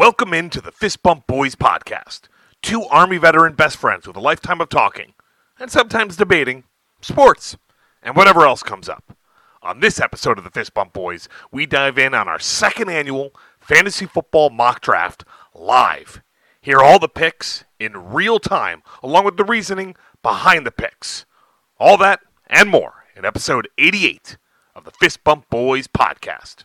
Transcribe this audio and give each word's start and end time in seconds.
Welcome 0.00 0.32
into 0.32 0.62
the 0.62 0.72
Fist 0.72 1.02
Bump 1.02 1.26
Boys 1.26 1.54
podcast. 1.54 2.22
Two 2.62 2.84
Army 2.84 3.18
veteran 3.18 3.52
best 3.52 3.76
friends 3.76 4.06
with 4.06 4.16
a 4.16 4.20
lifetime 4.20 4.62
of 4.62 4.70
talking 4.70 5.12
and 5.58 5.70
sometimes 5.70 6.16
debating 6.16 6.64
sports 7.02 7.58
and 8.02 8.16
whatever 8.16 8.46
else 8.46 8.62
comes 8.62 8.88
up. 8.88 9.14
On 9.62 9.80
this 9.80 10.00
episode 10.00 10.38
of 10.38 10.44
the 10.44 10.50
Fist 10.50 10.72
Bump 10.72 10.94
Boys, 10.94 11.28
we 11.52 11.66
dive 11.66 11.98
in 11.98 12.14
on 12.14 12.28
our 12.28 12.38
second 12.38 12.88
annual 12.88 13.34
fantasy 13.60 14.06
football 14.06 14.48
mock 14.48 14.80
draft 14.80 15.22
live. 15.54 16.22
Hear 16.62 16.78
all 16.78 16.98
the 16.98 17.06
picks 17.06 17.66
in 17.78 18.10
real 18.10 18.38
time, 18.38 18.82
along 19.02 19.26
with 19.26 19.36
the 19.36 19.44
reasoning 19.44 19.96
behind 20.22 20.64
the 20.64 20.72
picks. 20.72 21.26
All 21.78 21.98
that 21.98 22.20
and 22.46 22.70
more 22.70 23.04
in 23.14 23.26
episode 23.26 23.68
88 23.76 24.38
of 24.74 24.84
the 24.84 24.92
Fist 24.92 25.22
Bump 25.24 25.50
Boys 25.50 25.88
podcast. 25.88 26.64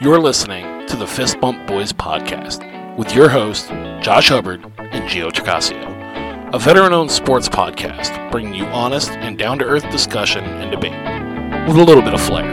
You're 0.00 0.18
listening 0.18 0.86
to 0.86 0.96
the 0.96 1.06
Fist 1.06 1.40
Bump 1.40 1.66
Boys 1.66 1.92
podcast 1.92 2.96
with 2.96 3.14
your 3.14 3.28
host, 3.28 3.68
Josh 4.02 4.28
Hubbard 4.28 4.64
and 4.78 5.08
Gio 5.08 5.30
Chicasio, 5.30 6.54
a 6.54 6.58
veteran 6.58 6.92
owned 6.92 7.10
sports 7.10 7.48
podcast 7.48 8.30
bringing 8.30 8.54
you 8.54 8.64
honest 8.66 9.10
and 9.10 9.38
down 9.38 9.58
to 9.58 9.64
earth 9.64 9.88
discussion 9.90 10.44
and 10.44 10.70
debate 10.70 11.68
with 11.68 11.76
a 11.76 11.84
little 11.84 12.02
bit 12.02 12.14
of 12.14 12.20
flair. 12.20 12.50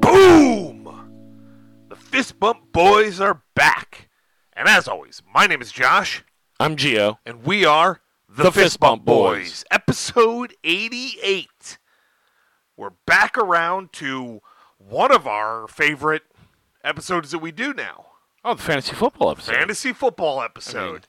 Boom! 0.00 1.06
The 1.88 1.96
Fist 1.96 2.38
Bump 2.38 2.72
Boys 2.72 3.20
are 3.20 3.42
back. 3.54 4.08
And 4.54 4.68
as 4.68 4.88
always, 4.88 5.22
my 5.34 5.46
name 5.46 5.60
is 5.62 5.72
Josh, 5.72 6.24
I'm 6.58 6.76
Gio. 6.76 7.18
and 7.24 7.44
we 7.44 7.64
are 7.64 8.00
the, 8.28 8.44
The 8.44 8.52
Fist, 8.52 8.64
Fist 8.64 8.80
Bump 8.80 9.04
Bump 9.04 9.18
Boys. 9.18 9.48
Boys. 9.50 9.64
Episode 9.70 10.54
88. 10.64 11.78
We're 12.78 12.90
back 13.06 13.36
around 13.36 13.92
to 13.94 14.40
one 14.78 15.10
of 15.12 15.26
our 15.26 15.66
favorite 15.66 16.22
episodes 16.84 17.32
that 17.32 17.40
we 17.40 17.50
do 17.50 17.74
now 17.74 18.06
Oh, 18.44 18.54
the 18.54 18.62
fantasy 18.62 18.94
football 18.94 19.32
episode. 19.32 19.56
fantasy 19.56 19.92
football 19.92 20.40
episode. 20.40 21.08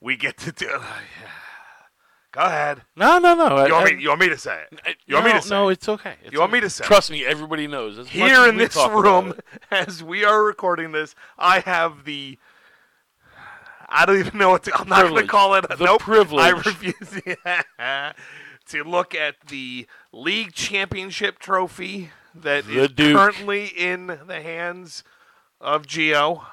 we 0.00 0.16
get 0.16 0.38
to 0.38 0.52
do. 0.52 0.68
Go 2.32 2.42
ahead. 2.42 2.82
no, 2.94 3.18
no, 3.18 3.34
no. 3.34 3.66
You 3.66 3.72
want, 3.72 3.90
I- 3.90 3.94
me, 3.96 4.02
you 4.02 4.08
want 4.10 4.20
me 4.20 4.28
to 4.28 4.38
say 4.38 4.62
it? 4.70 4.80
I- 4.86 4.94
You 5.06 5.14
want 5.16 5.26
me 5.26 5.32
no, 5.32 5.38
to 5.40 5.42
say 5.44 5.54
No, 5.54 5.68
it's 5.68 5.88
okay. 5.88 6.14
It's 6.22 6.32
You 6.32 6.38
want 6.38 6.50
okay. 6.50 6.58
me 6.58 6.60
to 6.60 6.70
say 6.70 6.84
it? 6.84 6.86
Trust 6.86 7.10
me, 7.10 7.26
everybody 7.26 7.66
knows. 7.66 7.98
As 7.98 8.06
much 8.06 8.12
Here 8.14 8.46
in 8.48 8.56
this 8.56 8.76
room, 8.76 9.34
as 9.72 10.04
we 10.04 10.24
are 10.24 10.44
recording 10.44 10.92
this, 10.92 11.16
I 11.36 11.58
have 11.60 12.04
the. 12.04 12.38
I 13.88 14.06
don't 14.06 14.18
even 14.18 14.38
know 14.38 14.50
what 14.50 14.62
to. 14.64 14.78
I'm 14.78 14.88
not 14.88 15.08
going 15.08 15.22
to 15.22 15.26
call 15.26 15.54
it. 15.56 15.66
The 15.68 15.84
nope. 15.84 16.00
privilege. 16.02 16.44
I 16.44 16.50
refuse 16.50 17.20
to 18.68 18.84
look 18.84 19.14
at 19.14 19.34
the 19.48 19.86
league 20.18 20.52
championship 20.52 21.38
trophy 21.38 22.10
that 22.34 22.66
The 22.66 22.84
is 22.84 22.88
Duke. 22.90 23.16
currently 23.16 23.66
in 23.66 24.06
the 24.26 24.40
hands 24.42 25.02
of 25.60 25.86
Gio. 25.86 26.44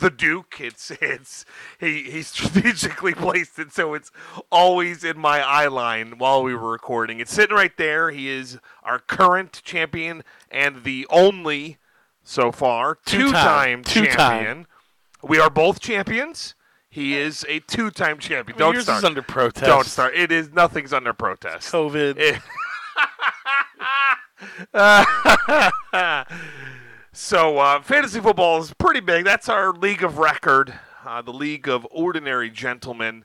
The 0.00 0.10
Duke. 0.10 0.56
It's 0.60 0.90
it's 1.00 1.44
he 1.78 2.02
he 2.10 2.22
strategically 2.22 3.14
placed 3.26 3.58
it 3.58 3.72
so 3.72 3.94
it's 3.94 4.10
always 4.50 5.04
in 5.04 5.16
my 5.18 5.40
eye 5.40 5.68
line 5.68 6.18
while 6.18 6.42
we 6.42 6.54
were 6.54 6.70
recording. 6.72 7.20
It's 7.20 7.32
sitting 7.32 7.54
right 7.54 7.74
there. 7.76 8.10
He 8.10 8.28
is 8.28 8.58
our 8.82 8.98
current 8.98 9.60
champion 9.64 10.24
and 10.50 10.82
the 10.82 11.06
only 11.08 11.78
so 12.24 12.50
far 12.50 12.98
Two-time. 13.06 13.84
two-time, 13.84 13.84
Two-time. 13.84 14.16
champion. 14.16 14.66
We 15.22 15.38
are 15.38 15.50
both 15.50 15.78
champions. 15.78 16.54
He 16.90 17.16
is 17.16 17.44
a 17.48 17.60
two-time 17.60 18.18
champion. 18.18 18.56
I 18.56 18.58
mean, 18.58 18.58
Don't 18.58 18.74
yours 18.74 18.84
start. 18.84 18.98
is 18.98 19.04
under 19.04 19.22
protest. 19.22 19.66
Don't 19.66 19.86
start. 19.86 20.14
It 20.16 20.32
is 20.32 20.50
nothing's 20.52 20.92
under 20.92 21.12
protest. 21.12 21.70
COVID. 21.72 22.16
It- 22.18 22.40
so 27.12 27.58
uh, 27.58 27.80
fantasy 27.82 28.20
football 28.20 28.60
is 28.60 28.72
pretty 28.74 29.00
big. 29.00 29.24
That's 29.24 29.48
our 29.48 29.72
league 29.72 30.02
of 30.02 30.18
record, 30.18 30.74
uh, 31.04 31.22
the 31.22 31.32
league 31.32 31.68
of 31.68 31.86
ordinary 31.90 32.50
gentlemen, 32.50 33.24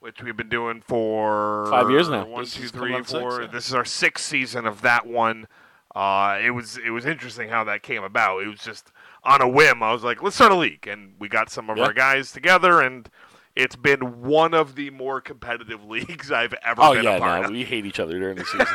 which 0.00 0.22
we've 0.22 0.36
been 0.36 0.48
doing 0.48 0.80
for 0.80 1.66
Five 1.70 1.90
years 1.90 2.08
now. 2.08 2.26
One, 2.26 2.42
This 2.42 2.54
two, 2.54 2.64
is 2.64 2.70
three, 2.70 2.94
on 2.94 3.04
six, 3.04 3.22
yeah. 3.40 3.46
This 3.46 3.68
is 3.68 3.74
our 3.74 3.84
sixth 3.84 4.24
season 4.24 4.66
of 4.66 4.82
that 4.82 5.06
one. 5.06 5.46
Uh, 5.94 6.38
it 6.44 6.50
was 6.50 6.78
it 6.84 6.90
was 6.90 7.06
interesting 7.06 7.48
how 7.48 7.64
that 7.64 7.82
came 7.82 8.02
about. 8.04 8.42
It 8.42 8.48
was 8.48 8.60
just 8.60 8.92
on 9.24 9.40
a 9.40 9.48
whim. 9.48 9.82
I 9.82 9.92
was 9.92 10.04
like, 10.04 10.22
let's 10.22 10.36
start 10.36 10.52
a 10.52 10.56
league, 10.56 10.86
and 10.86 11.14
we 11.18 11.28
got 11.28 11.50
some 11.50 11.70
of 11.70 11.76
Yeah. 11.76 11.84
our 11.84 11.92
guys 11.92 12.30
together, 12.32 12.80
and 12.80 13.08
it's 13.56 13.74
been 13.76 14.22
one 14.22 14.54
of 14.54 14.74
the 14.74 14.90
more 14.90 15.20
competitive 15.20 15.84
leagues 15.88 16.30
I've 16.30 16.54
ever 16.64 16.82
oh 16.82 16.94
been 16.94 17.04
yeah, 17.04 17.16
a 17.16 17.20
part 17.20 17.40
no, 17.42 17.46
of 17.48 17.52
we 17.52 17.64
hate 17.64 17.86
each 17.86 17.98
other 18.00 18.18
during 18.18 18.36
the 18.36 18.44
season. 18.46 18.66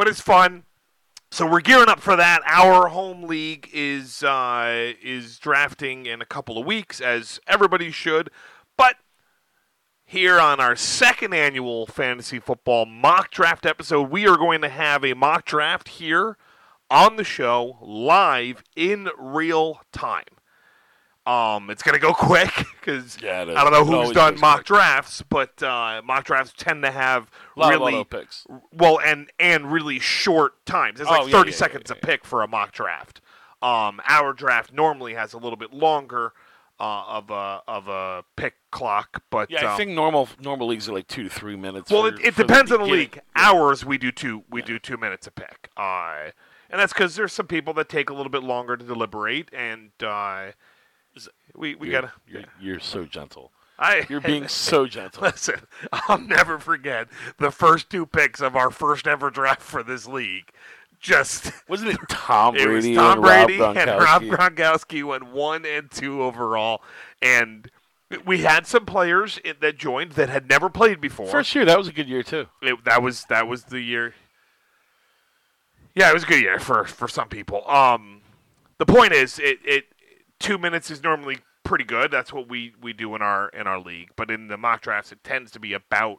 But 0.00 0.08
it's 0.08 0.22
fun. 0.22 0.64
So 1.30 1.44
we're 1.44 1.60
gearing 1.60 1.90
up 1.90 2.00
for 2.00 2.16
that. 2.16 2.40
Our 2.46 2.88
home 2.88 3.24
league 3.24 3.68
is 3.70 4.22
uh, 4.22 4.94
is 5.02 5.38
drafting 5.38 6.06
in 6.06 6.22
a 6.22 6.24
couple 6.24 6.56
of 6.56 6.64
weeks, 6.64 7.02
as 7.02 7.38
everybody 7.46 7.90
should. 7.90 8.30
But 8.78 8.96
here 10.06 10.40
on 10.40 10.58
our 10.58 10.74
second 10.74 11.34
annual 11.34 11.84
fantasy 11.86 12.38
football 12.38 12.86
mock 12.86 13.30
draft 13.30 13.66
episode, 13.66 14.10
we 14.10 14.26
are 14.26 14.38
going 14.38 14.62
to 14.62 14.70
have 14.70 15.04
a 15.04 15.12
mock 15.12 15.44
draft 15.44 15.88
here 15.88 16.38
on 16.90 17.16
the 17.16 17.22
show 17.22 17.76
live 17.82 18.64
in 18.74 19.10
real 19.18 19.82
time. 19.92 20.39
Um, 21.26 21.68
it's 21.70 21.82
gonna 21.82 21.98
go 21.98 22.12
quick 22.14 22.50
because 22.80 23.18
Yeah. 23.22 23.42
I 23.42 23.44
don't 23.64 23.72
know 23.72 23.84
who's 23.84 24.12
done 24.12 24.40
mock 24.40 24.56
quick. 24.58 24.66
drafts, 24.66 25.22
but 25.22 25.62
uh, 25.62 26.00
mock 26.04 26.24
drafts 26.24 26.52
tend 26.56 26.82
to 26.82 26.90
have 26.90 27.30
lot 27.56 27.70
really 27.70 27.94
auto 27.94 28.04
picks. 28.04 28.46
well, 28.72 28.98
and 29.00 29.30
and 29.38 29.70
really 29.70 29.98
short 29.98 30.64
times. 30.66 31.00
It's 31.00 31.08
Oh, 31.10 31.12
like 31.22 31.26
yeah, 31.32 31.38
30 31.38 31.50
yeah, 31.50 31.56
seconds 31.56 31.90
a 31.90 31.94
pick 31.94 32.24
for 32.24 32.42
a 32.42 32.48
mock 32.48 32.72
draft. 32.72 33.20
Um, 33.62 34.00
our 34.08 34.32
draft 34.32 34.72
normally 34.72 35.12
has 35.14 35.34
a 35.34 35.38
little 35.38 35.58
bit 35.58 35.72
longer 35.74 36.32
uh, 36.80 37.04
of 37.08 37.30
a 37.30 37.60
of 37.68 37.88
a 37.88 38.24
pick 38.36 38.54
clock, 38.70 39.22
but 39.28 39.50
Yeah, 39.50 39.66
I 39.66 39.72
um, 39.72 39.76
think 39.76 39.90
normal 39.90 40.30
normal 40.40 40.68
leagues 40.68 40.88
are 40.88 40.94
like 40.94 41.06
two 41.06 41.24
to 41.24 41.28
three 41.28 41.54
minutes. 41.56 41.90
well, 41.90 42.02
for- 42.02 42.08
it, 42.08 42.20
it 42.24 42.34
for 42.34 42.42
the 42.42 42.48
depends 42.48 42.72
on 42.72 42.78
the 42.80 42.86
league. 42.86 43.20
Ours 43.36 43.84
we 43.84 43.98
do 43.98 44.10
two 44.10 44.44
we 44.48 44.62
do 44.62 44.78
two 44.78 44.96
minutes 44.96 45.26
a 45.26 45.30
pick. 45.30 45.68
Uh, 45.76 46.30
and 46.70 46.80
that's 46.80 46.94
because 46.94 47.16
there's 47.16 47.34
some 47.34 47.46
people 47.46 47.74
that 47.74 47.88
take 47.90 48.08
a 48.08 48.14
little 48.14 48.30
bit 48.30 48.42
longer 48.42 48.76
to 48.78 48.84
deliberate, 48.84 49.50
and 49.52 49.90
uh, 50.02 50.52
we 51.54 51.74
we 51.74 51.88
You're- 51.88 52.00
gotta. 52.02 52.12
You're, 52.28 52.44
you're 52.60 52.80
so 52.80 53.04
gentle. 53.04 53.50
I, 53.78 54.04
You're 54.10 54.20
being 54.20 54.46
so 54.48 54.86
gentle. 54.86 55.22
Listen, 55.22 55.60
I'll 55.92 56.18
never 56.18 56.58
forget 56.58 57.08
the 57.38 57.50
first 57.50 57.88
two 57.88 58.04
picks 58.04 58.40
of 58.42 58.54
our 58.54 58.70
first 58.70 59.06
ever 59.06 59.30
draft 59.30 59.62
for 59.62 59.82
this 59.82 60.06
league. 60.06 60.50
Just 61.00 61.50
Wasn't 61.68 61.90
it 61.90 61.98
Tom 62.10 62.56
it 62.56 62.64
Brady 62.66 62.90
was 62.90 62.96
Tom 62.98 63.12
and 63.12 63.22
Brady 63.22 63.58
Rob 63.58 63.76
and 63.78 63.90
Rob 63.90 64.22
Gronkowski? 64.22 64.36
Gronkowski 64.56 65.04
went 65.04 65.32
one 65.32 65.64
and 65.64 65.90
two 65.90 66.22
overall, 66.22 66.82
and 67.22 67.70
we 68.26 68.38
had 68.42 68.66
some 68.66 68.84
players 68.84 69.38
that 69.60 69.78
joined 69.78 70.12
that 70.12 70.28
had 70.28 70.46
never 70.46 70.68
played 70.68 71.00
before. 71.00 71.28
First 71.28 71.54
year, 71.54 71.64
that 71.64 71.78
was 71.78 71.88
a 71.88 71.92
good 71.92 72.08
year 72.08 72.22
too. 72.22 72.46
It- 72.60 72.84
that 72.84 73.02
was 73.02 73.24
that 73.30 73.46
was 73.48 73.64
the 73.64 73.80
year. 73.80 74.12
Yeah, 75.94 76.10
it 76.10 76.14
was 76.14 76.22
a 76.22 76.26
good 76.26 76.42
year 76.42 76.58
for 76.58 76.84
for 76.84 77.08
some 77.08 77.28
people. 77.28 77.68
Um, 77.68 78.20
the 78.78 78.86
point 78.86 79.12
is, 79.12 79.38
it 79.38 79.58
it 79.64 79.84
two 80.40 80.58
minutes 80.58 80.90
is 80.90 81.02
normally 81.02 81.38
pretty 81.62 81.84
good. 81.84 82.10
That's 82.10 82.32
what 82.32 82.48
we 82.48 82.74
we 82.82 82.92
do 82.92 83.14
in 83.14 83.22
our 83.22 83.48
in 83.50 83.66
our 83.68 83.78
league. 83.78 84.10
But 84.16 84.30
in 84.30 84.48
the 84.48 84.56
mock 84.56 84.80
drafts, 84.82 85.12
it 85.12 85.22
tends 85.22 85.52
to 85.52 85.60
be 85.60 85.72
about 85.72 86.18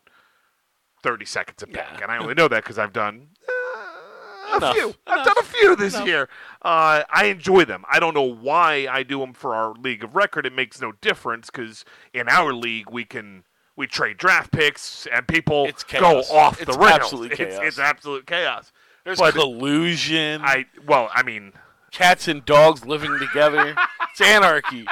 thirty 1.03 1.25
seconds 1.25 1.61
a 1.63 1.67
pick, 1.67 1.75
Yeah. 1.75 1.99
and 2.03 2.11
I 2.11 2.17
only 2.17 2.33
know 2.35 2.47
that 2.47 2.63
because 2.63 2.77
I've 2.79 2.93
done. 2.93 3.29
uh, 3.49 4.53
A 4.53 4.57
Enough, 4.57 4.75
few. 4.75 4.93
I've 5.07 5.25
done 5.25 5.37
a 5.39 5.43
few 5.43 5.75
this 5.75 5.95
enough. 5.95 6.07
year. 6.07 6.29
Uh, 6.61 7.03
I 7.09 7.25
enjoy 7.25 7.63
them. 7.65 7.83
I 7.89 7.99
don't 7.99 8.13
know 8.13 8.21
why 8.33 8.87
I 8.91 9.01
do 9.03 9.19
them 9.19 9.33
for 9.33 9.55
our 9.55 9.73
league 9.73 10.03
of 10.03 10.15
record. 10.15 10.45
It 10.45 10.53
makes 10.53 10.79
no 10.81 10.91
difference 10.91 11.49
because 11.49 11.85
in 12.13 12.27
our 12.29 12.53
league 12.53 12.89
we 12.91 13.03
can 13.05 13.43
we 13.77 13.87
trade 13.87 14.17
draft 14.17 14.51
picks 14.51 15.07
and 15.07 15.25
people 15.27 15.65
It's 15.65 15.83
go 15.85 16.19
off 16.33 16.57
the 16.57 16.63
It's 16.67 16.77
rails. 16.77 16.91
absolute 16.91 17.31
It's, 17.31 17.37
chaos. 17.37 17.61
it's 17.63 17.79
absolute 17.79 18.27
chaos. 18.27 18.71
There's 19.05 19.17
But- 19.19 19.33
collusion. 19.33 20.41
I 20.43 20.65
well, 20.85 21.09
I 21.13 21.23
mean, 21.23 21.53
cats 21.91 22.27
and 22.27 22.45
dogs 22.45 22.85
living 22.85 23.17
together. 23.19 23.75
it's 24.11 24.21
anarchy. 24.21 24.85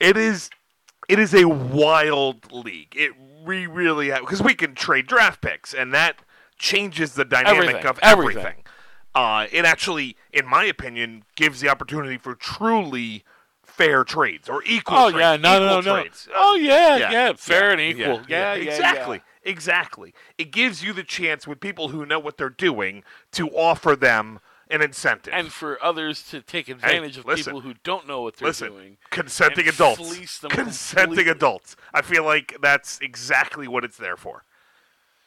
it 0.00 0.16
is 0.16 0.50
it 1.08 1.18
is 1.18 1.34
a 1.34 1.46
wild 1.46 2.52
league. 2.52 2.94
It 2.96 3.12
we 3.44 3.66
really 3.66 4.10
because 4.10 4.42
we 4.42 4.54
can 4.54 4.74
trade 4.74 5.06
draft 5.06 5.40
picks 5.40 5.74
and 5.74 5.92
that 5.94 6.16
changes 6.58 7.14
the 7.14 7.24
dynamic 7.24 7.58
Everything, 7.58 7.86
of 7.86 7.98
everything. 8.02 8.40
everything. 8.40 8.64
Uh, 9.14 9.46
it 9.52 9.64
actually, 9.64 10.16
in 10.32 10.46
my 10.46 10.64
opinion, 10.64 11.24
gives 11.36 11.60
the 11.60 11.68
opportunity 11.68 12.16
for 12.16 12.34
truly 12.34 13.24
fair 13.62 14.04
trades 14.04 14.48
or 14.48 14.62
equal. 14.64 14.96
Oh 14.96 15.10
trades, 15.10 15.20
yeah, 15.20 15.36
no, 15.36 15.58
no, 15.58 15.80
no. 15.80 16.00
trades. 16.00 16.28
Oh 16.34 16.54
yeah, 16.54 16.96
Yeah, 16.96 17.10
yeah, 17.10 17.32
fair 17.36 17.66
yeah, 17.66 17.72
and 17.72 17.80
equal. 17.80 18.20
Yeah, 18.28 18.54
yeah, 18.54 18.72
exactly, 18.72 19.16
yeah. 19.18 19.50
exactly. 19.50 20.14
It 20.38 20.50
gives 20.50 20.82
you 20.82 20.92
the 20.92 21.02
chance 21.02 21.46
with 21.46 21.60
people 21.60 21.88
who 21.88 22.06
know 22.06 22.18
what 22.18 22.36
they're 22.38 22.48
doing 22.48 23.02
to 23.32 23.48
offer 23.50 23.94
them 23.96 24.40
an 24.72 24.82
incentive. 24.82 25.32
And 25.32 25.52
for 25.52 25.82
others 25.82 26.22
to 26.30 26.40
take 26.40 26.68
advantage 26.68 27.18
of 27.18 27.26
listen. 27.26 27.44
people 27.52 27.60
who 27.60 27.74
don't 27.84 28.08
know 28.08 28.22
what 28.22 28.36
they're 28.36 28.48
Listen, 28.48 28.68
doing. 28.72 28.96
consenting 29.10 29.68
adults. 29.68 29.98
Consenting 30.48 31.06
completely. 31.08 31.28
adults. 31.30 31.76
I 31.94 32.02
feel 32.02 32.24
like 32.24 32.56
that's 32.60 32.98
exactly 33.00 33.68
what 33.68 33.84
it's 33.84 33.96
there 33.98 34.16
for. 34.16 34.44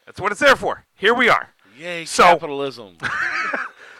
That's 0.05 0.19
what 0.19 0.31
it's 0.31 0.41
there 0.41 0.55
for. 0.55 0.85
Here 0.95 1.13
we 1.13 1.29
are. 1.29 1.49
Yay, 1.77 2.05
So- 2.05 2.23
capitalism. 2.33 2.97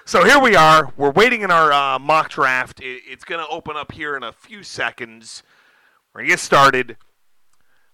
So 0.07 0.23
here 0.23 0.37
we 0.37 0.55
are. 0.55 0.93
We're 0.97 1.09
waiting 1.09 1.41
in 1.41 1.49
our 1.49 1.73
uh, 1.73 1.97
mock 1.97 2.29
draft. 2.29 2.79
It, 2.79 3.01
it's 3.07 3.23
going 3.23 3.43
to 3.43 3.51
open 3.51 3.75
up 3.75 3.91
here 3.91 4.15
in 4.15 4.21
a 4.21 4.31
few 4.31 4.61
seconds. 4.61 5.41
We're 6.13 6.19
going 6.21 6.27
to 6.27 6.33
get 6.33 6.39
started. 6.39 6.97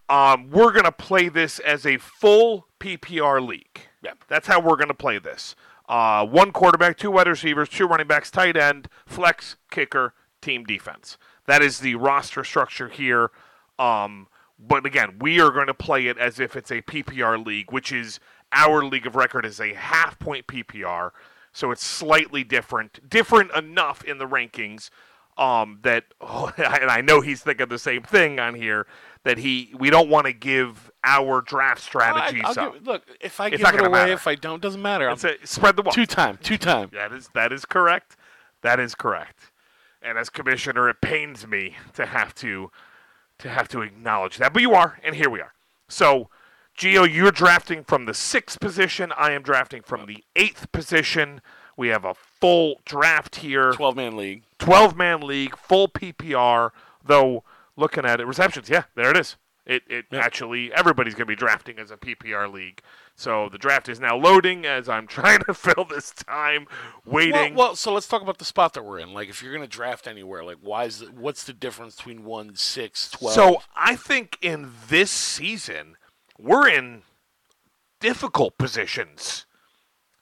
Um, 0.09 0.49
we're 0.51 0.73
going 0.73 0.83
to 0.83 0.91
play 0.91 1.29
this 1.29 1.59
as 1.59 1.85
a 1.85 1.95
full 1.97 2.67
PPR 2.81 3.47
league. 3.47 3.87
Yep. 4.03 4.25
That's 4.27 4.45
how 4.47 4.59
we're 4.59 4.75
going 4.75 4.89
to 4.89 4.93
play 4.93 5.19
this. 5.19 5.55
Uh, 5.91 6.25
one 6.25 6.53
quarterback, 6.53 6.97
two 6.97 7.11
wide 7.11 7.27
receivers, 7.27 7.67
two 7.67 7.85
running 7.85 8.07
backs, 8.07 8.31
tight 8.31 8.55
end, 8.55 8.87
flex, 9.05 9.57
kicker, 9.69 10.13
team 10.41 10.63
defense. 10.63 11.17
That 11.47 11.61
is 11.61 11.79
the 11.79 11.95
roster 11.95 12.45
structure 12.45 12.87
here. 12.87 13.29
Um, 13.77 14.27
but 14.57 14.85
again, 14.85 15.17
we 15.19 15.41
are 15.41 15.51
going 15.51 15.67
to 15.67 15.73
play 15.73 16.07
it 16.07 16.17
as 16.17 16.39
if 16.39 16.55
it's 16.55 16.71
a 16.71 16.81
PPR 16.81 17.45
league, 17.45 17.73
which 17.73 17.91
is 17.91 18.21
our 18.53 18.85
league 18.85 19.05
of 19.05 19.17
record 19.17 19.45
is 19.45 19.59
a 19.59 19.73
half 19.73 20.17
point 20.17 20.47
PPR. 20.47 21.11
So 21.51 21.71
it's 21.71 21.83
slightly 21.83 22.45
different, 22.45 23.09
different 23.09 23.51
enough 23.51 24.01
in 24.05 24.17
the 24.17 24.27
rankings 24.27 24.91
um, 25.37 25.79
that, 25.81 26.05
and 26.21 26.89
I 26.89 27.01
know 27.01 27.19
he's 27.19 27.41
thinking 27.41 27.67
the 27.67 27.77
same 27.77 28.03
thing 28.03 28.39
on 28.39 28.55
here 28.55 28.87
that 29.23 29.37
he 29.37 29.73
we 29.77 29.89
don't 29.89 30.09
want 30.09 30.25
to 30.27 30.33
give 30.33 30.91
our 31.03 31.41
draft 31.41 31.81
strategies 31.81 32.43
I, 32.45 32.49
up. 32.65 32.73
give, 32.73 32.87
look, 32.87 33.03
if 33.19 33.39
I 33.39 33.47
It's 33.47 33.57
give 33.57 33.73
it 33.75 33.81
away, 33.81 33.89
matter. 33.89 34.13
if 34.13 34.27
I 34.27 34.35
don't, 34.35 34.61
doesn't 34.61 34.81
matter. 34.81 35.09
A, 35.09 35.17
spread 35.45 35.75
the 35.75 35.81
wealth. 35.81 35.95
two 35.95 36.05
time, 36.05 36.37
two 36.41 36.57
time. 36.57 36.89
That 36.93 37.11
is 37.11 37.29
that 37.33 37.51
is 37.51 37.65
correct. 37.65 38.15
That 38.61 38.79
is 38.79 38.95
correct. 38.95 39.51
And 40.01 40.17
as 40.17 40.29
commissioner, 40.29 40.89
it 40.89 41.01
pains 41.01 41.45
me 41.47 41.75
to 41.93 42.05
have 42.05 42.33
to 42.35 42.71
to 43.39 43.49
have 43.49 43.67
to 43.69 43.81
acknowledge 43.81 44.37
that. 44.37 44.53
But 44.53 44.61
you 44.61 44.73
are, 44.73 44.99
and 45.03 45.15
here 45.15 45.29
we 45.29 45.41
are. 45.41 45.53
So, 45.87 46.29
Gio, 46.77 47.11
you're 47.11 47.31
drafting 47.31 47.83
from 47.83 48.05
the 48.05 48.13
sixth 48.13 48.59
position. 48.59 49.11
I 49.17 49.31
am 49.31 49.41
drafting 49.41 49.81
from 49.81 50.05
the 50.05 50.23
eighth 50.35 50.71
position. 50.71 51.41
We 51.77 51.87
have 51.89 52.05
a 52.05 52.13
full 52.13 52.81
draft 52.85 53.37
here. 53.37 53.73
Twelve 53.73 53.95
man 53.95 54.15
league. 54.15 54.43
12 54.59 54.95
man 54.95 55.21
league, 55.21 55.57
full 55.57 55.87
PPR, 55.87 56.69
though 57.03 57.43
looking 57.77 58.05
at 58.05 58.19
it, 58.19 58.27
receptions, 58.27 58.69
yeah, 58.69 58.83
there 58.95 59.09
it 59.11 59.17
is. 59.17 59.37
It, 59.65 59.83
it 59.87 60.05
Yeah. 60.11 60.19
actually, 60.19 60.73
everybody's 60.73 61.13
going 61.13 61.27
to 61.27 61.31
be 61.31 61.35
drafting 61.35 61.77
as 61.77 61.91
a 61.91 61.97
PPR 61.97 62.51
league. 62.51 62.81
So 63.15 63.47
the 63.47 63.59
draft 63.59 63.87
is 63.89 63.99
now 63.99 64.17
loading 64.17 64.65
as 64.65 64.89
I'm 64.89 65.05
trying 65.19 65.41
to 65.43 65.53
fill 65.53 65.85
this 65.85 66.11
time 66.11 66.65
waiting. 67.05 67.53
well, 67.53 67.75
so 67.75 67.93
let's 67.93 68.07
talk 68.07 68.23
about 68.23 68.39
the 68.39 68.45
spot 68.45 68.73
that 68.73 68.83
we're 68.83 68.97
in. 68.99 69.13
Like, 69.13 69.29
if 69.29 69.43
you're 69.43 69.53
going 69.53 69.67
to 69.67 69.69
draft 69.73 70.07
anywhere, 70.07 70.43
like, 70.43 70.57
why 70.61 70.85
is 70.85 71.03
it, 71.03 71.13
what's 71.13 71.43
the 71.43 71.53
difference 71.53 71.95
between 71.95 72.23
one, 72.25 72.55
six, 72.55 73.11
twelve? 73.11 73.35
so 73.35 73.61
I 73.75 73.95
think 73.95 74.37
in 74.41 74.71
this 74.89 75.11
season, 75.11 75.95
we're 76.39 76.67
in 76.67 77.03
difficult 77.99 78.57
positions. 78.57 79.45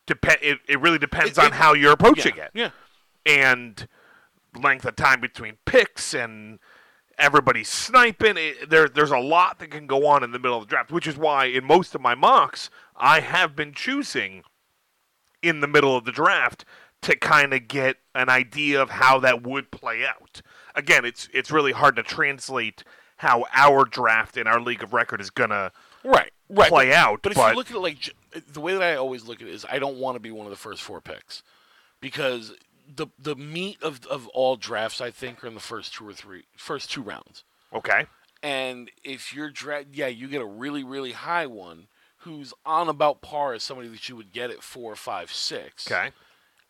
Dep- 0.06 0.26
it, 0.42 0.60
it 0.68 0.82
really 0.82 1.00
depends 1.00 1.38
It- 1.38 1.40
on 1.40 1.48
it- 1.48 1.54
how 1.54 1.74
you're 1.74 1.94
approaching 1.94 2.34
yeah, 2.36 2.44
it. 2.46 2.52
yeah. 2.54 2.70
and 3.26 3.88
length 4.60 4.84
of 4.86 4.96
time 4.96 5.22
between 5.22 5.58
picks 5.66 6.14
and 6.14 6.60
everybody 7.20 7.64
sniping. 7.64 8.36
It, 8.38 8.70
there, 8.70 8.88
there's 8.88 9.12
a 9.12 9.20
lot 9.20 9.60
that 9.60 9.70
can 9.72 9.86
go 9.86 10.08
on 10.08 10.24
in 10.24 10.32
the 10.32 10.40
middle 10.40 10.58
of 10.58 10.64
the 10.64 10.70
draft, 10.70 10.92
which 10.92 11.08
is 11.08 11.18
why 11.18 11.46
in 11.46 11.66
most 11.66 11.94
of 11.94 12.02
my 12.02 12.16
mocks 12.16 12.70
I 12.96 13.20
have 13.20 13.56
been 13.56 13.74
choosing 13.74 14.44
in 15.44 15.60
the 15.60 15.68
middle 15.68 15.96
of 15.96 16.06
the 16.06 16.12
draft 16.12 16.66
to 17.02 17.16
kind 17.16 17.54
of 17.54 17.68
get 17.68 17.98
an 18.14 18.30
idea 18.30 18.82
of 18.82 18.90
how 18.90 19.20
that 19.20 19.44
would 19.44 19.72
play 19.72 20.06
out. 20.06 20.42
Again, 20.76 21.06
it's 21.06 21.30
it's 21.34 21.52
really 21.52 21.72
hard 21.72 21.96
to 21.96 22.04
translate 22.04 22.84
how 23.18 23.46
our 23.54 23.86
draft 23.86 24.38
in 24.38 24.48
our 24.48 24.60
league 24.62 24.84
of 24.84 24.94
record 24.94 25.22
is 25.22 25.30
gonna 25.30 25.72
Right, 26.04 26.32
right. 26.50 26.70
play 26.70 26.90
but, 26.90 26.96
out. 26.96 27.20
But 27.22 27.32
if 27.34 27.38
but 27.38 27.52
you 27.52 27.58
look 27.58 27.70
at 27.70 27.76
it 27.76 27.80
like 27.80 28.16
the 28.54 28.62
way 28.62 28.74
that 28.74 28.82
I 28.82 28.96
always 28.96 29.26
look 29.26 29.42
at 29.42 29.48
it 29.48 29.54
is, 29.54 29.66
I 29.70 29.80
don't 29.80 29.98
want 29.98 30.16
to 30.16 30.20
be 30.20 30.32
one 30.32 30.46
of 30.46 30.52
the 30.52 30.58
first 30.58 30.82
four 30.82 31.02
picks 31.02 31.44
because 32.02 32.54
the 32.94 33.08
the 33.18 33.36
meat 33.36 33.82
of 33.84 34.06
of 34.08 34.28
all 34.30 34.56
drafts 34.56 35.00
I 35.02 35.12
think 35.12 35.44
are 35.44 35.48
in 35.48 35.54
the 35.54 35.60
first 35.60 35.94
two 35.94 36.08
or 36.08 36.14
three 36.14 36.46
first 36.58 36.92
two 36.92 37.02
rounds. 37.02 37.44
okay, 37.74 38.08
And 38.42 38.90
if 39.04 39.34
you're 39.34 39.50
dra- 39.52 39.86
yeah, 39.92 40.08
you 40.08 40.28
get 40.28 40.42
a 40.42 40.46
really 40.46 40.84
really 40.84 41.12
high 41.14 41.46
one 41.46 41.88
who's 42.24 42.54
on 42.66 42.90
about 42.90 43.22
par 43.22 43.54
as 43.54 43.64
somebody 43.64 43.88
that 43.90 44.10
you 44.10 44.16
would 44.16 44.32
get 44.34 44.50
at 44.50 44.62
four, 44.64 44.96
five, 44.96 45.32
six. 45.32 45.90
okay, 45.90 46.12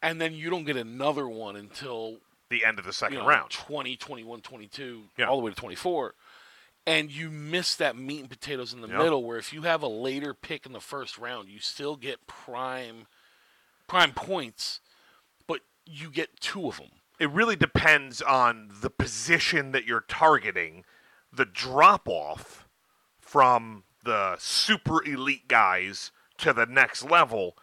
And 0.02 0.20
then 0.22 0.34
you 0.34 0.50
don't 0.50 0.66
get 0.66 0.78
another 0.78 1.28
one 1.28 1.56
until 1.56 2.18
the 2.50 2.64
end 2.66 2.78
of 2.80 2.86
the 2.86 2.94
second 2.94 3.16
you 3.18 3.22
know, 3.24 3.28
round. 3.28 3.50
20, 3.52 3.96
21, 3.96 4.42
22, 4.42 5.04
Yeah. 5.18 5.26
all 5.28 5.38
the 5.38 5.44
way 5.44 5.52
to 5.52 5.56
24. 5.56 6.14
And 6.86 7.12
you 7.12 7.30
miss 7.32 7.76
that 7.76 7.96
meat 7.96 8.20
and 8.22 8.30
potatoes 8.30 8.74
in 8.74 8.82
the 8.82 8.88
Yeah. 8.88 8.98
middle 8.98 9.24
where 9.24 9.38
if 9.38 9.52
you 9.54 9.64
have 9.64 9.82
a 9.84 9.88
later 9.88 10.34
pick 10.34 10.66
in 10.66 10.72
the 10.72 10.80
first 10.80 11.18
round, 11.18 11.50
you 11.50 11.60
still 11.60 11.96
get 11.96 12.26
prime 12.28 13.08
prime 13.88 14.14
points, 14.14 14.82
you 15.90 16.10
get 16.12 16.40
two 16.40 16.68
of 16.68 16.78
them. 16.78 16.90
it 17.20 17.30
really 17.32 17.56
depends 17.56 18.22
on 18.22 18.70
the 18.82 18.90
position 18.90 19.72
that 19.72 19.86
you're 19.86 20.06
targeting. 20.08 20.86
The 21.34 21.46
drop 21.46 22.08
off 22.08 22.68
from 23.20 23.84
the 24.04 24.36
super 24.40 25.04
elite 25.04 25.48
guys 25.48 26.12
to 26.38 26.54
the 26.54 26.66
next 26.66 27.04
level 27.04 27.56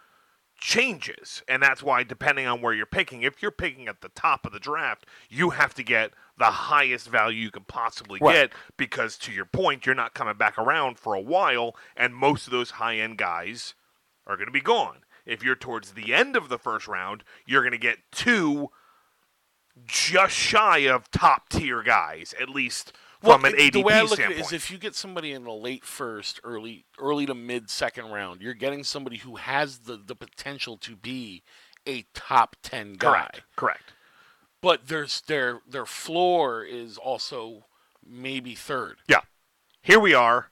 changes. 0.58 1.42
And 1.48 1.62
that's 1.62 1.82
why, 1.82 2.02
depending 2.02 2.46
on 2.46 2.60
where 2.60 2.72
you're 2.74 2.86
picking, 2.86 3.22
if 3.22 3.42
you're 3.42 3.50
picking 3.50 3.88
at 3.88 4.00
the 4.00 4.08
top 4.10 4.46
of 4.46 4.52
the 4.52 4.60
draft, 4.60 5.06
you 5.28 5.50
have 5.50 5.74
to 5.74 5.82
get 5.82 6.12
the 6.38 6.44
highest 6.46 7.08
value 7.08 7.40
you 7.40 7.50
can 7.50 7.64
possibly 7.64 8.18
Right. 8.22 8.50
get 8.50 8.52
because, 8.76 9.16
to 9.18 9.32
your 9.32 9.44
point, 9.46 9.86
you're 9.86 9.94
not 9.94 10.14
coming 10.14 10.36
back 10.36 10.58
around 10.58 10.98
for 10.98 11.14
a 11.14 11.20
while, 11.20 11.74
and 11.96 12.14
most 12.14 12.46
of 12.46 12.50
those 12.52 12.72
high 12.72 12.96
end 12.96 13.18
guys 13.18 13.74
are 14.26 14.36
going 14.36 14.46
to 14.48 14.52
be 14.52 14.60
gone. 14.60 14.98
If 15.26 15.42
you're 15.42 15.56
towards 15.56 15.92
the 15.92 16.14
end 16.14 16.36
of 16.36 16.48
the 16.48 16.58
first 16.58 16.86
round, 16.88 17.24
you're 17.46 17.62
going 17.62 17.72
to 17.72 17.78
get 17.78 17.98
two 18.12 18.68
just 19.86 20.34
shy 20.34 20.78
of 20.88 21.10
top 21.10 21.48
tier 21.48 21.82
guys, 21.82 22.34
at 22.40 22.48
least 22.48 22.92
from 23.20 23.44
an 23.44 23.54
it- 23.54 23.58
ADP 23.58 23.72
the 23.72 23.82
way 23.82 23.94
I 23.94 24.02
look 24.02 24.12
standpoint. 24.14 24.38
at 24.38 24.40
it 24.40 24.46
is 24.46 24.52
if 24.52 24.70
you 24.70 24.78
get 24.78 24.94
somebody 24.94 25.32
in 25.32 25.44
the 25.44 25.52
late 25.52 25.84
first, 25.84 26.40
early 26.44 26.86
early 26.98 27.26
to 27.26 27.34
mid 27.34 27.68
second 27.68 28.06
round, 28.10 28.40
you're 28.40 28.54
getting 28.54 28.84
somebody 28.84 29.18
who 29.18 29.36
has 29.36 29.80
the, 29.80 29.96
the 29.96 30.14
potential 30.14 30.76
to 30.78 30.96
be 30.96 31.42
a 31.86 32.04
top 32.14 32.56
ten 32.62 32.94
guy. 32.94 33.08
correct, 33.10 33.42
correct. 33.56 33.92
But 34.62 34.86
there's 34.88 35.20
their 35.22 35.60
their 35.68 35.86
floor 35.86 36.64
is 36.64 36.96
also 36.98 37.66
maybe 38.08 38.54
third. 38.54 38.96
Yeah. 39.08 39.20
Here 39.82 40.00
we 40.00 40.14
are, 40.14 40.50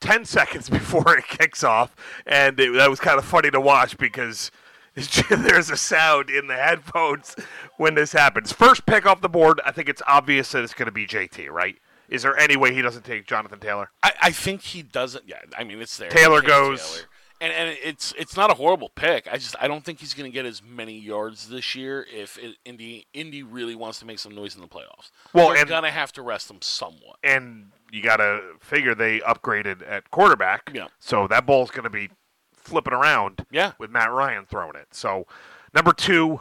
10 0.00 0.24
seconds 0.24 0.68
before 0.70 1.16
it 1.16 1.26
kicks 1.26 1.62
off. 1.62 1.94
And 2.26 2.58
it, 2.58 2.72
that 2.74 2.90
was 2.90 3.00
kind 3.00 3.18
of 3.18 3.24
funny 3.24 3.50
to 3.50 3.60
watch 3.60 3.96
because 3.98 4.50
there's 5.30 5.70
a 5.70 5.76
sound 5.76 6.30
in 6.30 6.46
the 6.48 6.56
headphones 6.56 7.36
when 7.76 7.94
this 7.94 8.12
happens. 8.12 8.52
First 8.52 8.86
pick 8.86 9.06
off 9.06 9.20
the 9.20 9.28
board, 9.28 9.60
I 9.64 9.72
think 9.72 9.88
it's 9.88 10.02
obvious 10.06 10.52
that 10.52 10.64
it's 10.64 10.74
going 10.74 10.86
to 10.86 10.92
be 10.92 11.06
JT, 11.06 11.48
right? 11.50 11.76
Is 12.08 12.22
there 12.22 12.36
any 12.36 12.56
way 12.56 12.74
he 12.74 12.82
doesn't 12.82 13.04
take 13.04 13.24
Jonathan 13.26 13.60
Taylor? 13.60 13.90
I, 14.02 14.12
I 14.20 14.30
think 14.32 14.62
he 14.62 14.82
doesn't. 14.82 15.28
Yeah, 15.28 15.38
I 15.56 15.62
mean 15.62 15.80
it's 15.80 15.96
there. 15.96 16.10
Taylor 16.10 16.42
goes- 16.42 16.96
Taylor. 16.96 17.06
and 17.40 17.52
and 17.52 17.78
it's 17.84 18.12
it's 18.18 18.36
not 18.36 18.50
a 18.50 18.54
horrible 18.54 18.88
pick. 18.88 19.28
I 19.30 19.36
just 19.36 19.54
I 19.60 19.68
don't 19.68 19.84
think 19.84 20.00
he's 20.00 20.12
going 20.12 20.28
to 20.28 20.34
get 20.34 20.44
as 20.44 20.60
many 20.60 20.98
yards 20.98 21.48
this 21.48 21.76
year 21.76 22.04
if 22.12 22.36
it, 22.36 22.56
Indy 22.64 23.06
Indy 23.14 23.44
really 23.44 23.76
wants 23.76 24.00
to 24.00 24.06
make 24.06 24.18
some 24.18 24.34
noise 24.34 24.56
in 24.56 24.60
the 24.60 24.66
playoffs. 24.66 25.12
Well, 25.32 25.54
they're 25.54 25.64
gonna 25.64 25.92
have 25.92 26.10
to 26.14 26.22
rest 26.22 26.50
him 26.50 26.58
somewhat. 26.62 27.18
And 27.22 27.70
you 27.92 28.02
got 28.02 28.16
to 28.16 28.40
figure 28.60 28.94
they 28.94 29.20
upgraded 29.20 29.82
at 29.88 30.10
quarterback. 30.10 30.70
Yeah. 30.74 30.88
So 30.98 31.26
that 31.28 31.46
ball's 31.46 31.70
going 31.70 31.84
to 31.84 31.90
be 31.90 32.10
flipping 32.52 32.92
around. 32.92 33.46
Yeah. 33.50 33.72
with 33.78 33.90
Matt 33.90 34.12
Ryan 34.12 34.46
throwing 34.46 34.76
it. 34.76 34.88
So, 34.92 35.26
number 35.74 35.92
two, 35.92 36.40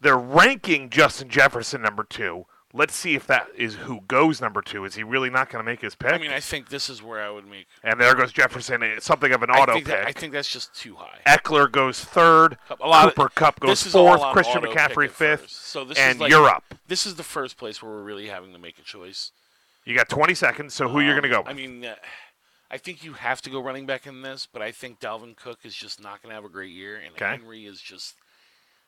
they're 0.00 0.18
ranking 0.18 0.90
Justin 0.90 1.28
Jefferson 1.28 1.82
number 1.82 2.04
two. 2.04 2.46
Let's 2.74 2.96
see 2.96 3.14
if 3.14 3.26
that 3.26 3.48
is 3.54 3.74
who 3.74 4.00
goes 4.08 4.40
number 4.40 4.62
two. 4.62 4.86
Is 4.86 4.94
he 4.94 5.02
really 5.02 5.28
not 5.28 5.50
going 5.50 5.62
to 5.62 5.70
make 5.70 5.82
his 5.82 5.94
pick? 5.94 6.14
I 6.14 6.16
mean, 6.16 6.30
I 6.30 6.40
think 6.40 6.70
this 6.70 6.88
is 6.88 7.02
where 7.02 7.22
I 7.22 7.28
would 7.28 7.46
make. 7.46 7.66
and 7.84 8.00
there 8.00 8.14
goes 8.14 8.32
Jefferson. 8.32 8.82
It's 8.82 9.04
something 9.04 9.30
of 9.30 9.42
an 9.42 9.50
auto 9.50 9.74
think, 9.74 9.84
pick. 9.84 9.94
that, 9.94 10.06
I 10.06 10.12
think 10.12 10.32
that's 10.32 10.50
just 10.50 10.74
too 10.74 10.96
high. 10.96 11.18
Ekeler 11.26 11.70
goes 11.70 12.02
third. 12.02 12.56
A 12.80 12.88
lot 12.88 13.08
of- 13.08 13.14
Cooper 13.14 13.28
Kupp 13.28 13.60
goes 13.60 13.82
this 13.82 13.88
is 13.88 13.94
all 13.94 14.16
fourth. 14.16 14.32
Christian 14.32 14.62
McCaffrey 14.62 15.10
fifth. 15.10 15.42
first. 15.42 15.66
So 15.66 15.84
this 15.84 15.98
and 15.98 16.14
is 16.14 16.20
like, 16.22 16.30
you're 16.30 16.48
up. 16.48 16.64
This 16.88 17.04
is 17.04 17.16
the 17.16 17.22
first 17.22 17.58
place 17.58 17.82
where 17.82 17.92
we're 17.92 18.02
really 18.02 18.28
having 18.28 18.54
to 18.54 18.58
make 18.58 18.78
a 18.78 18.82
choice. 18.82 19.32
You 19.84 19.96
got 19.96 20.08
20 20.08 20.34
seconds. 20.34 20.74
So 20.74 20.88
who 20.88 21.00
you're 21.00 21.14
going 21.18 21.22
to 21.24 21.28
go? 21.28 21.40
Um, 21.40 21.48
I 21.48 21.52
mean, 21.52 21.84
uh, 21.84 21.94
I 22.70 22.78
think 22.78 23.04
you 23.04 23.12
have 23.14 23.42
to 23.42 23.50
go 23.50 23.60
running 23.60 23.86
back 23.86 24.06
in 24.06 24.22
this, 24.22 24.46
but 24.50 24.62
I 24.62 24.72
think 24.72 25.00
Dalvin 25.00 25.36
Cook 25.36 25.60
is 25.64 25.74
just 25.74 26.02
not 26.02 26.22
going 26.22 26.30
to 26.30 26.34
have 26.34 26.44
a 26.44 26.48
great 26.48 26.70
year, 26.72 26.96
and 26.96 27.12
Okay. 27.14 27.26
Henry 27.26 27.66
is 27.66 27.80
just. 27.80 28.14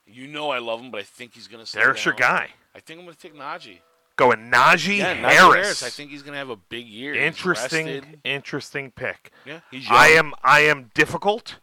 You 0.06 0.26
know 0.28 0.50
I 0.50 0.58
love 0.58 0.80
him, 0.80 0.90
but 0.90 1.00
I 1.00 1.02
think 1.02 1.32
he's 1.34 1.48
going 1.48 1.64
to. 1.64 1.72
There's 1.72 2.04
your 2.04 2.12
guy. 2.12 2.50
I 2.74 2.80
think 2.80 3.00
I'm 3.00 3.06
going 3.06 3.16
to 3.16 3.20
take 3.22 3.34
Najee. 3.34 3.78
Going 4.16 4.50
Najee 4.50 4.98
Yeah, 4.98 5.16
Najee 5.16 5.30
Harris. 5.30 5.54
Harris. 5.54 5.82
I 5.82 5.88
think 5.88 6.10
he's 6.10 6.22
going 6.22 6.34
to 6.34 6.38
have 6.38 6.50
a 6.50 6.56
big 6.56 6.86
year. 6.86 7.14
Interesting, 7.14 8.20
interesting 8.22 8.90
pick. 8.90 9.32
Yeah, 9.46 9.60
he's 9.70 9.84
young. 9.88 9.96
I 9.96 10.06
am 10.08 10.34
I 10.42 10.60
am 10.60 10.90
difficult 10.94 11.56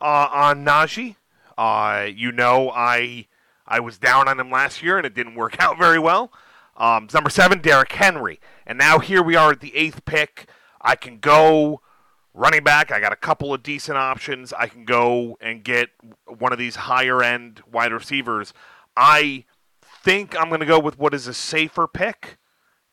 uh, 0.00 0.28
on 0.32 0.64
Najee. 0.64 1.16
Uh, 1.58 2.06
you 2.14 2.32
know 2.32 2.70
I 2.70 3.26
I 3.66 3.80
was 3.80 3.98
down 3.98 4.28
on 4.28 4.40
him 4.40 4.50
last 4.50 4.82
year 4.82 4.96
and 4.96 5.06
it 5.06 5.14
didn't 5.14 5.34
work 5.34 5.56
out 5.60 5.76
very 5.78 5.98
well. 5.98 6.32
Um, 6.80 7.08
number 7.12 7.30
seven, 7.30 7.60
Derrick 7.60 7.92
Henry, 7.92 8.40
and 8.66 8.78
now 8.78 8.98
here 8.98 9.22
we 9.22 9.36
are 9.36 9.52
at 9.52 9.60
the 9.60 9.76
eighth 9.76 10.04
pick. 10.04 10.48
I 10.80 10.96
can 10.96 11.18
go 11.18 11.82
Running 12.32 12.62
back, 12.62 12.92
I 12.92 13.00
got 13.00 13.12
a 13.12 13.16
couple 13.16 13.52
of 13.52 13.62
decent 13.62 13.98
options. 13.98 14.52
I 14.52 14.68
can 14.68 14.84
go 14.84 15.36
and 15.40 15.64
get 15.64 15.90
one 16.26 16.52
of 16.52 16.60
these 16.60 16.76
higher 16.76 17.22
end 17.24 17.60
wide 17.70 17.92
receivers. 17.92 18.54
I 18.96 19.46
think 19.82 20.38
I'm 20.40 20.48
going 20.48 20.60
to 20.60 20.66
go 20.66 20.78
with 20.78 20.96
what 20.96 21.12
is 21.12 21.26
a 21.26 21.34
safer 21.34 21.88
pick 21.88 22.38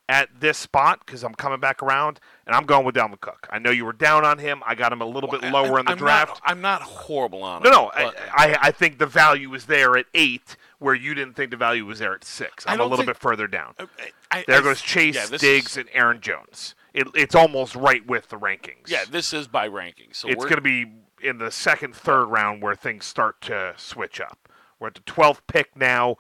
at 0.10 0.30
this 0.40 0.58
spot 0.58 1.02
because 1.06 1.24
I'm 1.24 1.36
coming 1.36 1.60
back 1.60 1.84
around 1.84 2.20
and 2.48 2.56
I'm 2.56 2.66
going 2.66 2.84
with 2.84 2.96
Dalvin 2.96 3.22
Cook. 3.22 3.48
I 3.52 3.60
know 3.60 3.70
you 3.70 3.86
were 3.86 3.94
down 3.94 4.26
on 4.26 4.40
him. 4.40 4.64
I 4.66 4.74
got 4.74 4.92
him 4.92 5.02
a 5.02 5.06
little 5.06 5.30
bit 5.30 5.44
lower 5.44 5.80
in 5.80 5.86
the 5.86 5.92
I'm 5.92 5.98
draft. 6.00 6.42
Not, 6.42 6.42
I'm 6.44 6.62
not 6.62 6.82
horrible 6.82 7.44
on 7.44 7.58
him. 7.58 7.72
no, 7.72 7.84
no, 7.84 7.92
I, 7.94 8.06
I, 8.34 8.58
I 8.64 8.72
think 8.72 8.98
the 8.98 9.06
value 9.06 9.54
is 9.54 9.66
there 9.66 9.96
at 9.98 10.08
eight, 10.16 10.58
where 10.80 10.94
you 10.96 11.14
didn't 11.14 11.34
think 11.36 11.52
the 11.52 11.58
value 11.58 11.86
was 11.86 12.00
there 12.00 12.14
at 12.14 12.24
six. 12.24 12.64
I'm 12.68 12.80
a 12.80 12.84
little 12.84 12.98
think- 12.98 13.08
bit 13.08 13.18
further 13.18 13.48
down. 13.48 13.74
I- 13.80 13.88
I- 14.32 14.44
There 14.48 14.60
I- 14.60 14.64
goes 14.64 14.82
Chase, 14.82 15.16
yeah, 15.16 15.38
Diggs, 15.38 15.72
is- 15.72 15.78
and 15.78 15.90
Aaron 15.94 16.22
Jones. 16.22 16.76
It, 16.94 17.08
it's 17.16 17.36
almost 17.36 17.76
right 17.76 18.06
with 18.06 18.30
the 18.30 18.38
rankings. 18.38 18.88
yeah, 18.88 19.04
this 19.10 19.34
is 19.34 19.48
by 19.48 19.70
rankings. 19.70 20.16
So 20.16 20.28
it's 20.30 20.44
going 20.44 20.56
to 20.56 20.62
be 20.62 20.92
in 21.22 21.38
the 21.40 21.52
second, 21.52 21.96
third 21.96 22.26
round 22.26 22.62
where 22.62 22.76
things 22.76 23.06
start 23.06 23.42
to 23.42 23.74
switch 23.78 24.20
up. 24.22 24.50
We're 24.80 24.88
at 24.88 24.96
the 24.96 25.02
12th 25.02 25.42
pick 25.48 25.76
now, 25.76 26.18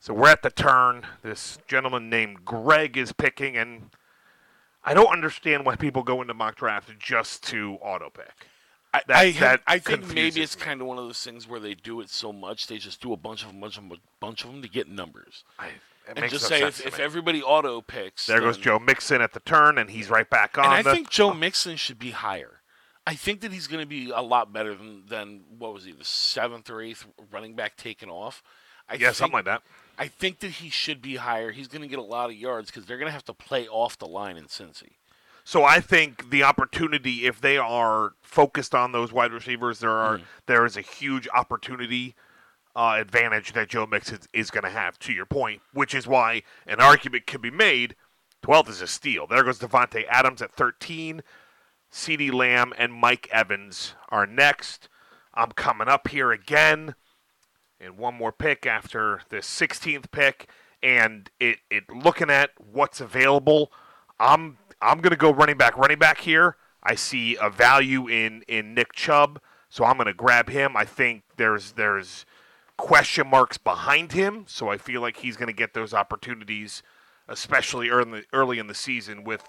so 0.00 0.12
we're 0.14 0.28
at 0.30 0.42
the 0.42 0.50
turn. 0.50 1.06
This 1.22 1.58
gentleman 1.68 2.10
named 2.10 2.44
Greg 2.44 2.96
is 2.96 3.12
picking, 3.12 3.56
and 3.56 3.90
I 4.84 4.94
don't 4.94 5.12
understand 5.12 5.64
why 5.64 5.76
people 5.76 6.02
go 6.02 6.20
into 6.20 6.34
mock 6.34 6.56
draft 6.56 6.98
just 6.98 7.44
to 7.48 7.78
auto 7.80 8.10
pick. 8.10 8.46
I, 8.94 9.02
that- 9.32 9.60
I, 9.66 9.74
I 9.74 9.78
think 9.78 10.08
maybe 10.14 10.42
it's 10.42 10.56
me. 10.58 10.62
kind 10.64 10.80
of 10.80 10.86
one 10.86 10.98
of 10.98 11.04
those 11.04 11.22
things 11.22 11.48
where 11.48 11.60
they 11.60 11.74
do 11.74 12.00
it 12.00 12.10
so 12.10 12.32
much 12.32 12.66
they 12.66 12.78
just 12.78 13.00
do 13.00 13.12
a 13.12 13.16
bunch 13.16 13.42
of 13.42 13.48
them, 13.48 13.60
bunch 13.60 13.78
of 13.78 13.88
them, 13.88 13.98
bunch 14.20 14.44
of 14.44 14.52
them 14.52 14.62
to 14.62 14.68
get 14.68 14.88
numbers, 14.88 15.44
I, 15.58 15.66
it 15.68 15.72
and 16.08 16.20
makes 16.20 16.32
just 16.32 16.44
no 16.44 16.56
say 16.56 16.60
sense 16.60 16.80
if, 16.80 16.86
if 16.86 17.00
everybody 17.00 17.42
auto 17.42 17.80
picks, 17.80 18.26
There 18.26 18.40
goes 18.40 18.58
Joe 18.58 18.78
Mixon 18.78 19.20
at 19.22 19.32
the 19.32 19.40
turn, 19.40 19.78
and 19.78 19.90
he's 19.90 20.10
right 20.10 20.28
back 20.28 20.58
on. 20.58 20.64
And 20.64 20.74
I 20.74 20.82
the, 20.82 20.92
think 20.92 21.10
Joe 21.10 21.32
Mixon 21.34 21.76
should 21.76 21.98
be 21.98 22.10
higher. 22.10 22.60
I 23.06 23.14
think 23.14 23.40
that 23.40 23.52
he's 23.52 23.66
going 23.66 23.80
to 23.80 23.86
be 23.86 24.10
a 24.10 24.20
lot 24.20 24.52
better 24.52 24.74
than, 24.74 25.04
than 25.08 25.40
what 25.58 25.72
was 25.74 25.84
he, 25.84 25.92
the 25.92 26.04
seventh 26.04 26.70
or 26.70 26.80
eighth 26.80 27.06
running 27.32 27.54
back 27.54 27.76
taken 27.76 28.08
off. 28.08 28.42
I 28.88 28.94
yeah, 28.94 29.06
think, 29.06 29.16
something 29.16 29.34
like 29.38 29.44
that. 29.46 29.62
I 29.98 30.08
think 30.08 30.40
that 30.40 30.52
he 30.52 30.70
should 30.70 31.00
be 31.02 31.16
higher. 31.16 31.50
He's 31.50 31.68
going 31.68 31.82
to 31.82 31.88
get 31.88 31.98
a 31.98 32.02
lot 32.02 32.30
of 32.30 32.36
yards 32.36 32.70
because 32.70 32.86
they're 32.86 32.98
going 32.98 33.08
to 33.08 33.12
have 33.12 33.24
to 33.24 33.34
play 33.34 33.66
off 33.68 33.98
the 33.98 34.06
line 34.06 34.36
in 34.36 34.44
Cincy. 34.44 34.92
So 35.44 35.64
I 35.64 35.80
think 35.80 36.30
the 36.30 36.42
opportunity, 36.44 37.26
if 37.26 37.40
they 37.40 37.58
are 37.58 38.12
focused 38.22 38.74
on 38.74 38.92
those 38.92 39.12
wide 39.12 39.32
receivers, 39.32 39.80
there 39.80 39.90
are 39.90 40.16
Mm-hmm. 40.18 40.24
there 40.46 40.64
is 40.64 40.76
a 40.76 40.82
huge 40.82 41.28
opportunity 41.34 42.14
uh, 42.74 42.96
advantage 42.98 43.52
that 43.52 43.68
Joe 43.68 43.86
Mixon 43.86 44.18
is, 44.20 44.28
is 44.32 44.50
going 44.50 44.64
to 44.64 44.70
have. 44.70 44.98
To 45.00 45.12
your 45.12 45.26
point, 45.26 45.60
which 45.72 45.94
is 45.94 46.06
why 46.06 46.42
an 46.66 46.80
argument 46.80 47.26
can 47.26 47.40
be 47.40 47.50
made. 47.50 47.96
Twelfth 48.42 48.70
is 48.70 48.80
a 48.80 48.86
steal. 48.86 49.26
There 49.26 49.44
goes 49.44 49.58
Davante 49.58 50.04
Adams 50.08 50.42
at 50.42 50.52
thirteen. 50.52 51.22
CeeDee 51.92 52.32
Lamb 52.32 52.72
and 52.78 52.92
Mike 52.92 53.28
Evans 53.30 53.94
are 54.08 54.26
next. 54.26 54.88
I'm 55.34 55.50
coming 55.52 55.88
up 55.88 56.08
here 56.08 56.32
again, 56.32 56.94
and 57.78 57.98
one 57.98 58.14
more 58.14 58.32
pick 58.32 58.64
after 58.64 59.20
the 59.28 59.38
16th 59.38 60.10
pick, 60.10 60.48
and 60.82 61.30
it, 61.38 61.58
it 61.70 61.84
looking 61.90 62.30
at 62.30 62.50
what's 62.58 63.00
available. 63.00 63.70
I'm 64.18 64.56
I'm 64.82 65.00
gonna 65.00 65.16
go 65.16 65.32
running 65.32 65.56
back, 65.56 65.76
running 65.76 65.98
back 65.98 66.20
here. 66.20 66.56
I 66.82 66.94
see 66.96 67.36
a 67.40 67.48
value 67.48 68.08
in 68.08 68.42
in 68.48 68.74
Nick 68.74 68.92
Chubb, 68.92 69.40
so 69.68 69.84
I'm 69.84 69.96
gonna 69.96 70.12
grab 70.12 70.50
him. 70.50 70.76
I 70.76 70.84
think 70.84 71.22
there's 71.36 71.72
there's 71.72 72.26
question 72.76 73.28
marks 73.28 73.58
behind 73.58 74.12
him, 74.12 74.44
so 74.48 74.68
I 74.68 74.76
feel 74.76 75.00
like 75.00 75.18
he's 75.18 75.36
gonna 75.36 75.52
get 75.52 75.72
those 75.74 75.94
opportunities, 75.94 76.82
especially 77.28 77.88
early 77.88 78.24
early 78.32 78.58
in 78.58 78.66
the 78.66 78.74
season 78.74 79.24
with 79.24 79.44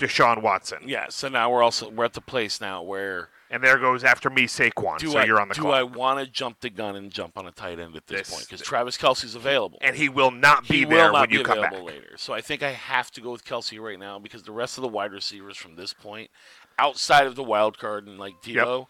Deshaun 0.00 0.42
Watson. 0.42 0.78
Yeah. 0.86 1.06
So 1.10 1.28
now 1.28 1.50
we're 1.50 1.62
also 1.62 1.88
we're 1.90 2.04
at 2.06 2.14
the 2.14 2.20
place 2.20 2.60
now 2.60 2.82
where 2.82 3.28
And 3.50 3.62
there 3.62 3.78
goes 3.78 4.02
after 4.02 4.30
me 4.30 4.46
Saquon. 4.46 4.98
do 4.98 5.10
so 5.10 5.18
I 5.18 5.24
you're 5.24 5.40
on 5.40 5.48
the 5.48 5.54
call. 5.54 5.64
do 5.64 5.68
clock. 5.70 5.78
I 5.78 5.82
want 5.82 6.18
to 6.20 6.26
jump 6.26 6.60
the 6.60 6.70
gun 6.70 6.96
and 6.96 7.10
jump 7.12 7.36
on 7.36 7.46
a 7.46 7.50
tight 7.52 7.78
end 7.78 7.94
at 7.96 8.06
this, 8.06 8.20
This- 8.20 8.30
point 8.30 8.46
because 8.48 8.60
Travis 8.66 8.96
Kelce's 8.96 9.34
available. 9.34 9.78
and 9.82 9.94
he 9.96 10.08
will 10.08 10.30
not 10.30 10.66
be 10.66 10.78
he 10.78 10.84
there 10.84 11.12
not 11.12 11.20
when 11.20 11.28
be 11.28 11.36
you 11.36 11.44
come 11.44 11.60
back. 11.60 11.72
available 11.72 11.92
later. 11.92 12.16
So 12.16 12.32
I 12.32 12.40
think 12.40 12.62
I 12.62 12.70
have 12.72 13.10
to 13.12 13.20
go 13.20 13.30
with 13.32 13.44
Kelce 13.44 13.78
right 13.80 13.98
now 13.98 14.18
because 14.18 14.42
the 14.44 14.52
rest 14.52 14.78
of 14.78 14.82
the 14.82 14.88
wide 14.88 15.12
receivers 15.12 15.56
from 15.56 15.76
this 15.76 15.92
point, 15.92 16.30
outside 16.78 17.26
of 17.26 17.34
the 17.36 17.44
wild 17.44 17.78
card 17.78 18.06
and 18.06 18.18
like 18.18 18.34
Deebo, 18.42 18.86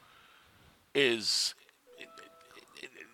is 0.95 1.55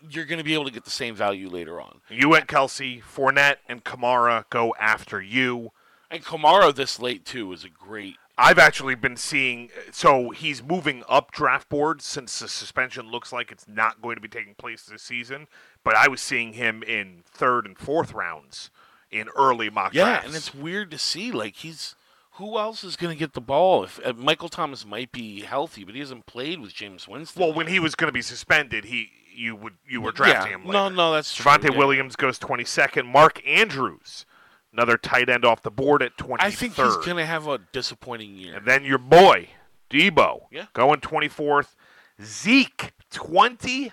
you're 0.08 0.24
going 0.24 0.38
to 0.38 0.44
be 0.44 0.54
able 0.54 0.64
to 0.64 0.70
get 0.70 0.84
the 0.84 0.90
same 0.90 1.14
value 1.14 1.48
later 1.48 1.80
on. 1.80 2.00
You 2.08 2.34
and 2.34 2.46
Kelce, 2.46 3.02
Fournette, 3.02 3.56
and 3.68 3.82
Kamara 3.84 4.44
go 4.50 4.74
after 4.78 5.20
you. 5.20 5.70
And 6.10 6.25
Kamara 6.25 6.75
this 6.75 7.00
late 7.00 7.25
too 7.25 7.52
is 7.52 7.64
a 7.64 7.68
great. 7.68 8.16
I've 8.38 8.58
actually 8.58 8.94
been 8.94 9.16
seeing, 9.16 9.70
so 9.90 10.28
he's 10.30 10.62
moving 10.62 11.02
up 11.08 11.32
draft 11.32 11.70
boards 11.70 12.04
since 12.04 12.38
the 12.38 12.48
suspension 12.48 13.10
looks 13.10 13.32
like 13.32 13.50
it's 13.50 13.66
not 13.66 14.02
going 14.02 14.16
to 14.16 14.20
be 14.20 14.28
taking 14.28 14.54
place 14.54 14.82
this 14.82 15.02
season. 15.02 15.46
But 15.82 15.96
I 15.96 16.08
was 16.08 16.20
seeing 16.20 16.52
him 16.52 16.82
in 16.82 17.22
third 17.25 17.64
and 17.64 17.78
fourth 17.78 18.12
rounds 18.12 18.70
in 19.10 19.28
early 19.36 19.70
mock 19.70 19.94
Yeah, 19.94 20.04
drafts. 20.04 20.26
and 20.26 20.36
it's 20.36 20.54
weird 20.54 20.90
to 20.90 20.98
see 20.98 21.32
like 21.32 21.56
he's. 21.56 21.94
Who 22.32 22.58
else 22.58 22.84
is 22.84 22.96
going 22.96 23.16
to 23.16 23.18
get 23.18 23.32
the 23.32 23.40
ball? 23.40 23.84
If 23.84 23.98
uh, 24.04 24.12
Michael 24.12 24.50
Thomas 24.50 24.84
might 24.84 25.10
be 25.10 25.40
healthy, 25.40 25.84
but 25.84 25.94
he 25.94 26.00
hasn't 26.00 26.26
played 26.26 26.60
with 26.60 26.75
Jameis 26.75 27.08
Winston. 27.08 27.40
well, 27.40 27.54
when 27.54 27.66
he 27.66 27.80
was 27.80 27.94
going 27.94 28.08
to 28.08 28.12
be 28.12 28.20
suspended, 28.20 28.84
he 28.84 29.08
you 29.34 29.56
would 29.56 29.75
you 29.88 30.02
were 30.02 30.12
drafting 30.12 30.50
yeah. 30.50 30.58
him. 30.58 30.66
Later. 30.66 30.72
No, 30.72 30.88
no, 30.90 31.12
that's 31.14 31.34
true. 31.34 31.50
Javonte 31.50 31.70
yeah. 31.72 31.78
Williams 31.78 32.14
goes 32.16 32.38
22nd. 32.38 33.06
Mark 33.06 33.40
Andrews, 33.46 34.26
another 34.76 34.97
tight 34.99 35.28
end 35.28 35.45
off 35.45 35.62
the 35.62 35.71
board 35.71 36.02
at 36.02 36.16
23rd. 36.16 36.37
I 36.40 36.50
think 36.50 36.75
he's 36.75 36.97
going 36.99 37.16
to 37.16 37.26
have 37.26 37.47
a 37.49 37.59
disappointing 37.73 38.37
year. 38.37 38.56
And 38.56 38.66
then 38.66 38.85
your 38.85 38.99
boy, 38.99 39.49
Deebo, 39.90 40.42
Yeah. 40.50 40.66
going 40.75 41.00
24th. 41.00 41.75
Zeke, 42.23 42.92
25th. 43.12 43.92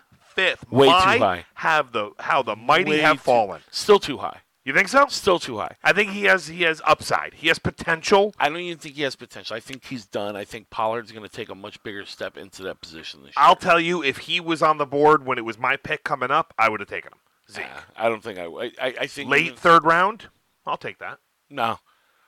Way 0.72 0.88
too 0.88 0.92
high. 0.94 1.46
Have 1.56 1.92
the 1.92 2.12
how 2.20 2.42
the 2.44 2.56
mighty 2.56 2.92
Way 2.92 2.98
have 3.00 3.18
too- 3.18 3.24
fallen. 3.24 3.62
Still 3.72 4.00
too 4.00 4.18
high. 4.18 4.40
You 4.66 4.74
think 4.74 4.88
so? 4.88 5.08
Still 5.10 5.40
too 5.40 5.58
high. 5.58 5.76
I 5.84 5.92
think 5.92 6.12
he 6.12 6.24
has 6.24 6.48
he 6.48 6.64
has 6.64 6.82
upside. 6.86 7.34
He 7.34 7.50
has 7.50 7.60
potential. 7.60 8.34
I 8.40 8.48
don't 8.48 8.60
even 8.60 8.78
think 8.78 8.96
he 8.96 9.02
has 9.02 9.14
potential. 9.18 9.58
I 9.58 9.60
think 9.60 9.84
he's 9.86 10.06
done. 10.06 10.38
I 10.38 10.46
think 10.46 10.70
Pollard's 10.70 11.12
going 11.12 11.28
to 11.28 11.30
take 11.34 11.50
a 11.50 11.56
much 11.56 11.84
bigger 11.84 12.06
step 12.06 12.38
into 12.38 12.64
that 12.64 12.80
position 12.80 13.22
this 13.24 13.30
year. 13.30 13.34
I'll 13.46 13.58
tell 13.58 13.78
you, 13.80 14.02
if 14.02 14.20
he 14.20 14.40
was 14.40 14.62
on 14.64 14.78
the 14.78 14.86
board 14.86 15.26
when 15.26 15.38
it 15.38 15.44
was 15.44 15.58
my 15.60 15.76
pick 15.76 16.06
coming 16.06 16.32
up, 16.32 16.54
I 16.58 16.70
would 16.70 16.80
have 16.80 16.88
taken 16.88 17.12
him. 17.12 17.20
Zeke, 17.52 17.66
Nah, 17.66 18.06
I 18.06 18.08
don't 18.08 18.24
think 18.24 18.40
I. 18.40 18.48
would. 18.48 18.74
I, 18.82 18.94
I 19.02 19.08
think 19.08 19.30
late 19.30 19.46
even- 19.48 19.58
third 19.58 19.84
round, 19.84 20.30
I'll 20.66 20.78
take 20.78 21.00
that. 21.00 21.20
no, 21.50 21.80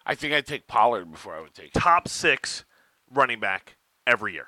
I 0.05 0.13
think 0.15 0.33
I'd 0.33 0.45
take 0.45 0.67
Pollard 0.67 1.11
before 1.11 1.35
I 1.35 1.41
would 1.41 1.53
take. 1.53 1.73
Top 1.73 2.07
six 2.07 2.63
running 3.11 3.39
back 3.39 3.77
every 4.05 4.33
year. 4.33 4.47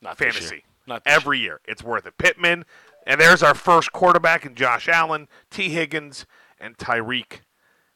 Not 0.00 0.18
this 0.18 0.34
fantasy. 0.34 0.54
year. 0.56 0.62
Not 0.86 1.04
this 1.04 1.12
every 1.14 1.38
year. 1.40 1.60
It's 1.66 1.82
worth 1.82 2.06
it. 2.06 2.16
Pittman, 2.18 2.64
and 3.06 3.20
there's 3.20 3.42
our 3.42 3.54
first 3.54 3.92
quarterback 3.92 4.46
in 4.46 4.54
Josh 4.54 4.88
Allen, 4.88 5.26
Tee 5.50 5.70
Higgins, 5.70 6.26
and 6.60 6.76
Tyreek 6.78 7.40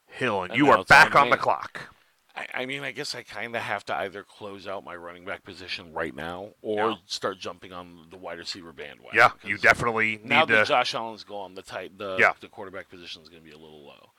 Hill. 0.07 0.43
And, 0.43 0.53
And 0.53 0.59
you 0.59 0.67
now 0.67 0.73
are 0.73 0.79
it's 0.81 0.89
back 0.89 1.15
on 1.15 1.23
on 1.25 1.31
the 1.31 1.37
clock. 1.37 1.89
I, 2.35 2.47
I 2.55 2.67
mean, 2.67 2.83
I 2.83 2.93
guess 2.93 3.15
I 3.15 3.23
kind 3.23 3.55
of 3.55 3.61
have 3.63 3.85
to 3.87 3.95
either 3.95 4.25
close 4.25 4.67
out 4.67 4.85
my 4.85 4.97
running 4.97 5.25
back 5.27 5.45
position 5.45 5.93
right 5.93 6.15
now 6.17 6.49
or 6.63 6.91
Yeah. 6.91 6.95
start 7.07 7.39
jumping 7.39 7.73
on 7.75 8.07
the 8.11 8.17
wide 8.17 8.39
receiver 8.39 8.73
bandwagon. 8.73 9.17
Yeah, 9.19 9.31
you 9.45 9.57
'cause 9.57 9.63
definitely 9.63 10.19
Now 10.25 10.41
need 10.41 10.49
that 10.49 10.59
to. 10.61 10.65
Josh 10.65 10.95
Allen's 10.95 11.25
gone, 11.25 11.55
the 11.55 11.63
tight 11.63 11.99
the 11.99 12.17
Yeah. 12.19 12.33
the 12.41 12.49
quarterback 12.49 12.89
position 12.89 13.21
is 13.23 13.29
going 13.29 13.43
to 13.43 13.47
be 13.49 13.55
a 13.55 13.59
little 13.59 13.85
low. 13.87 14.13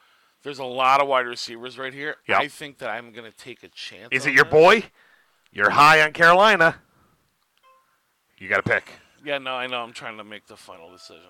There's 0.44 0.60
a 0.60 0.66
lot 0.66 1.02
of 1.02 1.08
wide 1.08 1.26
receivers 1.26 1.78
right 1.78 1.94
here. 1.94 2.18
Yeah. 2.28 2.38
I 2.38 2.48
think 2.48 2.80
that 2.80 2.90
I'm 2.90 3.12
going 3.12 3.30
to 3.30 3.36
take 3.38 3.64
a 3.64 3.70
chance. 3.70 4.10
Is 4.12 4.26
it 4.26 4.34
your 4.34 4.46
boy? 4.46 4.84
You're 5.52 5.70
high 5.70 6.02
on 6.02 6.12
Carolina. 6.14 6.76
You 8.38 8.50
got 8.50 8.58
to 8.58 8.70
pick. 8.70 8.84
Yeah, 9.24 9.38
no, 9.38 9.54
I 9.54 9.68
know. 9.68 9.78
I'm 9.82 9.94
trying 9.94 10.18
to 10.18 10.24
make 10.24 10.48
the 10.48 10.58
final 10.58 10.92
decision. 10.92 11.24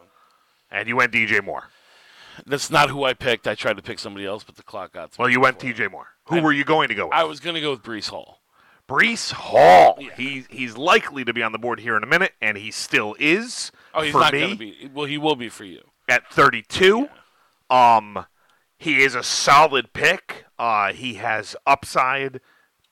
And 0.72 0.88
you 0.88 0.96
went 0.96 1.12
DJ 1.12 1.44
Moore. 1.44 1.66
That's 2.48 2.72
not 2.72 2.90
who 2.90 3.04
I 3.04 3.14
picked. 3.14 3.48
I 3.48 3.54
tried 3.54 3.78
to 3.78 3.84
pick 3.84 4.00
somebody 4.00 4.26
else, 4.26 4.44
but 4.44 4.56
the 4.56 4.64
clock 4.64 4.94
got 4.94 5.12
Well, 5.20 5.30
you 5.30 5.40
went. 5.40 5.60
DJ 5.60 5.92
Moore. 5.92 6.08
Who 6.26 6.38
I- 6.38 6.42
were 6.42 6.52
you 6.54 6.64
going 6.64 6.88
to 6.88 6.96
go 6.96 7.06
with? 7.06 7.14
I 7.14 7.24
was 7.26 7.40
going 7.40 7.54
to 7.56 7.62
go 7.62 7.72
with 7.72 7.84
Breece 7.84 8.10
Hall. 8.10 8.40
Breece 8.90 9.32
Hall. 9.32 9.98
Yeah. 10.00 10.10
He's 10.18 10.46
he's 10.50 10.76
likely 10.76 11.24
to 11.24 11.32
be 11.34 11.42
on 11.44 11.52
the 11.54 11.58
board 11.60 11.80
here 11.80 11.96
in 11.96 12.04
a 12.04 12.08
minute, 12.08 12.34
and 12.42 12.58
he 12.58 12.70
still 12.72 13.16
is. 13.20 13.72
Oh, 13.94 14.02
he's 14.02 14.14
not 14.14 14.32
going 14.34 14.50
to 14.52 14.56
be. 14.58 14.90
Well, 14.94 15.06
he 15.06 15.18
will 15.18 15.36
be 15.36 15.48
for 15.50 15.64
you. 15.64 15.82
at 16.10 16.28
32. 16.34 17.08
Um, 17.70 18.26
he 18.84 19.02
is 19.02 19.16
a 19.16 19.24
solid 19.24 19.94
pick. 19.94 20.44
Uh, 20.60 20.92
he 20.92 21.14
has 21.16 21.56
upside, 21.66 22.42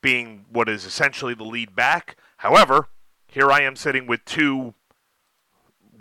being 0.02 0.46
what 0.50 0.70
is 0.70 0.86
essentially 0.86 1.34
the 1.34 1.44
lead 1.44 1.76
back. 1.76 2.16
However, 2.38 2.88
here 3.28 3.52
I 3.52 3.62
am 3.62 3.76
sitting 3.76 4.08
with 4.08 4.24
two 4.26 4.74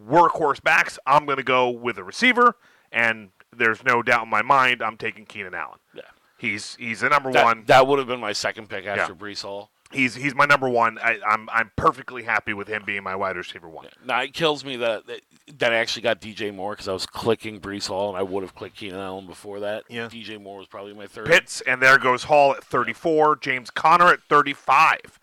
workhorse 0.01 0.63
backs. 0.63 0.99
I'm 1.07 1.27
going 1.27 1.39
to 1.39 1.43
go 1.43 1.69
with 1.69 1.99
a 1.99 2.05
receiver, 2.05 2.55
and 2.93 3.31
there's 3.55 3.85
no 3.85 4.03
doubt 4.03 4.23
in 4.25 4.31
my 4.31 4.43
mind 4.43 4.81
I'm 4.83 4.97
taking 4.97 5.27
Keenan 5.27 5.55
Allen. 5.55 5.79
Yeah. 5.95 6.03
He's 6.39 6.77
he's 6.77 7.01
the 7.01 7.09
number 7.09 7.33
That, 7.33 7.45
one. 7.45 7.65
that 7.67 7.87
would 7.87 7.99
have 7.99 8.09
been 8.09 8.21
my 8.21 8.33
second 8.33 8.69
pick 8.69 8.87
after 8.87 9.13
Yeah. 9.13 9.19
Breece 9.19 9.43
Hall. 9.43 9.71
He's 9.93 10.15
he's 10.15 10.35
my 10.35 10.47
number 10.47 10.69
one. 10.69 10.99
I, 10.99 11.19
I'm 11.27 11.49
I'm 11.51 11.73
perfectly 11.77 12.23
happy 12.23 12.53
with 12.53 12.69
him 12.69 12.85
being 12.87 13.03
my 13.03 13.17
wide 13.17 13.37
receiver 13.37 13.69
one. 13.69 13.87
Now 14.05 14.23
it 14.23 14.33
kills 14.33 14.65
me 14.65 14.77
that 14.77 15.07
that, 15.07 15.21
that 15.59 15.73
I 15.73 15.77
actually 15.77 16.03
got 16.03 16.21
DJ 16.21 16.55
Moore 16.55 16.73
because 16.73 16.87
I 16.87 16.93
was 16.93 17.07
clicking 17.07 17.61
Breece 17.61 17.89
Hall 17.89 18.09
and 18.09 18.17
I 18.17 18.23
would 18.23 18.43
have 18.43 18.55
clicked 18.55 18.77
Keenan 18.77 19.01
Allen 19.01 19.27
before 19.27 19.61
that. 19.61 19.85
Yeah. 19.89 20.09
DJ 20.09 20.41
Moore 20.41 20.59
was 20.59 20.69
probably 20.69 20.95
my 20.95 21.07
third. 21.07 21.27
Pitts, 21.27 21.61
and 21.63 21.83
there 21.83 21.99
goes 21.99 22.25
Hall 22.25 22.53
at 22.53 22.63
34. 22.63 23.37
James 23.37 23.71
Conner 23.71 24.09
at 24.09 24.23
35. 24.29 25.19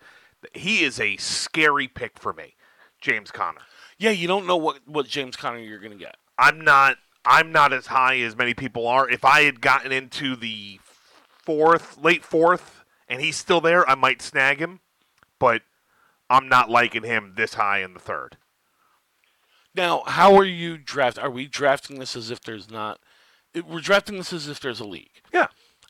He 0.52 0.84
is 0.84 1.00
a 1.00 1.16
scary 1.16 1.88
pick 1.88 2.18
for 2.18 2.32
me, 2.32 2.54
James 3.00 3.30
Conner. 3.30 3.62
Yeah, 3.96 4.10
you 4.10 4.28
don't 4.28 4.46
know 4.46 4.56
what 4.56 4.80
what 4.86 5.06
James 5.06 5.34
Conner 5.34 5.58
you're 5.58 5.80
going 5.80 5.92
to 5.92 5.98
get. 5.98 6.16
I'm 6.38 6.60
not 6.60 6.98
I'm 7.24 7.52
not 7.52 7.72
as 7.72 7.86
high 7.86 8.18
as 8.20 8.36
many 8.36 8.54
people 8.54 8.86
are. 8.86 9.08
If 9.08 9.24
I 9.24 9.42
had 9.42 9.60
gotten 9.60 9.92
into 9.92 10.36
the 10.36 10.80
fourth, 11.44 11.98
late 11.98 12.24
fourth, 12.24 12.77
and 13.08 13.20
he's 13.20 13.36
still 13.36 13.60
there, 13.60 13.88
I 13.88 13.94
might 13.94 14.20
snag 14.22 14.58
him. 14.60 14.80
But 15.38 15.62
I'm 16.28 16.48
not 16.48 16.68
liking 16.70 17.04
him 17.04 17.34
this 17.36 17.54
high 17.54 17.78
in 17.82 17.94
the 17.94 18.00
third. 18.00 18.36
Now, 19.74 20.02
how 20.06 20.34
are 20.36 20.44
you 20.44 20.76
draft? 20.78 21.18
Are 21.18 21.30
we 21.30 21.46
drafting 21.46 21.98
this 22.00 22.16
as 22.16 22.30
if 22.30 22.40
there's 22.40 22.70
not? 22.70 22.98
We're 23.66 23.80
drafting 23.80 24.16
this 24.18 24.32
as 24.32 24.48
if 24.48 24.60
there's 24.60 24.80
a 24.80 24.84
league, 24.86 25.22
Yeah. 25.32 25.46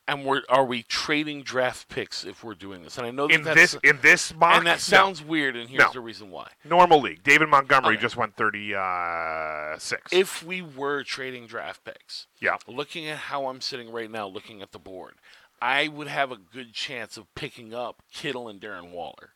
and 0.06 0.24
we're 0.24 0.42
are 0.48 0.64
we 0.64 0.82
trading 0.82 1.42
draft 1.42 1.88
picks 1.88 2.24
if 2.24 2.44
we're 2.44 2.54
doing 2.54 2.82
this? 2.82 2.98
And 2.98 3.06
I 3.06 3.10
know 3.10 3.26
that 3.26 3.34
In 3.34 3.42
this 3.44 3.74
in 3.82 4.00
this 4.00 4.34
mock, 4.34 4.58
and 4.58 4.66
that 4.66 4.74
no. 4.74 4.78
sounds 4.78 5.22
weird, 5.22 5.56
and 5.56 5.68
here's 5.70 5.82
No. 5.84 5.92
the 5.92 6.00
reason 6.00 6.30
why. 6.30 6.50
normal 6.64 7.00
league. 7.00 7.22
David 7.22 7.48
Montgomery 7.48 7.94
Okay. 7.94 8.02
just 8.02 8.16
went 8.16 8.36
36. 8.36 10.12
If 10.12 10.42
we 10.42 10.60
were 10.62 11.02
trading 11.02 11.46
draft 11.46 11.84
picks, 11.84 12.26
yeah. 12.40 12.56
looking 12.66 13.06
at 13.08 13.16
how 13.18 13.46
I'm 13.46 13.60
sitting 13.60 13.90
right 13.90 14.10
now, 14.10 14.26
looking 14.26 14.60
at 14.62 14.72
the 14.72 14.78
board, 14.78 15.14
I 15.60 15.88
would 15.88 16.06
have 16.08 16.30
a 16.32 16.36
good 16.36 16.72
chance 16.72 17.16
of 17.16 17.32
picking 17.34 17.74
up 17.74 18.02
Kittle 18.12 18.48
and 18.48 18.60
Darren 18.60 18.90
Waller, 18.90 19.30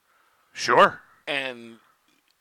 Sure. 0.53 1.01
and 1.27 1.79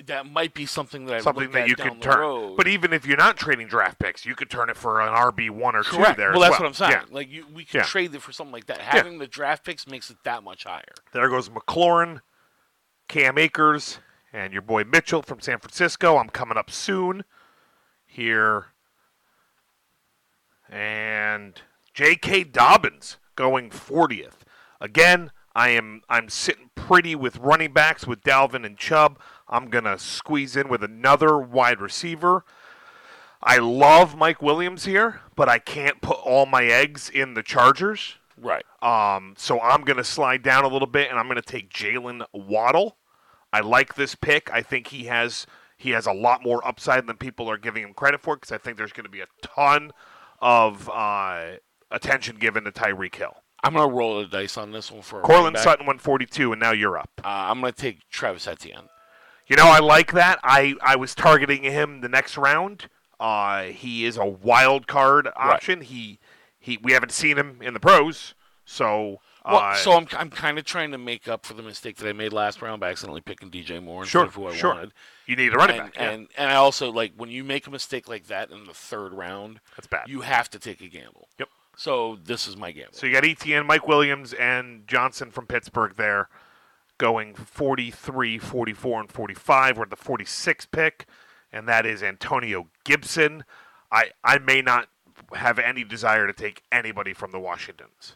that 0.05 0.25
might 0.25 0.53
be 0.55 0.65
something 0.65 1.05
that 1.05 1.17
I 1.17 1.19
Something 1.21 1.51
that 1.51 1.63
at 1.63 1.67
you 1.69 1.75
could 1.75 2.01
turn. 2.01 2.19
road. 2.19 2.57
But 2.57 2.67
even 2.67 2.91
if 2.93 3.05
you're 3.05 3.17
not 3.17 3.38
trading 3.38 3.67
draft 3.67 4.00
picks, 4.00 4.25
you 4.25 4.33
could 4.35 4.50
turn 4.50 4.69
it 4.69 4.77
for 4.77 5.00
an 5.00 5.09
RB 5.09 5.50
one 5.51 5.75
or 5.75 5.83
Correct. 5.83 6.15
two 6.17 6.21
there. 6.21 6.31
well, 6.31 6.39
that's 6.41 6.59
what 6.59 6.65
I'm 6.65 6.73
saying. 6.73 6.91
Yeah. 6.91 7.03
Like 7.11 7.29
you, 7.29 7.45
we 7.53 7.65
could 7.65 7.75
Yeah. 7.79 7.83
trade 7.83 8.13
it 8.15 8.21
for 8.21 8.31
something 8.31 8.51
like 8.51 8.65
that. 8.65 8.79
Having 8.81 9.19
the 9.19 9.27
draft 9.27 9.63
picks 9.63 9.85
makes 9.88 10.09
it 10.09 10.17
that 10.23 10.43
much 10.43 10.63
higher. 10.63 10.93
There 11.11 11.29
goes 11.29 11.50
McLaurin, 11.50 12.21
Cam 13.07 13.38
Akers, 13.38 14.00
and 14.33 14.53
your 14.53 14.63
boy 14.63 14.83
Mitchell 14.85 15.21
from 15.21 15.39
San 15.39 15.59
Francisco. 15.59 16.17
I'm 16.17 16.29
coming 16.29 16.57
up 16.57 16.71
soon 16.71 17.23
here. 18.07 18.67
And 20.69 21.61
J.K. 21.93 22.45
Dobbins 22.45 23.17
going 23.41 23.71
40th. 23.71 24.43
Again, 24.79 25.31
I 25.55 25.69
am 25.69 26.03
I'm 26.07 26.29
sitting 26.29 26.69
pretty 26.75 27.15
with 27.15 27.38
running 27.38 27.74
backs 27.74 28.05
with 28.05 28.21
Dalvin 28.21 28.63
and 28.67 28.77
Chubb. 28.77 29.19
I'm 29.50 29.67
gonna 29.69 29.98
squeeze 29.98 30.55
in 30.55 30.69
with 30.69 30.83
another 30.83 31.39
wide 31.39 31.81
receiver. 31.81 32.45
I 33.41 33.57
love 33.57 34.15
Mike 34.15 34.43
Williams 34.43 34.86
here, 34.86 35.21
but 35.36 35.50
I 35.50 35.57
can't 35.57 36.01
put 36.01 36.17
all 36.24 36.45
my 36.45 36.65
eggs 36.65 37.10
in 37.10 37.33
the 37.33 37.41
Chargers. 37.41 38.17
Right. 38.39 38.63
Um, 38.83 39.33
so 39.36 39.60
I'm 39.60 39.81
going 39.81 39.98
to 39.98 40.03
slide 40.03 40.43
down 40.43 40.63
a 40.63 40.67
little 40.67 40.88
bit, 40.88 41.10
and 41.10 41.17
I'm 41.17 41.25
going 41.25 41.38
to 41.38 41.41
take 41.41 41.74
Jaylen 41.74 42.24
Waddle. 42.33 42.98
I 43.51 43.62
like 43.62 43.95
this 43.95 44.13
pick. 44.13 44.51
I 44.53 44.62
think 44.62 44.88
he 44.88 45.05
has 45.05 45.48
he 45.75 45.89
has 45.89 46.05
a 46.05 46.13
lot 46.13 46.43
more 46.43 46.65
upside 46.67 47.07
than 47.07 47.17
people 47.17 47.50
are 47.50 47.57
giving 47.57 47.81
him 47.81 47.95
credit 47.95 48.21
for 48.21 48.36
because 48.36 48.51
I 48.51 48.60
think 48.60 48.77
there's 48.77 48.93
going 48.93 49.05
to 49.05 49.10
be 49.10 49.21
a 49.21 49.27
ton 49.41 49.91
of 50.39 50.88
uh, 50.89 51.53
attention 51.91 52.38
given 52.38 52.63
to 52.63 52.71
Tyreek 52.71 53.15
Hill. 53.15 53.36
I'm 53.63 53.74
gonna 53.74 53.93
roll 53.93 54.19
the 54.19 54.25
dice 54.27 54.57
on 54.57 54.71
this 54.71 54.91
one 54.91 55.01
for 55.03 55.17
a 55.17 55.21
running 55.21 55.27
Courtland 55.36 55.53
back. 55.55 55.63
Sutton 55.63 55.86
went 55.86 56.01
42, 56.01 56.51
and 56.53 56.60
now 56.60 56.71
you're 56.71 56.98
up. 56.98 57.10
Uh, 57.24 57.27
I'm 57.27 57.60
gonna 57.60 57.71
take 57.74 58.10
Travis 58.10 58.48
Etienne. 58.48 58.89
You 59.48 59.55
know, 59.55 59.67
I 59.67 59.79
like 59.79 60.13
that. 60.13 60.39
I, 60.43 60.75
I 60.81 60.95
was 60.95 61.13
targeting 61.13 61.63
him 61.63 62.01
the 62.01 62.10
next 62.10 62.38
round. 62.38 62.88
Uh, 63.19 63.63
he 63.65 64.05
is 64.05 64.17
a 64.17 64.25
wild 64.25 64.88
card 64.88 65.27
option. 65.36 65.81
He 65.81 66.19
he 66.60 66.79
we 66.81 66.93
haven't 66.93 67.12
seen 67.12 67.38
him 67.38 67.60
in 67.62 67.74
the 67.75 67.79
pros, 67.79 68.33
so 68.65 69.19
Well, 69.45 69.57
uh, 69.57 69.75
so 69.75 69.91
I'm 69.91 70.07
I'm 70.13 70.29
kind 70.31 70.57
of 70.57 70.65
trying 70.65 70.89
to 70.91 70.98
make 70.98 71.27
up 71.27 71.45
for 71.45 71.53
the 71.53 71.62
mistake 71.62 71.98
that 71.98 72.07
I 72.07 72.13
made 72.13 72.33
last 72.33 72.62
round 72.63 72.79
by 72.79 72.89
accidentally 72.89 73.21
picking 73.21 73.51
DJ 73.51 73.83
Moore 73.83 74.01
instead 74.03 74.12
Sure, 74.12 74.24
of 74.25 74.33
who 74.36 74.48
I 74.48 74.55
sure. 74.55 74.74
wanted. 74.74 74.93
you 75.27 75.36
need 75.36 75.53
a 75.53 75.57
running 75.57 75.79
and, 75.81 75.91
back. 75.93 75.95
yeah. 76.01 76.10
and 76.12 76.27
and 76.36 76.50
I 76.50 76.55
also 76.55 76.91
like 76.91 77.13
when 77.15 77.29
you 77.29 77.43
make 77.43 77.67
a 77.67 77.71
mistake 77.71 78.07
like 78.07 78.25
that 78.27 78.50
in 78.50 78.65
the 78.65 78.74
third 78.74 79.13
round, 79.13 79.60
That's 79.75 79.88
bad. 79.88 80.07
you 80.07 80.21
have 80.21 80.50
to 80.51 80.57
take 80.60 80.81
a 80.81 80.88
gamble. 80.88 81.27
Yep. 81.38 81.50
So 81.81 82.19
this 82.23 82.48
is 82.48 82.55
my 82.55 82.72
gamble. 82.72 82.94
So 82.94 83.07
you 83.07 83.13
got 83.13 83.24
ETN, 83.24 83.65
Mike 83.65 83.87
Williams, 83.87 84.33
and 84.33 84.87
Johnson 84.87 85.31
from 85.31 85.48
Pittsburgh 85.48 85.96
there 85.96 86.29
going 87.00 87.33
43, 87.33 88.37
44, 88.37 89.00
and 89.00 89.11
45. 89.11 89.77
We're 89.77 89.83
at 89.85 89.89
the 89.89 89.96
46 89.96 90.67
pick, 90.67 91.07
and 91.51 91.67
that 91.67 91.87
is 91.87 92.03
Antonio 92.03 92.67
Gibson. 92.83 93.46
I, 93.91 94.11
I 94.24 94.37
may 94.37 94.61
not 94.61 94.89
have 95.33 95.57
any 95.57 95.83
desire 95.83 96.27
to 96.27 96.33
take 96.33 96.61
anybody 96.72 97.13
from 97.13 97.31
the 97.31 97.39
Washingtons. 97.39 98.15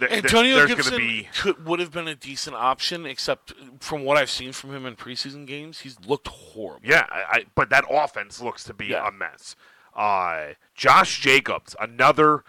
Th- 0.00 0.10
Antonio 0.10 0.66
Gibson 0.66 0.96
be 0.96 1.28
could 1.38 1.64
would 1.64 1.78
have 1.78 1.92
been 1.92 2.08
a 2.08 2.16
decent 2.16 2.56
option, 2.56 3.06
except 3.06 3.52
from 3.78 4.02
what 4.02 4.16
I've 4.16 4.30
seen 4.30 4.50
from 4.50 4.74
him 4.74 4.84
in 4.84 4.96
preseason 4.96 5.46
games, 5.46 5.80
he's 5.80 5.96
looked 6.04 6.26
horrible. 6.26 6.84
yeah, 6.84 7.06
I, 7.08 7.22
I, 7.30 7.44
but 7.54 7.70
that 7.70 7.84
offense 7.88 8.42
looks 8.42 8.64
to 8.64 8.74
be 8.74 8.86
Yeah. 8.86 9.06
a 9.06 9.12
mess. 9.12 9.54
Uh, 9.94 10.48
Josh 10.74 11.20
Jacobs, 11.20 11.74
another 11.80 12.44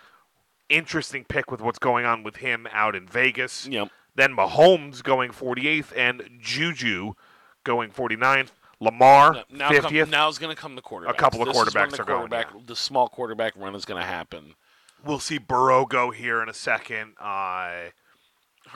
interesting 0.69 1.23
pick 1.25 1.49
with 1.51 1.61
what's 1.61 1.79
going 1.79 2.05
on 2.05 2.23
with 2.23 2.37
him 2.37 2.67
out 2.71 2.95
in 2.95 3.07
Vegas. 3.07 3.67
Yep. 3.67 3.89
Then 4.15 4.35
Mahomes 4.35 5.01
going 5.03 5.31
48th 5.31 5.95
and 5.97 6.23
Juju 6.39 7.13
going 7.63 7.89
49th. 7.91 8.49
Lamar 8.81 9.43
Now, 9.49 9.69
50th. 9.71 9.99
come, 10.03 10.09
now's 10.09 10.37
going 10.37 10.55
to 10.55 10.61
come 10.61 10.75
the 10.75 10.81
quarterback. 10.81 11.15
A 11.15 11.17
couple 11.17 11.41
of 11.41 11.47
this 11.49 11.57
quarterbacks 11.57 11.91
the 11.91 12.01
are 12.01 12.05
going, 12.05 12.29
quarterback, 12.29 12.65
The 12.65 12.75
small 12.77 13.09
quarterback 13.09 13.53
run 13.57 13.75
is 13.75 13.83
going 13.83 13.99
to 13.99 14.07
happen. 14.07 14.53
we'll 15.03 15.19
see 15.19 15.37
Burrow 15.37 15.85
go 15.85 16.11
here 16.11 16.41
in 16.41 16.47
a 16.47 16.53
second. 16.53 17.13
Uh, 17.19 17.89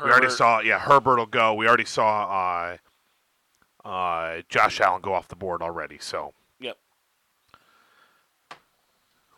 we 0.04 0.10
already 0.12 0.30
saw, 0.30 0.60
yeah, 0.60 0.80
Herbert 0.80 1.18
will 1.20 1.26
go. 1.26 1.54
We 1.54 1.68
already 1.68 1.86
saw 1.86 2.78
uh, 3.86 3.88
uh, 3.88 4.42
Josh 4.50 4.82
Allen 4.82 5.02
go 5.02 5.14
off 5.14 5.30
the 5.30 5.36
board 5.38 5.62
already. 5.62 5.98
So 6.00 6.34
Yep. 6.60 6.78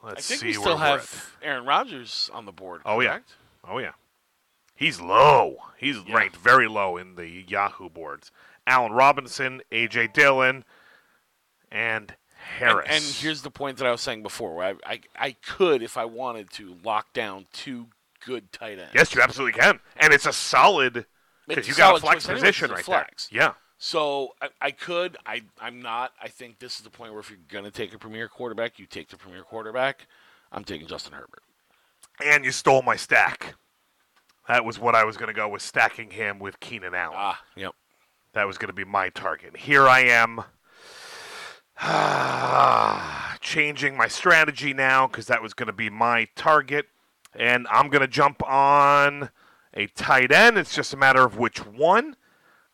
Let's 0.05 0.19
I 0.19 0.21
think 0.21 0.39
see 0.41 0.47
we 0.47 0.53
still 0.53 0.77
have 0.77 1.35
Aaron 1.41 1.65
Rodgers 1.65 2.29
on 2.33 2.45
the 2.45 2.51
board. 2.51 2.81
Oh 2.85 2.99
yeah, 3.01 3.19
oh 3.67 3.79
yeah. 3.79 3.91
He's 4.75 4.99
low. 4.99 5.57
He's 5.77 5.97
Yeah. 6.05 6.15
ranked 6.15 6.35
very 6.37 6.67
low 6.67 6.97
in 6.97 7.15
the 7.15 7.27
Yahoo 7.27 7.89
boards. 7.89 8.31
Allen 8.67 8.91
Robinson, 8.91 9.61
AJ 9.71 10.07
Dillon, 10.13 10.65
and 11.71 12.11
And, 12.11 12.15
Harris. 12.59 12.87
and 12.89 13.03
here's 13.03 13.41
the 13.41 13.51
point 13.51 13.77
that 13.77 13.87
I 13.87 13.91
was 13.91 14.01
saying 14.01 14.21
before. 14.23 14.55
Where 14.55 14.75
I, 14.85 14.93
I 14.93 15.01
I 15.17 15.31
could, 15.45 15.81
if 15.81 15.97
I 15.97 16.05
wanted 16.05 16.51
to, 16.53 16.75
lock 16.83 17.11
down 17.13 17.47
two 17.53 17.87
good 18.25 18.51
tight 18.51 18.77
ends. 18.79 18.91
Yes, 18.93 19.13
you 19.15 19.21
absolutely 19.21 19.59
can, 19.59 19.79
and 19.97 20.13
it's 20.13 20.25
a 20.25 20.33
solid 20.33 21.05
because 21.47 21.67
you 21.67 21.73
got 21.75 21.95
a 21.97 21.99
flex 21.99 22.25
position 22.27 22.71
right 22.71 22.83
flex. 22.83 23.27
there. 23.29 23.41
Yeah, 23.41 23.53
So 23.77 24.35
I, 24.41 24.49
I 24.61 24.71
could. 24.71 25.17
I 25.25 25.41
I'm 25.59 25.81
not. 25.81 26.13
I 26.21 26.27
think 26.27 26.59
this 26.59 26.77
is 26.77 26.81
the 26.81 26.89
point 26.89 27.11
where 27.11 27.19
if 27.19 27.29
you're 27.29 27.39
gonna 27.49 27.71
take 27.71 27.93
a 27.93 27.97
premier 27.97 28.27
quarterback, 28.27 28.79
you 28.79 28.85
take 28.85 29.09
the 29.09 29.17
premier 29.17 29.43
quarterback. 29.43 30.07
I'm 30.51 30.63
taking 30.63 30.87
Justin 30.87 31.13
Herbert. 31.13 31.43
and 32.23 32.45
you 32.45 32.51
stole 32.51 32.81
my 32.81 32.95
stack. 32.95 33.55
That 34.47 34.63
was 34.63 34.79
what 34.79 34.95
I 34.95 35.03
was 35.03 35.17
going 35.17 35.27
to 35.27 35.33
go 35.33 35.49
with 35.49 35.63
stacking 35.63 36.11
him 36.11 36.37
with 36.37 36.59
Keenan 36.59 36.93
Allen. 36.93 37.17
Ah, 37.17 37.41
yep. 37.55 37.73
That 38.33 38.45
was 38.45 38.57
going 38.59 38.67
to 38.67 38.73
be 38.73 38.85
my 38.85 39.09
target. 39.09 39.57
Here 39.57 39.87
I 39.87 40.01
am. 40.01 40.43
changing 43.41 43.97
my 43.97 44.07
strategy 44.07 44.73
now 44.73 45.07
because 45.07 45.27
that 45.27 45.41
was 45.41 45.53
going 45.53 45.67
to 45.67 45.73
be 45.73 45.89
my 45.89 46.27
target. 46.35 46.87
And 47.33 47.67
I'm 47.69 47.89
going 47.89 48.01
to 48.01 48.07
jump 48.07 48.41
on 48.47 49.29
a 49.73 49.87
tight 49.87 50.31
end. 50.31 50.57
It's 50.57 50.73
just 50.73 50.93
a 50.93 50.97
matter 50.97 51.23
of 51.23 51.37
which 51.37 51.65
one 51.65 52.15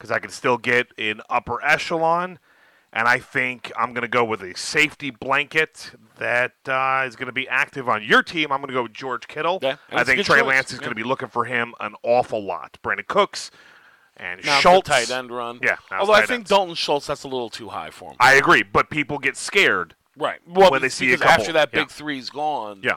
because 0.02 0.10
I 0.12 0.18
can 0.18 0.32
still 0.32 0.58
get 0.58 0.88
an 0.98 1.22
upper 1.30 1.64
echelon. 1.64 2.40
And 2.92 3.08
I 3.08 3.20
think 3.20 3.72
I'm 3.78 3.94
going 3.94 4.02
to 4.02 4.08
go 4.10 4.24
with 4.26 4.42
a 4.42 4.58
safety 4.58 5.12
blanket 5.12 5.92
that 6.18 6.54
uh, 6.68 7.06
is 7.08 7.16
going 7.16 7.28
to 7.28 7.32
be 7.32 7.48
active 7.48 7.88
on 7.88 8.04
your 8.04 8.24
team. 8.24 8.52
I'm 8.52 8.58
going 8.62 8.68
to 8.70 8.74
go 8.74 8.84
with 8.84 8.94
George 8.94 9.28
Kittle. 9.28 9.60
Yeah, 9.62 9.76
I 9.92 10.04
think 10.04 10.26
Trey 10.26 10.40
choice. 10.40 10.48
Lance 10.48 10.72
is 10.72 10.80
Yeah. 10.80 10.86
going 10.86 10.90
to 10.90 10.96
be 10.96 11.04
looking 11.08 11.30
for 11.30 11.46
him 11.46 11.74
an 11.80 11.94
awful 12.04 12.44
lot. 12.44 12.80
Brandin 12.84 13.06
Cooks 13.08 13.50
and 14.18 14.44
Now 14.44 14.60
Schultz. 14.60 14.90
tight 14.90 15.10
end 15.12 15.32
run. 15.32 15.60
Yeah, 15.64 15.78
Although 15.92 16.14
I 16.14 16.22
think 16.26 16.40
ends. 16.40 16.50
Dalton 16.50 16.74
Schultz 16.76 17.06
that's 17.08 17.24
a 17.24 17.28
little 17.30 17.50
too 17.52 17.70
high 17.70 17.92
for 17.92 18.10
him. 18.12 18.18
I 18.20 18.34
agree, 18.34 18.64
but 18.64 18.90
people 18.90 19.20
get 19.20 19.38
scared. 19.38 19.94
right. 20.18 20.40
Well, 20.46 20.72
when 20.72 20.82
they 20.82 20.90
see 20.90 21.14
a 21.14 21.18
couple- 21.18 21.32
after 21.32 21.54
that 21.54 21.70
yeah. 21.72 21.80
big 21.82 21.90
three's 21.92 22.30
gone, 22.32 22.82
Yeah. 22.84 22.96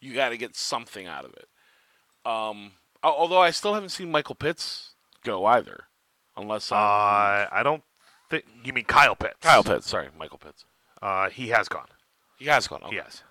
you 0.00 0.14
got 0.14 0.30
to 0.30 0.38
get 0.38 0.56
something 0.56 1.06
out 1.06 1.24
of 1.26 1.34
it. 1.34 1.48
Um, 2.24 2.72
although 3.02 3.40
I 3.42 3.50
still 3.50 3.74
haven't 3.74 3.90
seen 3.90 4.10
Michael 4.10 4.36
Pitts 4.36 4.94
go 5.22 5.44
either, 5.44 5.84
unless 6.36 6.70
um, 6.72 6.78
Uh, 6.78 7.46
I 7.52 7.60
don't 7.62 7.82
think 8.30 8.44
you 8.64 8.72
mean 8.72 8.84
Kyle 8.84 9.14
Pitts. 9.16 9.36
Kyle 9.40 9.64
Pitts. 9.64 9.88
Sorry, 9.88 10.08
Michael 10.18 10.38
Pitts. 10.38 10.64
Uh, 11.02 11.28
he 11.30 11.48
has 11.48 11.68
gone. 11.68 11.86
He 12.38 12.46
has 12.46 12.66
gone. 12.66 12.82
Okay. 12.84 12.96
Yes. 12.96 13.22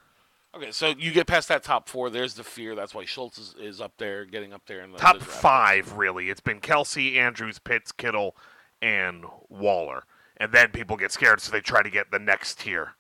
Okay, 0.56 0.72
so 0.72 0.90
you 0.90 1.12
get 1.12 1.26
past 1.26 1.48
that 1.48 1.64
top 1.64 1.90
four. 1.90 2.12
There's 2.12 2.36
the 2.36 2.44
fear. 2.44 2.76
That's 2.76 2.94
why 2.94 3.06
Schultz 3.06 3.40
is, 3.40 3.56
is 3.60 3.82
up 3.82 3.94
there, 3.98 4.24
getting 4.24 4.54
up 4.54 4.62
there 4.68 4.82
in 4.82 4.92
the 4.92 5.00
Top 5.00 5.18
the 5.18 5.26
five, 5.26 5.94
really. 5.94 6.30
It's 6.30 6.42
been 6.42 6.60
Kelce, 6.62 7.16
Andrews, 7.18 7.58
Pitts, 7.58 7.92
Kittle, 7.92 8.36
and 8.80 9.26
Waller. 9.50 10.04
And 10.38 10.52
then 10.52 10.70
people 10.70 10.96
get 10.96 11.12
scared, 11.12 11.42
so 11.42 11.52
they 11.52 11.60
try 11.62 11.82
to 11.82 11.90
get 11.90 12.12
the 12.12 12.20
next 12.20 12.60
tier, 12.60 12.94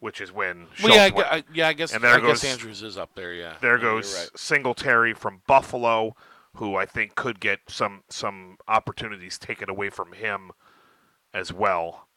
which 0.00 0.20
is 0.20 0.30
when 0.32 0.66
Well, 0.82 0.94
yeah, 0.94 1.08
I, 1.16 1.36
I, 1.36 1.44
yeah. 1.54 1.68
I 1.68 1.72
guess 1.72 1.94
And 1.94 2.04
there 2.04 2.12
I 2.14 2.16
guess 2.20 2.42
goes- 2.42 2.44
Andrews 2.44 2.82
is 2.82 2.98
up 2.98 3.14
there. 3.14 3.32
Yeah. 3.32 3.54
There 3.62 3.76
Yeah, 3.76 3.82
goes 3.82 4.14
right. 4.14 4.38
Singletary 4.38 5.14
from 5.14 5.40
Buffalo, 5.46 6.14
who 6.54 6.76
I 6.76 6.86
think 6.86 7.14
could 7.14 7.40
get 7.40 7.60
some 7.68 8.02
some 8.08 8.56
opportunities 8.66 9.38
taken 9.38 9.70
away 9.70 9.90
from 9.90 10.12
him 10.12 10.50
as 11.32 11.52
well. 11.52 12.08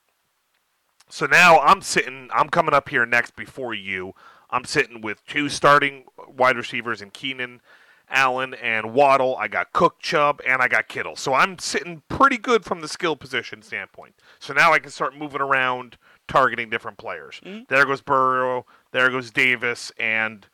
So 1.09 1.25
now 1.25 1.59
I'm 1.59 1.81
sitting, 1.81 2.29
I'm 2.33 2.47
coming 2.49 2.73
up 2.73 2.87
here 2.89 3.05
next 3.05 3.35
before 3.35 3.73
you. 3.73 4.13
I'm 4.49 4.63
sitting 4.63 5.01
with 5.01 5.25
two 5.25 5.49
starting 5.49 6.05
wide 6.27 6.55
receivers 6.55 7.01
in 7.01 7.09
Keenan 7.11 7.61
Allen 8.09 8.53
and 8.53 8.93
Waddle. 8.93 9.35
I 9.37 9.47
got 9.47 9.73
Cook, 9.73 9.99
Chubb, 9.99 10.41
and 10.47 10.61
I 10.61 10.67
got 10.67 10.87
Kittle. 10.87 11.15
So 11.15 11.33
I'm 11.33 11.59
sitting 11.59 12.01
pretty 12.09 12.37
good 12.37 12.65
from 12.65 12.81
the 12.81 12.87
skill 12.87 13.15
position 13.15 13.61
standpoint. 13.61 14.15
So 14.39 14.53
now 14.53 14.73
I 14.73 14.79
can 14.79 14.91
start 14.91 15.15
moving 15.17 15.41
around, 15.41 15.97
targeting 16.27 16.69
different 16.69 16.97
players. 16.97 17.39
Mhm. 17.43 17.67
There 17.67 17.85
goes 17.85 18.01
Burrow. 18.01 18.65
There 18.91 19.09
goes 19.09 19.31
Davis 19.31 19.91
and 19.97 20.47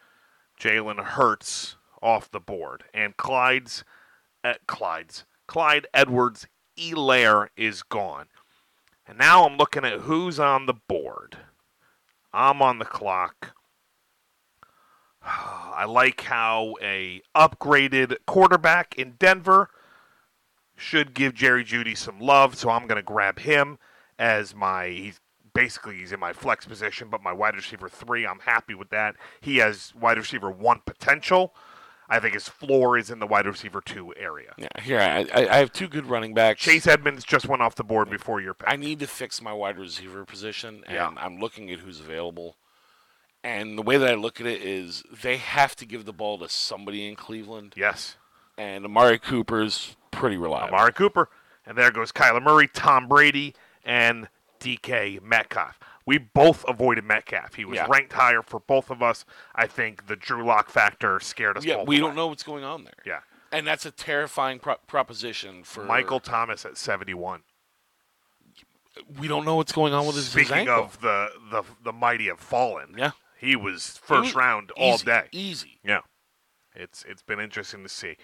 Jalen 0.60 1.04
Hurts 1.04 1.77
off 2.02 2.32
the 2.32 2.40
board. 2.40 2.84
And 2.94 3.18
Clyde's, 3.18 3.84
uh, 4.44 4.56
Clyde's, 4.68 5.26
Clyde 5.48 5.88
Edwards 5.94 6.48
Elair 6.78 7.50
is 7.58 7.84
gone. 7.84 8.28
And 9.08 9.18
now 9.18 9.46
I'm 9.46 9.58
looking 9.58 9.86
at 9.86 10.02
who's 10.02 10.40
on 10.40 10.66
the 10.66 10.74
board. 10.74 11.38
I'm 12.34 12.62
on 12.62 12.80
the 12.80 12.86
clock. 12.86 13.56
I 15.24 15.86
like 15.86 16.22
how 16.22 16.76
a 16.82 17.22
upgraded 17.36 18.18
quarterback 18.26 18.96
in 18.98 19.14
Denver 19.18 19.70
should 20.76 21.14
give 21.14 21.34
Jerry 21.34 21.64
Jeudy 21.64 21.98
some 21.98 22.20
love, 22.20 22.56
so 22.56 22.70
I'm 22.70 22.88
going 22.88 22.98
to 22.98 23.02
grab 23.02 23.40
him 23.40 23.80
as 24.20 24.56
my 24.56 24.88
he's 24.88 25.20
basically 25.54 25.98
he's 25.98 26.12
in 26.12 26.20
my 26.20 26.34
flex 26.34 26.66
position, 26.66 27.10
but 27.10 27.24
my 27.24 27.34
wide 27.34 27.56
receiver 27.56 27.90
3, 27.90 28.28
I'm 28.28 28.40
happy 28.40 28.76
with 28.76 28.90
that. 28.90 29.16
He 29.42 29.58
has 29.58 29.92
wide 30.00 30.18
receiver 30.18 30.52
1 30.52 30.82
potential. 30.86 31.56
I 32.10 32.20
think 32.20 32.34
his 32.34 32.48
floor 32.48 32.98
is 32.98 33.10
in 33.10 33.20
the 33.20 33.28
wide 33.28 33.46
receiver 33.46 33.82
2 33.82 34.14
area. 34.16 34.54
Yeah, 34.58 34.68
here 34.82 35.00
I, 35.00 35.26
I 35.34 35.48
I 35.50 35.58
have 35.58 35.72
two 35.74 35.88
good 35.88 36.06
running 36.06 36.34
backs. 36.34 36.62
Chase 36.62 36.88
Edmonds 36.88 37.24
just 37.26 37.48
went 37.48 37.62
off 37.62 37.76
the 37.76 37.84
board 37.84 38.10
before 38.10 38.40
your 38.40 38.54
pick. 38.54 38.70
I 38.70 38.76
need 38.78 39.00
to 39.00 39.08
fix 39.08 39.42
my 39.42 39.52
wide 39.54 39.78
receiver 39.78 40.24
position, 40.26 40.84
and 40.88 40.96
Yeah. 40.96 41.12
I'm 41.18 41.40
looking 41.40 41.70
at 41.72 41.80
who's 41.80 42.00
available. 42.00 42.56
And 43.44 43.78
the 43.78 43.82
way 43.82 43.98
that 43.98 44.10
I 44.10 44.16
look 44.16 44.42
at 44.42 44.48
it 44.48 44.62
is 44.62 45.04
they 45.24 45.38
have 45.38 45.76
to 45.78 45.86
give 45.86 46.06
the 46.06 46.14
ball 46.14 46.38
to 46.40 46.50
somebody 46.50 47.08
in 47.08 47.16
Cleveland, 47.16 47.74
yes. 47.78 48.16
and 48.58 48.84
Amari 48.86 49.20
Cooper's 49.20 49.96
pretty 50.12 50.38
reliable. 50.38 50.76
Amari 50.76 50.94
Cooper. 50.94 51.30
And 51.66 51.78
there 51.78 51.92
goes 51.92 52.12
Kyler 52.14 52.42
Murray, 52.42 52.68
Tom 52.70 53.08
Brady, 53.08 53.54
and 53.84 54.30
DK 54.62 55.22
Metcalf. 55.22 55.78
We 56.08 56.18
both 56.18 56.64
avoided 56.68 57.04
Metcalf. 57.04 57.54
He 57.56 57.66
was 57.66 57.76
Yeah. 57.76 57.86
ranked 57.90 58.14
higher 58.14 58.42
for 58.42 58.60
both 58.62 58.90
of 58.90 59.04
us. 59.04 59.26
I 59.54 59.68
think 59.68 60.08
the 60.08 60.16
Drew 60.16 60.44
Lock 60.44 60.70
factor 60.70 61.20
scared 61.20 61.58
us 61.58 61.66
yeah, 61.66 61.84
we 61.84 62.00
don't 62.00 62.16
know 62.16 62.28
what's 62.28 62.44
going 62.44 62.64
on 62.64 62.86
there. 62.86 62.94
Yeah. 63.06 63.20
And 63.52 63.68
that's 63.68 63.86
a 63.86 63.92
terrifying 63.92 64.60
pro- 64.60 64.78
proposition 64.88 65.64
for 65.64 65.84
Michael 65.84 66.20
Thomas 66.22 66.66
at 66.66 66.78
71. 66.78 67.44
We 69.20 69.28
don't 69.28 69.46
know 69.46 69.56
what's 69.58 69.72
going 69.72 69.94
on 69.94 70.08
with 70.08 70.16
his, 70.16 70.30
Speaking 70.30 70.70
of 70.70 71.00
the, 71.02 71.30
the 71.52 71.64
the 71.84 71.94
mighty 71.94 72.28
have 72.28 72.40
fallen, 72.40 72.96
yeah, 72.98 73.12
he 73.38 73.56
was 73.56 74.00
first 74.04 74.30
Easy- 74.30 74.38
round 74.38 74.72
all 74.72 74.98
day. 74.98 75.28
easy. 75.32 75.80
Yeah. 75.84 76.00
It's 76.74 77.04
it's 77.08 77.22
been 77.22 77.40
interesting 77.40 77.84
to 77.84 77.90
see. 77.90 78.18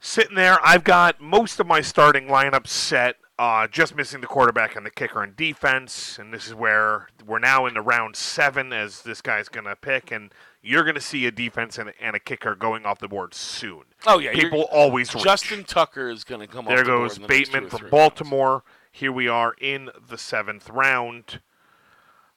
Sitting 0.00 0.34
there, 0.34 0.58
I've 0.64 0.82
got 0.82 1.20
most 1.20 1.60
of 1.60 1.66
my 1.66 1.82
starting 1.82 2.26
lineup 2.26 2.66
set. 2.66 3.16
Uh, 3.40 3.66
just 3.66 3.96
missing 3.96 4.20
the 4.20 4.26
quarterback 4.26 4.76
and 4.76 4.84
the 4.84 4.90
kicker 4.90 5.22
and 5.22 5.34
defense, 5.34 6.18
and 6.18 6.30
this 6.30 6.46
is 6.46 6.54
where 6.54 7.08
we're 7.26 7.38
now 7.38 7.64
in 7.64 7.72
the 7.72 7.80
round 7.80 8.14
seven 8.14 8.70
as 8.70 9.00
this 9.00 9.22
guy's 9.22 9.48
going 9.48 9.64
to 9.64 9.74
pick, 9.74 10.10
and 10.10 10.30
you're 10.60 10.82
going 10.82 10.94
to 10.94 11.00
see 11.00 11.24
a 11.24 11.30
defense 11.30 11.78
and, 11.78 11.90
and 12.02 12.14
a 12.14 12.18
kicker 12.18 12.54
going 12.54 12.84
off 12.84 12.98
the 12.98 13.08
board 13.08 13.32
soon. 13.32 13.84
Oh 14.06 14.18
yeah, 14.18 14.32
People 14.32 14.68
always 14.70 15.14
reach. 15.14 15.24
Justin 15.24 15.64
Tucker 15.64 16.10
is 16.10 16.22
going 16.22 16.42
to 16.42 16.46
come. 16.46 16.66
There 16.66 16.80
off 16.80 16.84
the 16.84 16.90
board 16.90 17.08
goes 17.08 17.18
the 17.18 17.26
Bateman 17.26 17.70
from 17.70 17.78
three 17.78 17.84
rounds. 17.86 17.90
Baltimore. 17.90 18.62
Here 18.92 19.10
we 19.10 19.26
are 19.26 19.54
in 19.58 19.88
the 20.06 20.18
seventh 20.18 20.68
round. 20.68 21.40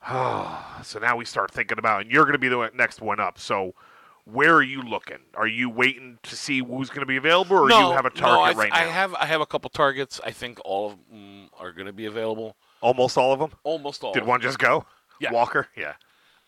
so 0.07 0.99
now 1.01 1.17
we 1.17 1.25
start 1.25 1.51
thinking 1.51 1.79
about, 1.79 2.03
and 2.03 2.11
you're 2.11 2.23
going 2.23 2.31
to 2.31 2.39
be 2.39 2.47
the 2.47 2.71
next 2.73 3.01
one 3.01 3.19
up. 3.19 3.37
So 3.37 3.75
where 4.25 4.55
are 4.55 4.63
you 4.63 4.81
looking? 4.81 5.19
Are 5.35 5.47
you 5.47 5.69
waiting 5.69 6.17
to 6.23 6.35
see 6.35 6.59
who's 6.59 6.89
going 6.89 7.01
to 7.01 7.05
be 7.05 7.17
available, 7.17 7.57
or 7.57 7.67
no, 7.67 7.89
you 7.89 7.95
have 7.95 8.05
a 8.05 8.09
no, 8.09 8.15
target 8.15 8.57
I, 8.57 8.59
right 8.59 8.69
now? 8.71 8.79
I 8.79 8.83
have 8.83 9.13
I 9.15 9.25
have 9.25 9.41
a 9.41 9.45
couple 9.45 9.69
targets. 9.69 10.21
I 10.23 10.31
think 10.31 10.59
all 10.63 10.91
of 10.91 10.97
them 11.09 11.49
are 11.59 11.71
going 11.71 11.87
to 11.87 11.93
be 11.93 12.05
available. 12.05 12.55
Almost 12.81 13.17
all 13.17 13.33
of 13.33 13.39
them. 13.39 13.51
Almost 13.63 14.03
all. 14.03 14.13
Did 14.13 14.25
one 14.25 14.41
just 14.41 14.59
go? 14.59 14.85
Yeah. 15.19 15.31
Walker. 15.31 15.67
Yeah. 15.75 15.93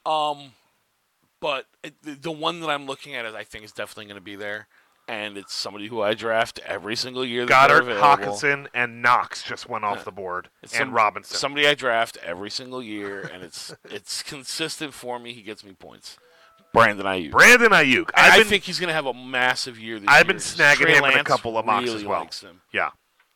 Um, 0.05 0.53
but 1.39 1.65
it, 1.83 2.01
the, 2.01 2.11
the 2.11 2.31
one 2.31 2.59
that 2.61 2.69
I'm 2.69 2.85
looking 2.85 3.15
at 3.15 3.25
is 3.25 3.35
I 3.35 3.43
think 3.43 3.65
is 3.65 3.71
definitely 3.71 4.05
going 4.05 4.15
to 4.15 4.21
be 4.21 4.35
there, 4.35 4.67
and 5.07 5.37
it's 5.37 5.53
somebody 5.53 5.87
who 5.87 6.01
I 6.01 6.13
draft 6.13 6.59
every 6.65 6.95
single 6.95 7.25
year. 7.25 7.45
Goddard. 7.45 7.83
Hockenson, 7.83 8.67
and 8.73 9.01
Knox 9.01 9.43
just 9.43 9.67
went 9.69 9.83
off 9.83 9.99
Yeah. 9.99 10.03
the 10.03 10.11
board, 10.11 10.49
It's 10.63 10.73
and 10.73 10.87
some- 10.87 10.93
Robinson. 10.93 11.37
Somebody 11.37 11.67
I 11.67 11.75
draft 11.75 12.17
every 12.23 12.49
single 12.49 12.81
year, 12.81 13.29
and 13.33 13.43
it's 13.43 13.75
it's 13.85 14.23
consistent 14.23 14.93
for 14.93 15.19
me. 15.19 15.33
He 15.33 15.41
gets 15.41 15.63
me 15.63 15.73
points. 15.73 16.17
Brandon 16.75 17.05
Aiyuk. 17.05 17.31
Brandon 17.31 17.71
Aiyuk. 17.71 18.09
I, 18.15 18.37
been, 18.37 18.47
think 18.47 18.63
he's 18.63 18.79
going 18.79 18.89
to 18.89 18.93
have 18.93 19.05
a 19.05 19.13
massive 19.13 19.79
year 19.79 19.99
this 19.99 20.07
year. 20.07 20.09
I've 20.09 20.25
year. 20.25 20.33
been 20.33 20.41
snagging 20.41 20.75
Trey 20.75 20.93
him 20.97 21.05
in 21.05 21.19
a 21.19 21.23
couple 21.23 21.57
of 21.57 21.65
mocks 21.65 21.85
really 21.85 21.97
as 21.97 22.05
well. 22.05 22.29
Yeah, 22.73 22.89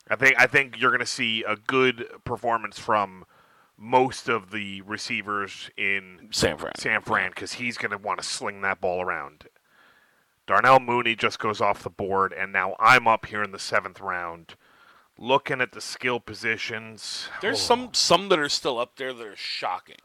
I 0.10 0.16
think 0.16 0.36
I 0.38 0.48
think 0.48 0.80
you're 0.80 0.92
going 0.92 1.00
to 1.00 1.06
see 1.06 1.44
a 1.48 1.56
good 1.56 2.08
performance 2.24 2.78
from 2.80 3.26
most 3.78 4.28
of 4.28 4.52
the 4.52 4.82
receivers 4.82 5.70
in 5.78 6.28
San 6.32 6.58
Fran. 6.58 6.74
San 6.78 7.02
Fran 7.02 7.30
because 7.30 7.54
he's 7.54 7.78
going 7.78 7.92
to 7.92 7.98
want 7.98 8.20
to 8.20 8.26
sling 8.28 8.62
that 8.62 8.82
ball 8.82 9.02
around. 9.02 9.46
Darnell 10.48 10.80
Mooney 10.80 11.16
just 11.16 11.38
goes 11.38 11.62
off 11.62 11.84
the 11.84 11.90
board, 11.92 12.34
and 12.34 12.52
now 12.52 12.76
I'm 12.80 13.08
up 13.08 13.28
here 13.28 13.44
in 13.44 13.52
the 13.52 13.60
seventh 13.60 14.02
round, 14.02 14.56
looking 15.18 15.62
at 15.62 15.74
the 15.74 15.82
skill 15.82 16.20
positions. 16.20 17.30
There's 17.40 17.58
Oh, 17.58 17.60
some 17.60 17.94
some 17.94 18.30
that 18.30 18.40
are 18.40 18.50
still 18.50 18.80
up 18.80 18.96
there 18.96 19.14
that 19.14 19.26
are 19.26 19.36
shocking. 19.36 19.98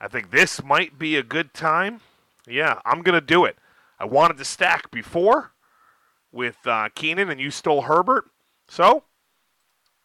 I 0.00 0.08
think 0.08 0.30
this 0.30 0.62
might 0.64 0.98
be 0.98 1.16
a 1.16 1.22
good 1.22 1.52
time. 1.54 2.00
Yeah, 2.46 2.80
I'm 2.84 3.02
going 3.02 3.18
to 3.18 3.24
do 3.24 3.44
it. 3.44 3.56
I 3.98 4.04
wanted 4.04 4.36
to 4.38 4.44
stack 4.44 4.90
before 4.90 5.52
with 6.30 6.58
uh, 6.66 6.88
Keenan, 6.94 7.30
and 7.30 7.40
you 7.40 7.50
stole 7.50 7.82
Herbert. 7.82 8.26
So 8.68 9.04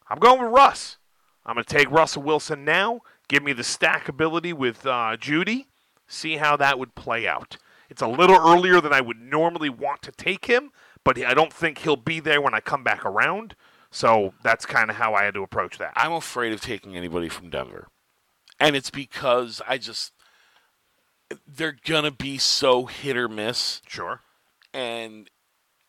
I'm 0.10 0.20
going 0.20 0.42
with 0.42 0.52
Russ. 0.52 0.98
I'm 1.46 1.56
going 1.56 1.66
to 1.66 1.74
take 1.74 1.92
Russell 1.92 2.24
Wilson 2.24 2.64
now. 2.64 3.02
Give 3.28 3.44
me 3.44 3.54
the 3.54 3.64
stack 3.64 4.08
ability 4.08 4.54
with 4.54 4.86
uh, 4.86 5.18
Jeudy. 5.20 5.68
See 6.08 6.38
how 6.38 6.58
that 6.58 6.78
would 6.78 6.96
play 6.96 7.28
out. 7.28 7.58
It's 7.90 8.02
a 8.02 8.08
little 8.08 8.38
earlier 8.38 8.80
than 8.80 8.94
I 8.94 9.02
would 9.02 9.20
normally 9.20 9.70
want 9.70 10.02
to 10.04 10.12
take 10.12 10.46
him, 10.46 10.72
but 11.04 11.18
I 11.24 11.34
don't 11.34 11.52
think 11.52 11.80
he'll 11.80 11.98
be 11.98 12.20
there 12.20 12.42
when 12.42 12.54
I 12.54 12.60
come 12.60 12.84
back 12.84 13.06
around. 13.06 13.56
So 13.92 14.34
that's 14.44 14.66
kind 14.66 14.90
of 14.90 14.96
how 14.96 15.14
I 15.14 15.24
had 15.24 15.34
to 15.34 15.44
approach 15.44 15.78
that. 15.78 15.92
I'm 15.96 16.14
afraid 16.14 16.54
of 16.54 16.62
taking 16.62 16.96
anybody 16.96 17.28
from 17.28 17.50
Denver. 17.50 17.88
And 18.60 18.76
it's 18.76 18.92
because 18.92 19.62
I 19.68 19.78
just 19.78 20.14
they're 21.48 21.78
gonna 21.86 22.12
be 22.12 22.38
so 22.38 22.86
hit 22.86 23.18
or 23.18 23.28
miss. 23.28 23.82
Sure. 23.88 24.22
And 24.74 25.30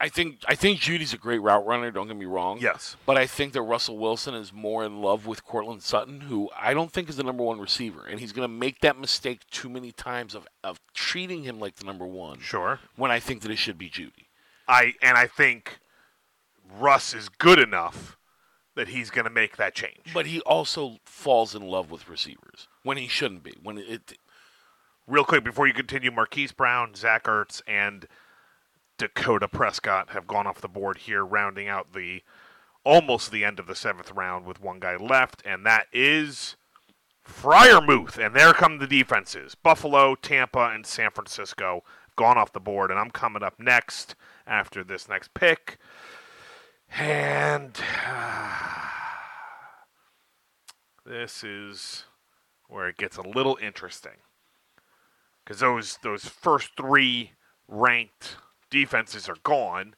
I 0.00 0.08
think 0.08 0.40
I 0.48 0.54
think 0.56 0.80
Jeudy's 0.80 1.12
a 1.14 1.18
great 1.18 1.40
route 1.40 1.64
runner, 1.64 1.90
don't 1.90 2.08
get 2.08 2.16
me 2.16 2.24
wrong. 2.26 2.58
Yes. 2.60 2.96
But 3.06 3.16
I 3.16 3.26
think 3.26 3.52
that 3.52 3.62
Russell 3.62 3.98
Wilson 3.98 4.34
is 4.34 4.52
more 4.52 4.84
in 4.84 5.00
love 5.00 5.26
with 5.26 5.44
Courtland 5.44 5.82
Sutton, 5.82 6.22
who 6.22 6.50
I 6.60 6.74
don't 6.74 6.90
think 6.92 7.08
is 7.08 7.16
the 7.16 7.22
number 7.22 7.44
one 7.44 7.60
receiver. 7.60 8.04
And 8.06 8.18
he's 8.18 8.32
gonna 8.32 8.48
make 8.48 8.80
that 8.80 8.98
mistake 8.98 9.40
too 9.50 9.68
many 9.68 9.92
times 9.92 10.34
of, 10.34 10.46
of 10.64 10.80
treating 10.92 11.44
him 11.44 11.60
like 11.60 11.76
the 11.76 11.84
number 11.84 12.06
one 12.06 12.40
Sure. 12.40 12.80
when 12.96 13.10
I 13.10 13.20
think 13.20 13.42
that 13.42 13.50
it 13.50 13.56
should 13.58 13.78
be 13.78 13.88
Jeudy. 13.88 14.26
I 14.66 14.94
and 15.02 15.16
I 15.16 15.26
think 15.26 15.78
Russ 16.78 17.14
is 17.14 17.28
good 17.28 17.58
enough 17.58 18.16
that 18.74 18.88
he's 18.88 19.10
going 19.10 19.24
to 19.26 19.30
make 19.30 19.58
that 19.58 19.74
change. 19.74 20.00
But 20.14 20.24
he 20.26 20.40
also 20.40 20.96
falls 21.04 21.54
in 21.54 21.60
love 21.62 21.90
with 21.90 22.08
receivers 22.08 22.68
when 22.82 22.96
he 22.96 23.06
shouldn't 23.06 23.42
be. 23.42 23.52
When 23.62 23.76
it 23.76 24.14
Real 25.12 25.26
quick 25.26 25.44
before 25.44 25.66
you 25.66 25.74
continue, 25.74 26.10
Marquise 26.10 26.52
Brown, 26.52 26.94
Zach 26.94 27.24
Ertz, 27.24 27.60
and 27.66 28.06
Dakota 28.96 29.46
Prescott 29.46 30.08
have 30.12 30.26
gone 30.26 30.46
off 30.46 30.62
the 30.62 30.68
board 30.68 30.96
here, 30.96 31.22
rounding 31.22 31.68
out 31.68 31.92
the 31.92 32.22
almost 32.82 33.30
the 33.30 33.44
end 33.44 33.58
of 33.58 33.66
the 33.66 33.74
seventh 33.74 34.10
round 34.12 34.46
with 34.46 34.58
one 34.58 34.80
guy 34.80 34.96
left, 34.96 35.42
and 35.44 35.66
that 35.66 35.88
is 35.92 36.56
Freiermuth. 37.28 38.16
And 38.16 38.34
there 38.34 38.54
come 38.54 38.78
the 38.78 38.86
defenses: 38.86 39.54
Buffalo, 39.54 40.14
Tampa, 40.14 40.70
and 40.72 40.86
San 40.86 41.10
Francisco 41.10 41.84
gone 42.16 42.38
off 42.38 42.54
the 42.54 42.58
board, 42.58 42.90
and 42.90 42.98
I'm 42.98 43.10
coming 43.10 43.42
up 43.42 43.60
next 43.60 44.16
after 44.46 44.82
this 44.82 45.10
next 45.10 45.34
pick. 45.34 45.76
And 46.98 47.74
this 51.04 51.44
is 51.44 52.06
where 52.66 52.88
it 52.88 52.96
gets 52.96 53.18
a 53.18 53.28
little 53.28 53.58
interesting 53.60 54.22
because 55.44 55.60
those 55.60 55.98
those 56.02 56.26
first 56.26 56.70
three 56.76 57.32
ranked 57.68 58.36
defenses 58.70 59.28
are 59.28 59.36
gone. 59.42 59.94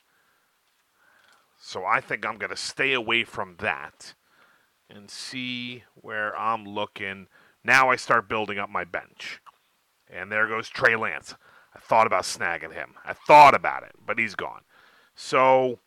So 1.58 1.84
I 1.84 2.00
think 2.00 2.26
I'm 2.26 2.36
going 2.36 2.50
to 2.50 2.56
stay 2.56 2.92
away 2.92 3.24
from 3.24 3.56
that 3.60 4.14
and 4.90 5.10
see 5.10 5.84
where 5.94 6.38
I'm 6.38 6.64
looking. 6.64 7.28
Now 7.64 7.90
I 7.90 7.96
start 7.96 8.28
building 8.28 8.58
up 8.58 8.68
my 8.68 8.84
bench. 8.84 9.40
And 10.10 10.30
there 10.30 10.46
goes 10.46 10.68
Trey 10.68 10.94
Lance. 10.94 11.34
I 11.74 11.78
thought 11.78 12.06
about 12.06 12.24
snagging 12.24 12.72
him. 12.72 12.94
I 13.04 13.14
thought 13.14 13.54
about 13.54 13.82
it, 13.82 13.92
but 14.04 14.18
he's 14.18 14.34
gone. 14.34 14.60
So 15.14 15.80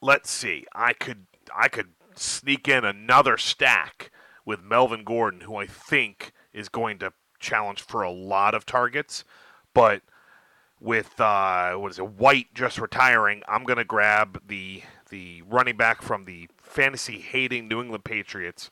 let's 0.00 0.30
see. 0.30 0.64
I 0.74 0.92
could 0.92 1.26
I 1.54 1.68
could 1.68 1.88
sneak 2.14 2.68
in 2.68 2.84
another 2.84 3.36
stack 3.36 4.10
with 4.44 4.62
Melvin 4.62 5.04
Gordon, 5.04 5.42
who 5.42 5.56
I 5.56 5.66
think 5.66 6.32
is 6.52 6.68
going 6.68 6.98
to 7.00 7.12
challenge 7.38 7.82
for 7.82 8.02
a 8.02 8.10
lot 8.10 8.54
of 8.54 8.66
targets, 8.66 9.24
but 9.74 10.02
with 10.80 11.20
uh, 11.20 11.72
what 11.74 11.90
is 11.92 11.98
it, 11.98 12.06
White 12.06 12.54
just 12.54 12.78
retiring, 12.78 13.42
I'm 13.48 13.64
going 13.64 13.78
to 13.78 13.84
grab 13.84 14.42
the 14.46 14.82
the 15.10 15.42
running 15.48 15.76
back 15.76 16.02
from 16.02 16.24
the 16.24 16.48
fantasy 16.58 17.18
hating 17.18 17.66
New 17.68 17.80
England 17.80 18.04
Patriots, 18.04 18.70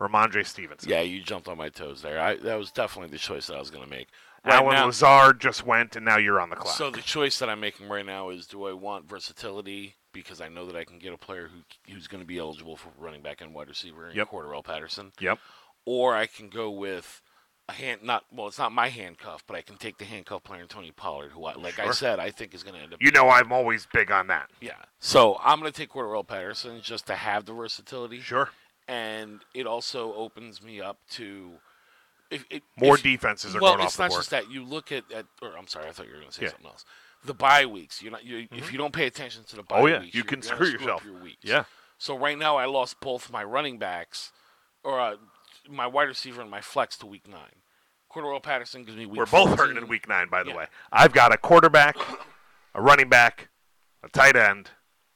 Rhamondre 0.00 0.44
Stevenson. 0.46 0.90
Yeah, 0.90 1.00
you 1.00 1.22
jumped 1.22 1.48
on 1.48 1.56
my 1.56 1.68
toes 1.68 2.02
there. 2.02 2.20
I, 2.20 2.36
that 2.36 2.56
was 2.58 2.70
definitely 2.72 3.10
the 3.10 3.18
choice 3.18 3.46
that 3.46 3.54
I 3.56 3.58
was 3.60 3.70
going 3.70 3.84
to 3.84 3.90
make. 3.90 4.08
Allen 4.44 4.74
now- 4.74 4.86
Lazard 4.86 5.40
just 5.40 5.66
went, 5.66 5.96
and 5.96 6.04
now 6.04 6.16
you're 6.16 6.40
on 6.40 6.50
the 6.50 6.56
clock. 6.56 6.74
So 6.76 6.90
the 6.90 7.00
choice 7.02 7.38
that 7.38 7.48
I'm 7.48 7.60
making 7.60 7.88
right 7.88 8.06
now 8.06 8.28
is: 8.30 8.46
do 8.46 8.66
I 8.66 8.72
want 8.72 9.08
versatility 9.08 9.94
because 10.12 10.40
I 10.40 10.48
know 10.48 10.66
that 10.66 10.76
I 10.76 10.84
can 10.84 10.98
get 10.98 11.12
a 11.12 11.18
player 11.18 11.48
who 11.48 11.92
who's 11.92 12.06
going 12.08 12.22
to 12.22 12.26
be 12.26 12.38
eligible 12.38 12.76
for 12.76 12.90
running 12.98 13.22
back 13.22 13.40
and 13.40 13.54
wide 13.54 13.68
receiver 13.68 14.08
in 14.08 14.16
Yep. 14.16 14.30
Cordarrelle 14.30 14.64
Patterson, 14.64 15.12
yep. 15.20 15.38
or 15.84 16.14
I 16.14 16.26
can 16.26 16.48
go 16.48 16.70
with 16.70 17.20
a 17.68 17.72
hand 17.72 18.02
not 18.02 18.24
well, 18.32 18.46
it's 18.48 18.58
not 18.58 18.72
my 18.72 18.88
handcuff, 18.88 19.44
but 19.46 19.56
I 19.56 19.60
can 19.62 19.76
take 19.76 19.98
the 19.98 20.04
handcuff 20.04 20.42
player 20.44 20.64
Tony 20.66 20.90
Pollard, 20.90 21.32
who 21.32 21.44
I, 21.44 21.54
like 21.54 21.78
I 21.78 21.90
said, 21.90 22.18
I 22.18 22.30
think 22.30 22.54
is 22.54 22.62
going 22.62 22.74
to 22.76 22.80
end 22.80 22.94
up. 22.94 23.02
You 23.02 23.10
know 23.10 23.28
I'm 23.28 23.52
always 23.52 23.86
big 23.92 24.10
on 24.10 24.28
that. 24.28 24.50
yeah. 24.60 24.72
So 25.00 25.38
I'm 25.44 25.60
going 25.60 25.70
to 25.72 25.76
take 25.76 25.90
Cordarrelle 25.90 26.26
Patterson 26.26 26.80
just 26.82 27.06
to 27.06 27.14
have 27.14 27.44
the 27.44 27.52
versatility, 27.52 28.20
Sure. 28.20 28.48
and 28.88 29.40
it 29.54 29.66
also 29.66 30.14
opens 30.14 30.62
me 30.62 30.80
up 30.80 30.98
to. 31.12 31.52
If, 32.30 32.44
it, 32.50 32.62
More 32.76 32.96
if- 32.96 33.02
defenses 33.02 33.54
are 33.56 33.60
well, 33.60 33.72
going 33.72 33.82
off 33.82 33.88
it's 33.88 33.98
not 33.98 34.10
just 34.10 34.30
that. 34.30 34.50
You 34.50 34.62
look 34.64 34.90
at, 34.92 35.10
at 35.12 35.26
or 35.40 35.56
I'm 35.56 35.66
sorry, 35.66 35.88
I 35.88 35.92
thought 35.92 36.06
you 36.06 36.12
were 36.12 36.18
going 36.20 36.30
to 36.30 36.34
say 36.34 36.42
Yeah. 36.44 36.50
something 36.50 36.66
else. 36.66 36.84
The 37.24 37.34
bye 37.34 37.66
weeks. 37.66 38.00
You're 38.02 38.12
not. 38.12 38.24
You, 38.24 38.46
If 38.52 38.70
you 38.72 38.78
don't 38.78 38.92
pay 38.92 39.06
attention 39.06 39.44
to 39.44 39.56
the 39.56 39.62
bye 39.62 39.80
Oh, 39.80 39.86
yeah. 39.86 40.00
weeks, 40.00 40.14
You 40.14 40.24
can 40.24 40.40
screw 40.42 40.66
up 40.68 40.72
yourself. 40.72 41.04
Your 41.04 41.20
weeks. 41.22 41.38
Yeah. 41.42 41.64
So 41.98 42.16
right 42.16 42.38
now, 42.38 42.56
I 42.56 42.66
lost 42.66 43.00
both 43.00 43.32
my 43.32 43.42
running 43.42 43.78
backs, 43.78 44.30
or 44.84 45.00
uh, 45.00 45.16
my 45.68 45.86
wide 45.86 46.08
receiver 46.08 46.40
and 46.40 46.50
my 46.50 46.60
flex 46.60 46.96
to 46.98 47.06
week 47.06 47.28
nine. 47.28 47.62
Cordarrelle 48.12 48.42
Patterson 48.42 48.84
gives 48.84 48.96
me 48.96 49.04
week. 49.06 49.18
We're 49.18 49.26
both 49.26 49.58
hurting 49.58 49.76
in 49.76 49.86
week 49.86 50.08
nine, 50.08 50.28
by 50.28 50.42
the 50.42 50.50
Yeah. 50.50 50.56
way. 50.56 50.66
I've 50.90 51.12
got 51.12 51.32
a 51.32 51.36
quarterback, 51.36 51.96
a 52.74 52.80
running 52.80 53.08
back, 53.08 53.48
a 54.02 54.08
tight 54.08 54.34
end, 54.34 54.70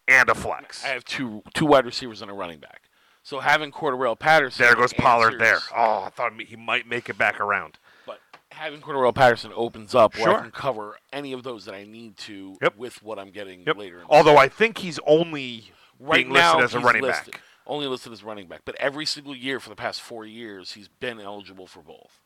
and 0.06 0.28
a 0.28 0.34
flex. 0.34 0.84
I 0.84 0.88
have 0.88 1.04
two 1.04 1.42
two 1.54 1.64
wide 1.66 1.86
receivers 1.86 2.20
and 2.22 2.30
a 2.30 2.34
running 2.34 2.58
back. 2.58 2.82
So 3.22 3.40
having 3.40 3.70
Cordarrelle 3.70 4.18
Patterson. 4.18 4.64
There 4.66 4.74
goes 4.74 4.92
Pollard 4.92 5.38
there. 5.38 5.58
Oh, 5.74 6.02
I 6.04 6.10
thought 6.10 6.32
he 6.40 6.56
might 6.56 6.86
make 6.86 7.08
it 7.08 7.16
back 7.16 7.40
around. 7.40 7.78
But 8.04 8.18
having 8.50 8.80
Cordarrelle 8.80 9.14
Patterson 9.14 9.52
opens 9.54 9.94
up 9.94 10.14
where 10.16 10.24
Sure. 10.24 10.38
I 10.38 10.42
can 10.42 10.50
cover 10.50 10.98
any 11.12 11.32
of 11.32 11.44
those 11.44 11.64
that 11.64 11.74
I 11.74 11.84
need 11.84 12.16
to 12.18 12.56
Yep. 12.60 12.76
with 12.76 13.02
what 13.02 13.18
I'm 13.18 13.30
getting 13.30 13.62
Yep. 13.64 13.76
later. 13.76 14.00
In 14.00 14.06
the 14.08 14.12
Although 14.12 14.36
I 14.36 14.48
think 14.48 14.78
he's 14.78 14.98
only 15.06 15.72
right 16.00 16.24
being 16.24 16.32
now 16.32 16.58
listed 16.58 16.64
as 16.64 16.74
a 16.74 16.80
running 16.84 17.02
listed, 17.02 17.32
back. 17.34 17.42
Only 17.66 17.86
listed 17.86 18.12
as 18.12 18.24
running 18.24 18.48
back, 18.48 18.62
but 18.64 18.74
every 18.76 19.06
single 19.06 19.36
year 19.36 19.60
for 19.60 19.68
the 19.68 19.76
past 19.76 20.00
four 20.00 20.26
years, 20.26 20.72
he's 20.72 20.88
been 20.88 21.20
eligible 21.20 21.66
for 21.66 21.80
both. 21.80 22.20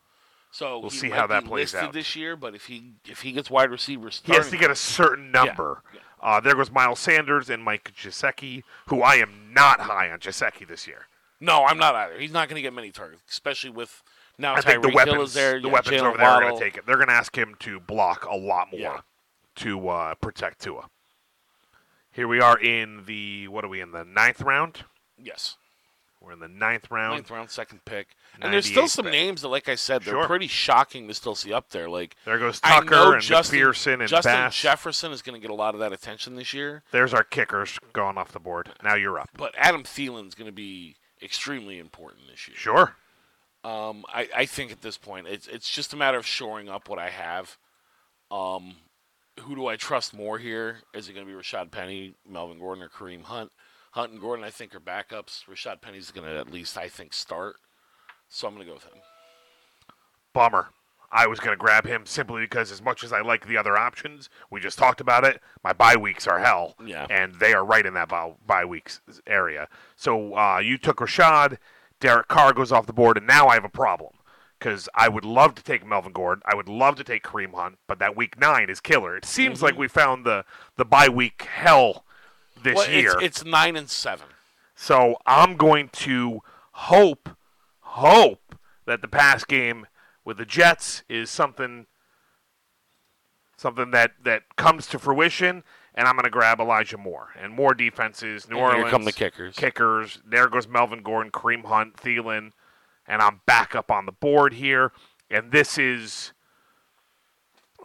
So 0.51 0.79
We'll 0.79 0.89
see 0.91 1.11
how 1.11 1.27
that 1.27 1.45
plays 1.45 1.75
out. 1.75 1.93
this 1.93 2.17
year. 2.17 2.37
But 2.37 2.55
if 2.55 2.67
he 2.67 2.95
if 3.07 3.21
he 3.21 3.33
gets 3.33 3.51
wide 3.51 3.71
receivers, 3.71 4.23
He 4.25 4.33
has 4.33 4.49
to 4.51 4.57
get 4.57 4.71
a 4.71 4.77
certain 4.77 5.31
number. 5.31 5.83
yeah. 5.93 6.01
Uh, 6.23 6.41
there 6.41 6.55
goes 6.55 6.71
Miles 6.71 6.99
Sanders 6.99 7.51
and 7.51 7.63
Mike 7.63 7.93
Gesicki, 7.95 8.63
who 8.87 9.03
I 9.03 9.17
am 9.17 9.53
not 9.53 9.81
high 9.81 10.11
on 10.11 10.19
Gesicki 10.21 10.67
this 10.67 10.87
year. 10.87 11.09
No, 11.41 11.65
I'm 11.67 11.77
not 11.77 11.95
either. 11.95 12.19
He's 12.19 12.33
not 12.33 12.49
going 12.49 12.57
to 12.57 12.63
get 12.63 12.73
many 12.73 12.91
targets, 12.91 13.21
especially 13.29 13.69
with 13.69 14.03
now 14.39 14.55
I 14.55 14.63
think 14.63 14.81
the 14.83 14.89
Hill 14.89 14.97
weapons, 14.97 15.29
is 15.29 15.35
there. 15.35 15.61
the 15.61 15.69
yeah, 15.69 15.75
weapons 15.75 16.01
over 16.01 16.17
there 16.17 16.27
are 16.27 16.41
going 16.41 16.57
to 16.57 16.61
take 16.65 16.79
it. 16.79 16.87
They're 16.87 16.97
going 16.97 17.09
to 17.09 17.15
ask 17.15 17.37
him 17.37 17.55
to 17.61 17.79
block 17.79 18.25
a 18.25 18.35
lot 18.37 18.69
more 18.73 19.01
to 19.57 19.89
uh, 19.91 20.15
protect 20.15 20.63
Tua. 20.63 20.89
Here 22.11 22.27
we 22.27 22.41
are 22.41 22.59
in 22.59 23.05
the 23.05 23.49
what 23.49 23.63
are 23.65 23.69
we 23.69 23.83
in 23.83 23.93
the 23.93 24.05
ninth 24.05 24.41
round? 24.41 24.85
Yes, 25.23 25.57
We're 26.21 26.33
in 26.33 26.41
the 26.41 26.49
ninth 26.49 26.91
round. 26.91 27.15
ninth 27.17 27.31
round, 27.31 27.51
second 27.51 27.85
pick, 27.85 28.09
and 28.41 28.53
there's 28.53 28.67
still 28.67 28.89
some 28.89 29.05
pick. 29.07 29.13
names 29.13 29.43
that, 29.43 29.49
like 29.49 29.69
I 29.69 29.75
said, 29.77 30.03
they're 30.03 30.15
Sure. 30.15 30.27
pretty 30.27 30.47
shocking 30.49 31.09
to 31.09 31.15
still 31.15 31.35
see 31.35 31.53
up 31.53 31.71
there. 31.71 31.89
Like 31.89 32.17
There 32.25 32.39
goes 32.39 32.61
I 32.65 32.81
Tucker 32.81 32.91
know 32.91 33.13
and 33.13 33.23
Justin, 33.23 33.59
McPherson 33.61 34.01
and 34.01 34.09
Justin 34.09 34.33
Bass. 34.33 34.61
Jefferson 34.61 35.13
is 35.13 35.23
going 35.23 35.41
to 35.41 35.41
get 35.41 35.51
a 35.51 35.55
lot 35.55 35.75
of 35.75 35.81
that 35.81 35.93
attention 35.93 36.37
this 36.37 36.53
year. 36.53 36.83
There's 36.91 37.15
our 37.15 37.25
kickers 37.25 37.79
going 37.93 38.19
off 38.19 38.33
the 38.33 38.41
board. 38.41 38.71
Now 38.83 38.95
you're 38.95 39.19
up. 39.19 39.31
But 39.37 39.55
Adam 39.57 39.85
Thielen's 39.85 40.35
going 40.35 40.47
to 40.49 40.53
be 40.53 40.97
extremely 41.23 41.79
important 41.79 42.23
this 42.31 42.47
year. 42.49 42.57
Sure. 42.57 42.97
Um, 43.65 44.05
I, 44.09 44.29
I 44.37 44.47
think 44.47 44.71
at 44.71 44.81
this 44.83 44.97
point 44.99 45.27
it's 45.27 45.47
it's 45.49 45.69
just 45.71 45.93
a 45.93 45.97
matter 45.97 46.19
of 46.19 46.27
shoring 46.27 46.69
up 46.69 46.89
what 46.89 46.99
I 46.99 47.11
have. 47.11 47.57
Um, 48.31 48.77
who 49.41 49.55
do 49.55 49.67
I 49.67 49.77
trust 49.77 50.15
more 50.15 50.39
here? 50.39 50.79
Is 50.95 51.09
it 51.09 51.15
going 51.15 51.27
to 51.27 51.33
be 51.33 51.39
Rashaad 51.39 51.71
Penny, 51.71 52.15
Melvin 52.29 52.59
Gordon, 52.59 52.83
or 52.85 52.89
Kareem 52.89 53.23
Hunt? 53.23 53.51
Hunt 53.97 54.13
and 54.13 54.21
Gordon, 54.21 54.45
I 54.45 54.51
think, 54.51 54.75
are 54.75 54.81
backups. 54.81 55.47
Rashaad 55.49 55.81
Penny's 55.81 56.11
going 56.11 56.29
to 56.29 56.39
at 56.39 56.53
least, 56.53 56.77
I 56.77 56.87
think, 56.87 57.15
start. 57.15 57.57
So 58.29 58.47
I'm 58.47 58.53
going 58.55 58.67
to 58.67 58.71
go 58.71 58.75
with 58.75 58.85
him. 58.85 59.01
Bummer. 60.35 60.69
I 61.11 61.27
was 61.29 61.41
going 61.41 61.53
to 61.53 61.59
grab 61.59 61.87
him 61.87 62.05
simply 62.05 62.43
because, 62.43 62.71
as 62.71 62.83
much 62.83 63.03
as 63.03 63.11
I 63.13 63.23
like 63.23 63.47
the 63.47 63.57
other 63.57 63.75
options, 63.79 64.29
we 64.51 64.61
just 64.61 64.77
talked 64.77 65.01
about 65.01 65.25
it. 65.25 65.41
My 65.65 65.73
bye 65.73 65.97
weeks 65.97 66.27
are 66.27 66.41
hell, 66.41 66.75
Yeah. 66.85 67.07
and 67.09 67.35
they 67.37 67.55
are 67.55 67.65
right 67.65 67.87
in 67.87 67.95
that 67.95 68.09
bye, 68.11 68.33
bye 68.47 68.65
weeks 68.67 69.01
area. 69.27 69.67
So 69.97 70.37
uh, 70.37 70.59
you 70.59 70.77
took 70.77 70.99
Rashaad, 70.99 71.57
Derek 72.01 72.29
Carr 72.29 72.53
goes 72.53 72.73
off 72.73 72.87
the 72.87 72.93
board, 72.93 73.17
and 73.17 73.27
now 73.27 73.47
I 73.47 73.55
have 73.55 73.65
a 73.65 73.69
problem 73.71 74.13
because 74.59 74.89
I 74.95 75.09
would 75.09 75.25
love 75.25 75.55
to 75.55 75.63
take 75.63 75.87
Melvin 75.87 76.13
Gordon, 76.13 76.43
I 76.45 76.55
would 76.57 76.69
love 76.69 76.97
to 76.97 77.05
take 77.05 77.23
Kareem 77.23 77.55
Hunt, 77.55 77.79
but 77.87 77.99
that 78.01 78.17
week 78.17 78.39
nine 78.39 78.69
is 78.69 78.81
killer. 78.81 79.17
It 79.17 79.25
seems 79.25 79.63
like 79.63 79.79
we 79.79 79.87
found 79.89 80.27
the 80.27 80.45
the 80.77 80.85
bye 80.85 81.09
week 81.09 81.43
hell 81.43 82.05
this. 82.67 82.77
Well, 82.77 82.91
year. 82.91 83.15
it's, 83.21 83.41
it's 83.41 83.45
nine 83.45 83.77
and 83.77 83.89
seven. 83.89 84.27
So 84.75 85.17
I'm 85.25 85.57
going 85.57 85.89
to 85.91 86.41
hope, 86.73 87.31
hope 87.81 88.55
that 88.85 89.01
the 89.01 89.09
pass 89.09 89.45
game 89.45 89.87
with 90.25 90.37
the 90.37 90.45
Jets 90.45 91.03
is 91.09 91.31
something, 91.31 91.87
something 93.57 93.91
that 93.93 94.13
that 94.25 94.57
comes 94.57 94.87
to 94.89 94.99
fruition, 94.99 95.63
and 95.95 96.07
I'm 96.07 96.15
going 96.15 96.25
to 96.25 96.31
grab 96.31 96.61
Elijah 96.61 96.99
Moore 96.99 97.29
and 97.41 97.53
more 97.53 97.73
defenses. 97.73 98.49
New 98.49 98.59
And 98.59 98.77
here 98.77 98.91
come 98.91 99.05
the 99.05 99.13
kickers. 99.13 99.57
Kickers. 99.57 100.19
There 100.27 100.49
goes 100.49 100.69
Melvin 100.69 101.03
Gordon, 101.03 101.33
Kareem 101.33 101.65
Hunt, 101.65 101.97
Thielen, 101.97 102.53
and 103.07 103.23
I'm 103.23 103.41
back 103.47 103.75
up 103.75 103.91
on 103.91 104.05
the 104.05 104.13
board 104.13 104.55
here. 104.55 104.93
And 105.31 105.53
this 105.53 105.79
is, 105.79 106.33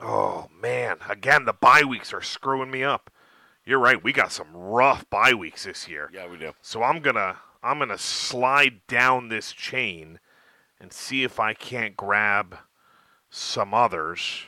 oh 0.01 0.49
man, 0.61 0.97
again 1.07 1.45
the 1.45 1.53
bye 1.53 1.83
weeks 1.87 2.11
are 2.11 2.21
screwing 2.21 2.69
me 2.69 2.83
up. 2.83 3.09
You're 3.71 3.79
right. 3.79 4.03
We 4.03 4.11
got 4.11 4.33
some 4.33 4.53
rough 4.53 5.09
bye 5.09 5.33
weeks 5.33 5.63
this 5.63 5.87
year. 5.87 6.09
Yeah, 6.13 6.27
we 6.27 6.35
do. 6.35 6.51
So 6.61 6.83
I'm 6.83 6.99
gonna 6.99 7.37
I'm 7.63 7.79
gonna 7.79 7.97
slide 7.97 8.81
down 8.85 9.29
this 9.29 9.53
chain 9.53 10.19
and 10.81 10.91
see 10.91 11.23
if 11.23 11.39
I 11.39 11.53
can't 11.53 11.95
grab 11.95 12.57
some 13.29 13.73
others. 13.73 14.43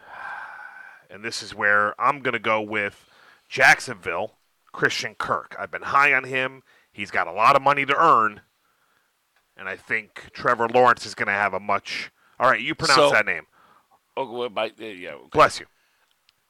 And 1.10 1.22
this 1.22 1.42
is 1.42 1.54
where 1.54 1.94
I'm 2.00 2.20
gonna 2.20 2.38
go 2.38 2.62
with 2.62 3.04
Jacksonville, 3.50 4.38
Christian 4.72 5.14
Kirk. 5.14 5.54
I've 5.58 5.70
been 5.70 5.82
high 5.82 6.14
on 6.14 6.24
him. 6.24 6.62
He's 6.90 7.10
got 7.10 7.26
a 7.28 7.32
lot 7.32 7.54
of 7.54 7.60
money 7.60 7.84
to 7.84 7.94
earn. 7.94 8.40
And 9.58 9.68
I 9.68 9.76
think 9.76 10.30
Trevor 10.32 10.68
Lawrence 10.70 11.04
is 11.04 11.14
gonna 11.14 11.32
have 11.32 11.52
a 11.52 11.60
much 11.60 12.10
all 12.40 12.48
right, 12.48 12.62
you 12.62 12.74
pronounce 12.74 12.96
So- 12.96 13.10
that 13.10 13.26
name. 13.26 13.46
Oh, 14.16 14.40
uh, 14.44 14.68
yeah. 14.78 15.10
okay. 15.10 15.28
Bless 15.32 15.60
you. 15.60 15.66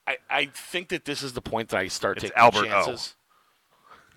I, 0.06 0.18
I 0.30 0.46
think 0.46 0.88
that 0.88 1.04
this 1.04 1.22
is 1.22 1.32
the 1.32 1.40
point 1.40 1.70
that 1.70 1.78
I 1.78 1.88
start 1.88 2.18
It's 2.18 2.24
taking 2.24 2.36
Albert 2.36 2.66
O. 2.66 2.68
chances. 2.68 3.14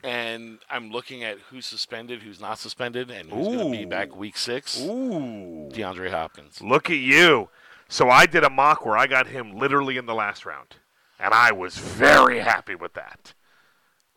And 0.04 0.60
I'm 0.70 0.92
looking 0.92 1.24
at 1.24 1.40
who's 1.50 1.66
suspended, 1.66 2.22
who's 2.22 2.40
not 2.40 2.58
suspended, 2.58 3.12
and 3.12 3.30
who's 3.30 3.48
going 3.48 3.72
to 3.72 3.78
be 3.78 3.86
back 3.86 4.16
week 4.16 4.38
six. 4.38 4.80
Ooh. 4.80 5.70
DeAndre 5.74 6.10
Hopkins. 6.10 6.62
Look 6.62 6.90
at 6.90 6.98
you. 6.98 7.50
So 7.90 8.10
I 8.10 8.26
did 8.26 8.44
a 8.44 8.50
mock 8.50 8.86
where 8.86 8.96
I 8.96 9.08
got 9.08 9.28
him 9.28 9.58
literally 9.58 9.98
in 9.98 10.06
the 10.06 10.14
last 10.14 10.46
round. 10.46 10.76
And 11.20 11.34
I 11.34 11.52
was 11.52 11.78
very 11.78 12.40
happy 12.40 12.76
with 12.76 12.94
that. 12.94 13.34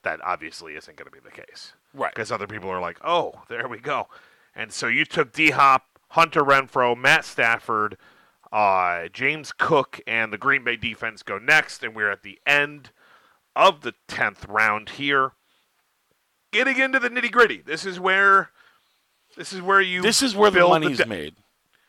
That 0.05 0.21
obviously 0.23 0.77
isn't 0.77 0.97
going 0.97 1.07
to 1.07 1.13
be 1.13 1.19
the 1.19 1.35
case. 1.35 1.73
Right. 1.93 2.15
Because 2.15 2.31
other 2.31 2.47
people 2.47 2.71
are 2.71 2.81
like, 2.81 2.99
oh, 3.05 3.43
there 3.49 3.67
we 3.67 3.79
go. 3.79 4.09
And 4.55 4.73
so 4.73 4.87
you 4.87 5.05
took 5.05 5.33
D 5.33 5.51
Hop, 5.51 5.87
Hunter 6.11 6.43
Renfrow, 6.43 6.97
Matt 6.97 7.25
Stafford, 7.25 7.97
uh, 8.53 9.09
James 9.09 9.53
Cook, 9.53 10.01
and 10.07 10.33
the 10.33 10.39
Green 10.39 10.63
Bay 10.65 10.77
defense 10.77 11.23
go 11.23 11.39
next. 11.39 11.83
And 11.83 11.95
we're 11.95 12.11
at 12.11 12.23
the 12.23 12.39
end 12.47 12.91
of 13.57 13.81
the 13.81 13.95
10th 14.09 14.49
round 14.49 14.91
here. 14.91 15.33
Getting 16.53 16.79
into 16.79 16.99
the 16.99 17.09
nitty 17.09 17.33
gritty. 17.33 17.63
This 17.65 17.87
is 17.87 17.99
where. 17.99 18.51
This 19.37 19.53
is 19.53 19.63
where 19.63 19.81
you. 19.81 20.03
This 20.03 20.21
is 20.23 20.37
where 20.37 20.51
the 20.51 20.61
money's 20.61 20.99
de- 20.99 21.07
made. 21.07 21.35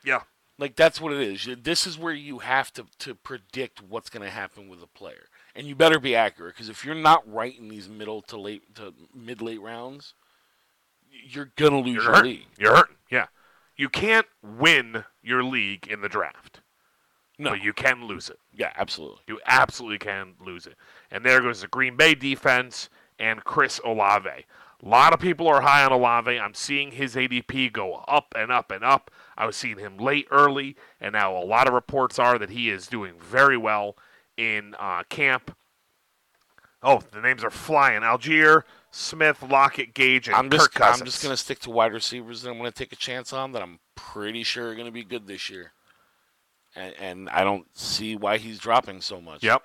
Yeah. 0.04 0.20
Like 0.58 0.76
that's 0.76 1.00
what 1.00 1.12
it 1.12 1.20
is. 1.20 1.48
This 1.62 1.86
is 1.86 1.98
where 1.98 2.14
you 2.14 2.38
have 2.38 2.72
to 2.74 2.86
to 3.00 3.14
predict 3.14 3.82
what's 3.82 4.08
going 4.08 4.22
to 4.22 4.30
happen 4.30 4.68
with 4.68 4.82
a 4.82 4.86
player, 4.86 5.24
and 5.56 5.66
you 5.66 5.74
better 5.74 5.98
be 5.98 6.14
accurate 6.14 6.54
because 6.54 6.68
if 6.68 6.84
you're 6.84 6.94
not 6.94 7.30
right 7.30 7.58
in 7.58 7.68
these 7.68 7.88
middle 7.88 8.22
to 8.22 8.38
late 8.38 8.74
to 8.76 8.94
mid 9.12 9.42
late 9.42 9.60
rounds, 9.60 10.14
you're 11.10 11.50
gonna 11.56 11.80
lose 11.80 11.94
You're 11.94 12.04
your 12.04 12.14
hurting. 12.14 12.30
league. 12.30 12.46
You're 12.56 12.76
hurting. 12.76 12.96
Yeah. 13.10 13.26
You 13.76 13.88
can't 13.88 14.26
win 14.42 15.04
your 15.22 15.42
league 15.42 15.86
in 15.86 16.00
the 16.00 16.08
draft. 16.08 16.60
No. 17.38 17.50
but 17.50 17.62
you 17.62 17.72
can 17.72 18.04
lose 18.04 18.30
it. 18.30 18.38
Yeah, 18.52 18.72
absolutely. 18.76 19.18
You 19.26 19.40
absolutely 19.44 19.98
can 19.98 20.34
lose 20.40 20.66
it. 20.66 20.76
And 21.10 21.24
there 21.24 21.40
goes 21.40 21.62
the 21.62 21.66
Green 21.66 21.96
Bay 21.96 22.14
defense 22.14 22.88
and 23.18 23.42
Chris 23.42 23.80
Olave. 23.84 24.28
A 24.28 24.88
lot 24.88 25.12
of 25.12 25.18
people 25.18 25.48
are 25.48 25.62
high 25.62 25.84
on 25.84 25.92
Olave. 25.92 26.38
I'm 26.38 26.54
seeing 26.54 26.92
his 26.92 27.14
ADP 27.16 27.72
go 27.72 27.94
up 28.06 28.34
and 28.36 28.52
up 28.52 28.70
and 28.70 28.84
up. 28.84 29.10
I 29.36 29.46
was 29.46 29.56
seeing 29.56 29.78
him 29.78 29.96
late, 29.96 30.28
early, 30.30 30.76
and 31.00 31.14
now 31.14 31.36
a 31.36 31.42
lot 31.44 31.66
of 31.66 31.74
reports 31.74 32.18
are 32.18 32.38
that 32.38 32.50
he 32.50 32.70
is 32.70 32.86
doing 32.86 33.14
very 33.18 33.56
well 33.56 33.96
in 34.36 34.74
uh, 34.78 35.02
camp. 35.08 35.56
Oh, 36.82 37.00
the 37.12 37.22
names 37.22 37.42
are 37.42 37.50
flying: 37.50 38.02
Allgeier, 38.02 38.62
Smith, 38.96 39.42
Lockett, 39.42 39.92
Gage, 39.92 40.28
and 40.28 40.36
I'm 40.36 40.50
just 40.50 40.70
Kirk 40.70 40.74
Cousins. 40.74 41.00
I'm 41.00 41.06
just 41.06 41.22
gonna 41.22 41.36
stick 41.36 41.58
to 41.60 41.70
wide 41.70 41.92
receivers 41.92 42.42
that 42.42 42.50
I'm 42.50 42.56
gonna 42.56 42.70
take 42.70 42.92
a 42.92 42.96
chance 42.96 43.32
on 43.32 43.50
that 43.52 43.60
I'm 43.60 43.80
pretty 43.96 44.44
sure 44.44 44.68
are 44.68 44.74
gonna 44.76 44.92
be 44.92 45.02
good 45.02 45.26
this 45.26 45.50
year. 45.50 45.72
And, 46.76 46.94
and 47.00 47.30
I 47.30 47.42
don't 47.42 47.66
see 47.76 48.14
why 48.14 48.38
he's 48.38 48.58
dropping 48.60 49.00
so 49.00 49.20
much. 49.20 49.42
Yep. 49.42 49.62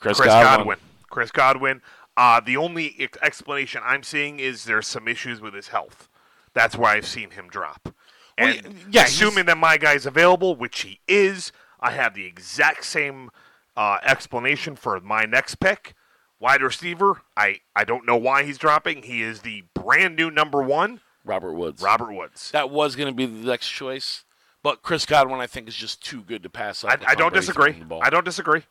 Chris, 0.00 0.16
Chris 0.16 0.26
Godwin. 0.26 0.58
Godwin. 0.58 0.78
Chris 1.10 1.30
Godwin. 1.30 1.82
Uh, 2.16 2.40
the 2.40 2.56
only 2.56 2.96
ex- 2.98 3.18
explanation 3.22 3.82
I'm 3.84 4.02
seeing 4.02 4.40
is 4.40 4.64
there's 4.64 4.88
some 4.88 5.06
issues 5.06 5.40
with 5.40 5.54
his 5.54 5.68
health. 5.68 6.08
That's 6.52 6.76
why 6.76 6.94
I've 6.96 7.06
seen 7.06 7.30
him 7.30 7.48
drop. 7.48 7.94
And 8.36 8.62
y- 8.64 8.72
yeah, 8.90 9.04
assuming 9.04 9.46
that 9.46 9.58
my 9.58 9.76
guy's 9.76 10.06
available, 10.06 10.56
which 10.56 10.80
he 10.80 11.00
is, 11.06 11.52
I 11.78 11.92
have 11.92 12.14
the 12.14 12.26
exact 12.26 12.84
same 12.84 13.30
uh, 13.76 13.98
explanation 14.02 14.74
for 14.74 14.98
my 15.00 15.24
next 15.24 15.56
pick. 15.56 15.94
Wide 16.40 16.62
receiver, 16.62 17.20
I, 17.36 17.60
I 17.76 17.84
don't 17.84 18.06
know 18.06 18.16
why 18.16 18.44
he's 18.44 18.56
dropping. 18.56 19.02
He 19.02 19.22
is 19.22 19.40
the 19.40 19.64
brand 19.74 20.16
new 20.16 20.30
number 20.30 20.62
one, 20.62 21.00
Robert 21.22 21.52
Woods. 21.52 21.82
Robert 21.82 22.12
Woods. 22.12 22.50
That 22.50 22.70
was 22.70 22.96
gonna 22.96 23.12
be 23.12 23.26
the 23.26 23.46
next 23.46 23.68
choice, 23.68 24.24
but 24.62 24.82
Chris 24.82 25.04
Godwin 25.04 25.38
I 25.40 25.46
think 25.46 25.68
is 25.68 25.76
just 25.76 26.02
too 26.02 26.22
good 26.22 26.42
to 26.42 26.48
pass 26.48 26.82
up. 26.82 26.90
I, 26.90 27.12
I 27.12 27.14
don't 27.14 27.30
Brady 27.30 27.46
disagree. 27.46 27.64
throwing 27.72 27.80
the 27.80 27.84
ball. 27.84 28.00
I 28.02 28.08
don't 28.08 28.24
disagree. 28.24 28.62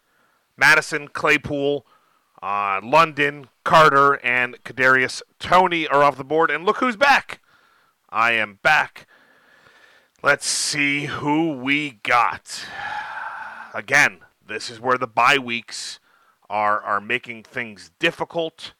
Mattison, 0.58 1.08
Claypool, 1.10 1.86
uh, 2.42 2.82
London, 2.84 3.50
Carter, 3.64 4.16
and 4.26 4.62
Kadarius 4.64 5.22
Toney 5.40 5.88
are 5.88 6.04
off 6.04 6.18
the 6.18 6.24
board. 6.24 6.50
And 6.50 6.66
look 6.66 6.78
who's 6.78 6.96
back. 6.98 7.40
I 8.10 8.32
am 8.32 8.60
back. 8.64 9.08
Let's 10.24 10.48
see 10.48 11.06
who 11.06 11.54
we 11.54 12.00
got. 12.04 12.66
Again, 13.74 14.20
this 14.46 14.70
is 14.70 14.80
where 14.80 14.98
the 14.98 15.08
bye 15.08 15.38
weeks 15.38 16.00
are 16.50 16.82
are 16.82 17.02
making 17.02 17.44
things 17.44 17.92
difficult. 18.00 18.74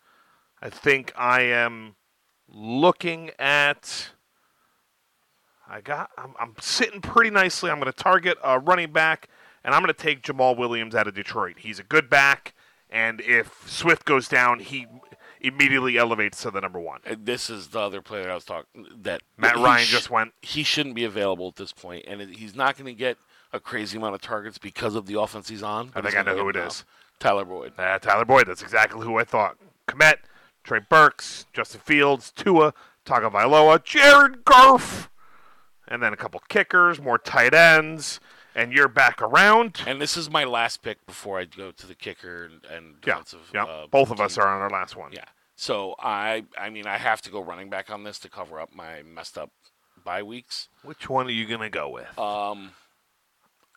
I 0.62 0.70
think 0.70 1.14
I 1.16 1.42
am 1.42 1.96
looking 2.48 3.32
at. 3.40 4.10
I 5.70 5.82
got. 5.82 6.12
I'm, 6.18 6.34
I'm 6.40 6.56
sitting 6.60 7.02
pretty 7.02 7.30
nicely. 7.30 7.70
I'm 7.70 7.80
going 7.80 7.92
to 7.92 7.98
target 7.98 8.38
a 8.44 8.60
running 8.60 8.92
back, 8.92 9.30
and 9.64 9.74
I'm 9.76 9.82
going 9.82 9.94
to 9.94 10.02
take 10.02 10.24
Jamaal 10.24 10.58
Williams 10.58 10.96
out 10.96 11.08
of 11.08 11.14
Detroit. 11.14 11.60
He's 11.60 11.80
a 11.80 11.84
good 11.84 12.10
back, 12.10 12.54
and 12.90 13.22
if 13.22 13.70
Swift 13.70 14.06
goes 14.06 14.28
down, 14.28 14.60
he 14.60 14.88
immediately 15.42 15.98
elevates 15.98 16.42
to 16.42 16.52
the 16.52 16.60
number 16.60 16.80
one. 16.80 17.00
And 17.06 17.26
this 17.26 17.50
is 17.50 17.68
the 17.68 17.80
other 17.80 18.02
player 18.02 18.30
I 18.30 18.36
was 18.36 18.46
talking 18.46 18.88
that 19.02 19.22
Matt 19.38 19.56
Ryan 19.56 19.86
sh- 19.86 19.92
just 19.92 20.10
went. 20.10 20.34
He 20.42 20.64
shouldn't 20.64 20.96
be 20.96 21.04
available 21.04 21.48
at 21.48 21.56
this 21.56 21.72
point, 21.72 22.06
and 22.08 22.22
he's 22.22 22.56
not 22.56 22.76
going 22.76 22.88
to 22.88 22.98
get 22.98 23.18
a 23.54 23.60
crazy 23.60 23.98
amount 23.98 24.16
of 24.16 24.22
targets 24.22 24.58
because 24.58 24.96
of 24.96 25.06
the 25.06 25.20
offense 25.20 25.50
he's 25.50 25.64
on. 25.64 25.92
I 25.96 26.02
think 26.02 26.16
I 26.16 26.22
know 26.24 26.38
who 26.38 26.50
it 26.50 26.56
is. 26.56 26.84
Tyler 27.20 27.46
Boyd. 27.46 27.74
Uh, 27.78 28.00
Tyler 28.00 28.26
Boyd. 28.26 28.48
That's 28.48 28.62
exactly 28.62 29.06
who 29.06 29.18
I 29.18 29.24
thought. 29.24 29.58
Kmet, 29.88 30.18
Trey 30.64 30.80
Burks, 30.88 31.46
Justin 31.54 31.82
Fields, 31.82 32.32
Tua, 32.32 32.74
Tagovailoa, 33.06 33.84
Jared 33.84 34.46
Goff, 34.46 35.10
and 35.88 36.02
then 36.02 36.14
a 36.14 36.18
couple 36.18 36.42
kickers, 36.48 37.02
more 37.02 37.18
tight 37.18 37.54
ends, 37.54 38.20
and 38.56 38.72
you're 38.72 38.88
back 38.88 39.22
around. 39.22 39.82
And 39.88 40.00
this 40.02 40.16
is 40.16 40.30
my 40.30 40.44
last 40.44 40.82
pick 40.82 41.06
before 41.06 41.40
I 41.40 41.46
go 41.46 41.72
to 41.72 41.88
the 41.88 41.96
kicker 41.96 42.46
and, 42.46 42.66
and 42.72 42.96
Yeah, 43.06 43.14
defensive. 43.16 43.50
yeah. 43.54 43.64
uh, 43.66 43.88
Both 43.88 44.12
of 44.12 44.20
us 44.22 44.36
team. 44.36 44.44
are 44.44 44.48
on 44.48 44.62
our 44.62 44.70
last 44.70 44.96
one. 44.96 45.12
Yeah. 45.12 45.26
So 45.56 45.96
I, 46.00 46.46
I 46.58 46.70
mean, 46.70 46.88
I 46.88 46.98
have 46.98 47.22
to 47.24 47.30
go 47.32 47.42
running 47.42 47.70
back 47.70 47.90
on 47.90 48.04
this 48.04 48.18
to 48.20 48.30
cover 48.30 48.60
up 48.62 48.74
my 48.74 49.02
messed 49.04 49.38
up 49.38 49.50
bye 50.06 50.24
weeks. 50.24 50.70
Which 50.84 51.10
one 51.10 51.28
are 51.28 51.32
you 51.32 51.46
gonna 51.48 51.70
go 51.70 51.90
with? 51.90 52.18
Um, 52.18 52.72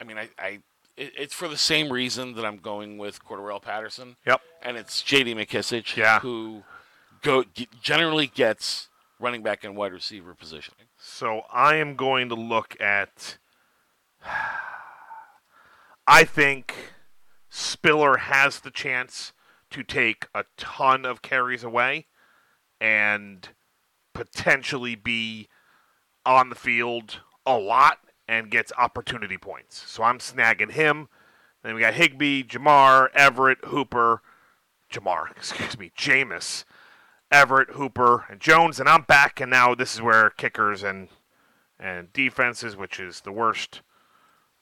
I 0.00 0.04
mean, 0.04 0.16
I, 0.18 0.28
I 0.38 0.60
it, 0.96 1.12
it's 1.16 1.34
for 1.34 1.48
the 1.48 1.56
same 1.56 1.92
reason 1.92 2.34
that 2.34 2.44
I'm 2.44 2.58
going 2.58 2.98
with 2.98 3.24
Cordarrelle 3.24 3.62
Patterson, 3.62 4.16
yep. 4.26 4.40
and 4.62 4.76
it's 4.76 5.02
J.D. 5.02 5.34
McKissic, 5.34 5.96
Yeah. 5.96 6.20
who 6.20 6.64
go 7.22 7.44
generally 7.80 8.26
gets 8.26 8.88
running 9.18 9.42
back 9.42 9.64
and 9.64 9.76
wide 9.76 9.92
receiver 9.92 10.34
positioning. 10.34 10.86
So 10.98 11.42
I 11.52 11.76
am 11.76 11.94
going 11.96 12.28
to 12.28 12.34
look 12.34 12.80
at. 12.80 13.38
I 16.06 16.24
think 16.24 16.74
Spiller 17.48 18.16
has 18.16 18.60
the 18.60 18.70
chance 18.72 19.32
to 19.70 19.84
take 19.84 20.26
a 20.34 20.44
ton 20.56 21.04
of 21.04 21.22
carries 21.22 21.62
away 21.62 22.06
and 22.80 23.48
potentially 24.12 24.96
be 24.96 25.48
on 26.26 26.48
the 26.48 26.56
field 26.56 27.20
a 27.46 27.56
lot 27.56 27.98
and 28.32 28.50
gets 28.50 28.72
opportunity 28.78 29.36
points. 29.36 29.84
So 29.86 30.02
I'm 30.02 30.18
snagging 30.18 30.72
him. 30.72 31.08
Then 31.62 31.74
we 31.74 31.82
got 31.82 31.92
Higbee, 31.92 32.42
Jamar, 32.42 33.08
Everett, 33.14 33.62
Hooper, 33.66 34.22
Jamar, 34.90 35.30
excuse 35.36 35.78
me, 35.78 35.92
Jameis, 35.98 36.64
Everett, 37.30 37.72
Hooper, 37.72 38.24
and 38.30 38.40
Jones, 38.40 38.80
and 38.80 38.88
I'm 38.88 39.02
back. 39.02 39.38
And 39.38 39.50
now 39.50 39.74
this 39.74 39.94
is 39.94 40.00
where 40.00 40.30
kickers 40.30 40.82
and 40.82 41.08
and 41.78 42.10
defenses, 42.14 42.74
which 42.74 42.98
is 42.98 43.20
the 43.20 43.32
worst 43.32 43.82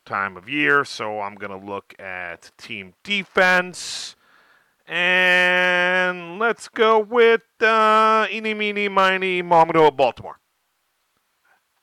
time 0.05 0.37
of 0.37 0.49
year. 0.49 0.85
So 0.85 1.21
I'm 1.21 1.37
gonna 1.37 1.65
look 1.65 1.95
at 2.01 2.51
team 2.59 2.95
defense, 3.05 4.17
and 4.85 6.41
let's 6.41 6.67
go 6.67 6.99
with 6.99 7.45
uh, 7.61 8.27
eeny, 8.33 8.53
meeny, 8.53 8.89
miny, 8.89 9.43
mo. 9.43 9.59
I'm 9.59 9.69
gonna 9.69 9.79
go 9.79 9.85
with 9.85 9.97
Baltimore. 9.97 10.40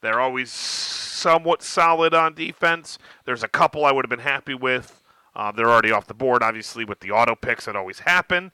They're 0.01 0.19
always 0.19 0.51
somewhat 0.51 1.61
solid 1.63 2.13
on 2.13 2.33
defense. 2.35 2.97
There's 3.25 3.43
a 3.43 3.47
couple 3.47 3.83
I 3.85 3.91
would 3.91 4.05
have 4.05 4.09
been 4.09 4.19
happy 4.19 4.53
with. 4.53 5.01
Uh, 5.35 5.51
they're 5.51 5.69
already 5.69 5.91
off 5.91 6.07
the 6.07 6.13
board, 6.13 6.41
obviously, 6.43 6.85
with 6.85 6.99
the 6.99 7.11
auto 7.11 7.35
picks 7.35 7.65
that 7.65 7.75
always 7.75 7.99
happen. 7.99 8.51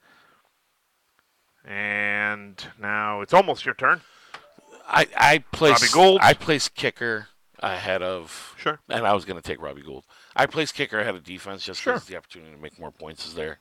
And 1.66 2.66
now 2.80 3.22
it's 3.22 3.34
almost 3.34 3.66
your 3.66 3.74
turn. 3.76 4.02
I, 4.88 5.08
I 5.16 5.38
place 5.52 5.82
Robbie 5.94 5.94
Gould. 5.94 6.20
I 6.22 6.34
place 6.34 6.68
kicker 6.68 7.28
ahead 7.60 8.02
of 8.02 8.54
Sure. 8.58 8.80
and 8.90 9.08
I 9.08 9.14
was 9.14 9.24
going 9.24 9.38
to 9.38 9.48
take 9.48 9.62
Robbie 9.62 9.82
Gould. 9.82 10.04
I 10.36 10.46
place 10.46 10.72
kicker 10.74 11.00
ahead 11.00 11.16
of 11.16 11.24
defense 11.24 11.64
just 11.64 11.82
Sure. 11.82 11.94
because 11.94 12.08
the 12.08 12.18
opportunity 12.18 12.52
to 12.54 12.58
make 12.62 12.78
more 12.78 12.92
points 12.92 13.26
is 13.26 13.36
there. 13.36 13.60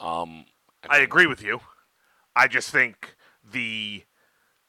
Um, 0.00 0.44
I 0.88 0.98
agree 0.98 1.26
with 1.26 1.42
you. 1.42 1.60
I 2.36 2.46
just 2.48 2.70
think 2.70 3.14
the 3.42 4.02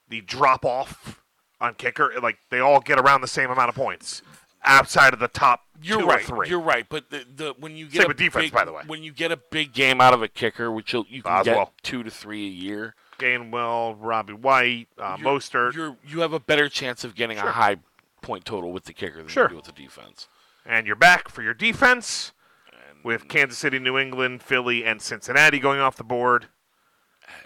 the 0.07 0.21
drop 0.21 0.63
off 0.63 1.21
on 1.61 1.73
kicker, 1.75 2.11
like 2.21 2.37
they 2.49 2.59
all 2.59 2.79
get 2.79 2.99
around 2.99 3.21
the 3.21 3.27
same 3.27 3.49
amount 3.49 3.69
of 3.69 3.75
points 3.75 4.21
outside 4.63 5.13
of 5.13 5.19
the 5.19 5.27
top 5.27 5.61
You're 5.81 5.99
two 6.01 6.07
right. 6.07 6.21
or 6.23 6.25
three. 6.25 6.49
You're 6.49 6.59
right. 6.59 6.85
But 6.89 7.09
the, 7.09 7.25
the 7.35 7.55
when 7.59 7.75
you 7.77 7.85
get 7.85 8.01
Same 8.01 8.05
a 8.05 8.07
with 8.09 8.17
defense, 8.17 8.45
big, 8.45 8.53
by 8.53 8.65
the 8.65 8.73
way. 8.73 8.81
when 8.87 9.03
you 9.03 9.11
get 9.11 9.31
a 9.31 9.37
big 9.37 9.73
game 9.73 10.01
out 10.01 10.13
of 10.13 10.21
a 10.23 10.27
kicker, 10.27 10.71
which 10.71 10.91
you'll, 10.93 11.05
you 11.09 11.21
can 11.21 11.31
Boswell. 11.31 11.65
get 11.65 11.83
two 11.83 12.03
to 12.03 12.09
three 12.11 12.45
a 12.45 12.49
year, 12.49 12.95
Gainwell, 13.19 13.95
Robbie 13.99 14.33
White, 14.33 14.87
uh, 14.97 15.15
you're- 15.19 15.31
Mostert, 15.31 15.73
you're 15.75 15.97
you 16.07 16.19
have 16.21 16.33
a 16.33 16.39
better 16.39 16.67
chance 16.69 17.03
of 17.03 17.15
getting 17.15 17.37
Sure. 17.37 17.47
a 17.49 17.51
high 17.51 17.77
point 18.21 18.43
total 18.45 18.71
with 18.73 18.85
the 18.85 18.93
kicker 18.93 19.17
than 19.17 19.27
Sure. 19.27 19.43
you 19.43 19.49
do 19.49 19.55
with 19.57 19.65
the 19.65 19.71
defense. 19.71 20.27
and 20.65 20.87
you're 20.87 20.95
back 20.95 21.29
for 21.29 21.43
your 21.43 21.53
defense 21.53 22.31
And 22.71 23.03
with 23.03 23.27
Kansas 23.27 23.59
City, 23.59 23.77
New 23.77 23.97
England, 23.99 24.41
Philly, 24.41 24.83
and 24.83 24.99
Cincinnati 25.01 25.59
going 25.59 25.79
off 25.79 25.95
the 25.95 26.03
board. 26.03 26.47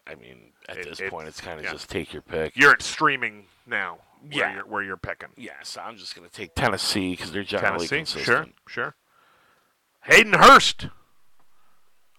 I 0.08 0.16
mean, 0.16 0.54
at 0.70 0.78
It- 0.78 0.86
this 0.86 1.00
it- 1.02 1.10
point, 1.10 1.28
it's 1.28 1.42
kind 1.42 1.60
of 1.60 1.66
yeah. 1.66 1.72
just 1.74 1.90
take 1.90 2.14
your 2.14 2.22
pick. 2.22 2.56
You're 2.56 2.72
at 2.72 2.82
streaming 2.82 3.48
now. 3.70 4.00
Where 4.22 4.32
Yeah. 4.32 4.54
you're, 4.56 4.66
where 4.66 4.84
you're 4.84 4.98
picking. 4.98 5.30
yeah, 5.38 5.54
so 5.64 5.80
I'm 5.82 5.96
just 5.96 6.14
going 6.16 6.28
to 6.28 6.34
take 6.34 6.54
Tennessee 6.54 7.12
because 7.12 7.32
they're 7.32 7.44
generally 7.44 7.88
Tennessee, 7.88 8.20
sure, 8.20 8.36
consistent. 8.44 8.56
sure. 8.68 8.96
Hayden 10.04 10.34
Hurst. 10.34 10.88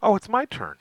Oh, 0.02 0.16
it's 0.16 0.28
my 0.28 0.44
turn. 0.46 0.76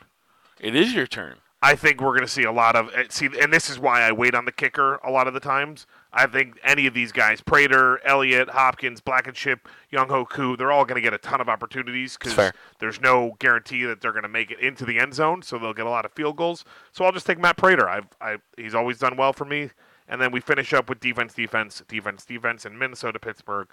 It 0.59 0.75
is 0.75 0.93
your 0.93 1.07
turn. 1.07 1.35
I 1.61 1.75
think 1.75 1.99
we're 1.99 2.13
going 2.13 2.21
to 2.21 2.27
see 2.27 2.43
a 2.43 2.53
lot 2.53 2.77
of 2.77 2.89
eh, 2.95 3.03
see, 3.09 3.25
and 3.41 3.51
this 3.51 3.69
is 3.69 3.77
why 3.77 4.01
I 4.01 4.13
wait 4.13 4.33
on 4.33 4.45
the 4.45 4.51
kicker 4.53 4.95
a 5.03 5.11
lot 5.11 5.27
of 5.27 5.33
the 5.33 5.41
times. 5.41 5.85
I 6.13 6.25
think 6.25 6.57
any 6.63 6.87
of 6.87 6.93
these 6.93 7.11
guys, 7.11 7.41
Prater, 7.41 7.99
Elliott, 8.05 8.49
Hopkins, 8.51 9.01
Blankenship, 9.01 9.67
Younghoe 9.91 10.29
Koo, 10.29 10.55
they're 10.55 10.71
all 10.71 10.85
going 10.85 10.95
to 10.95 11.01
get 11.01 11.13
a 11.13 11.17
ton 11.17 11.41
of 11.41 11.49
opportunities 11.49 12.15
because 12.17 12.53
there's 12.79 13.01
no 13.01 13.35
guarantee 13.39 13.83
that 13.83 13.99
they're 13.99 14.13
going 14.13 14.23
to 14.23 14.29
make 14.29 14.51
it 14.51 14.59
into 14.61 14.85
the 14.85 14.97
end 14.99 15.13
zone, 15.13 15.41
so 15.41 15.59
they'll 15.59 15.73
get 15.73 15.85
a 15.85 15.89
lot 15.89 16.05
of 16.05 16.13
field 16.13 16.37
goals. 16.37 16.63
So 16.93 17.03
I'll 17.03 17.11
just 17.11 17.25
take 17.25 17.37
Matt 17.39 17.57
Prater. 17.57 17.89
I've, 17.89 18.07
I, 18.21 18.37
he's 18.55 18.73
always 18.73 18.97
done 18.97 19.17
well 19.17 19.33
for 19.33 19.43
me. 19.43 19.71
And 20.09 20.19
then 20.19 20.31
we 20.31 20.41
finish 20.41 20.73
up 20.73 20.89
with 20.89 20.99
defense, 20.99 21.33
defense, 21.33 21.81
defense, 21.87 22.25
defense 22.25 22.65
in 22.65 22.77
Minnesota, 22.77 23.19
Pittsburgh, 23.19 23.67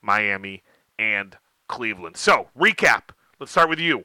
Miami, 0.00 0.62
and 0.98 1.36
Cleveland. 1.68 2.16
So 2.16 2.48
recap. 2.58 3.10
Let's 3.38 3.52
start 3.52 3.68
with 3.68 3.80
you. 3.80 4.04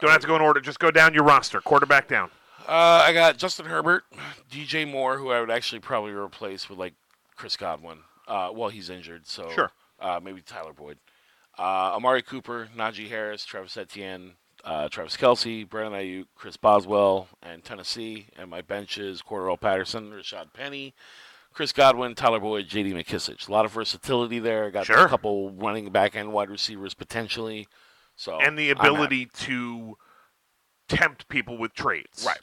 Don't 0.00 0.10
have 0.10 0.20
to 0.20 0.26
go 0.26 0.36
in 0.36 0.42
order. 0.42 0.60
Just 0.60 0.78
go 0.78 0.90
down 0.90 1.14
your 1.14 1.24
roster, 1.24 1.60
quarterback 1.60 2.08
down. 2.08 2.30
Uh, 2.68 3.04
I 3.06 3.12
got 3.12 3.38
Justin 3.38 3.66
Herbert, 3.66 4.04
DJ 4.50 4.90
Moore, 4.90 5.18
who 5.18 5.30
I 5.30 5.40
would 5.40 5.50
actually 5.50 5.78
probably 5.78 6.12
replace 6.12 6.68
with 6.68 6.78
like 6.78 6.94
Chris 7.36 7.56
Godwin. 7.56 7.98
Uh, 8.26 8.50
well, 8.52 8.68
he's 8.68 8.90
injured, 8.90 9.26
so 9.26 9.48
Sure. 9.50 9.70
Uh, 10.00 10.20
maybe 10.22 10.42
Tyler 10.42 10.72
Boyd. 10.72 10.98
Uh, 11.58 11.94
Amari 11.94 12.22
Cooper, 12.22 12.68
Najee 12.76 13.08
Harris, 13.08 13.44
Travis 13.44 13.76
Etienne, 13.76 14.32
uh, 14.66 14.88
Travis 14.88 15.16
Kelce, 15.16 15.66
Brandon 15.68 15.98
Aiyuk, 16.00 16.26
Chris 16.34 16.56
Boswell, 16.56 17.28
and 17.42 17.64
Tennessee. 17.64 18.26
And 18.36 18.50
my 18.50 18.60
bench 18.60 18.98
is 18.98 19.22
Cordarrelle 19.22 19.60
Patterson, 19.60 20.10
Rashaad 20.10 20.52
Penny, 20.52 20.92
Chris 21.54 21.72
Godwin, 21.72 22.14
Tyler 22.14 22.40
Boyd, 22.40 22.66
J.D. 22.68 22.92
McKissic. 22.92 23.48
A 23.48 23.52
lot 23.52 23.64
of 23.64 23.70
versatility 23.72 24.40
there. 24.40 24.70
Got 24.70 24.86
Sure. 24.86 25.06
a 25.06 25.08
couple 25.08 25.52
running 25.52 25.90
back 25.90 26.14
and 26.16 26.32
wide 26.32 26.50
receivers 26.50 26.92
potentially. 26.94 27.68
So 28.16 28.38
and 28.40 28.58
the 28.58 28.70
ability 28.70 29.26
to 29.40 29.96
tempt 30.88 31.28
people 31.28 31.56
with 31.56 31.72
trades. 31.72 32.24
Right. 32.26 32.40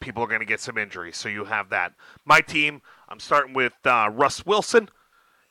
People 0.00 0.22
are 0.24 0.28
going 0.28 0.40
to 0.40 0.46
get 0.46 0.60
some 0.60 0.78
injuries, 0.78 1.16
so 1.18 1.28
you 1.28 1.44
have 1.44 1.68
that. 1.70 1.92
My 2.24 2.40
team, 2.40 2.80
I'm 3.08 3.20
starting 3.20 3.52
with 3.52 3.74
uh, 3.84 4.08
Russ 4.10 4.46
Wilson, 4.46 4.88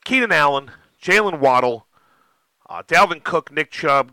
Keenan 0.04 0.32
Allen, 0.32 0.72
Jaylen 1.00 1.38
Waddle, 1.38 1.86
uh, 2.68 2.82
Dalvin 2.82 3.22
Cook, 3.22 3.52
Nick 3.52 3.70
Chubb, 3.70 4.10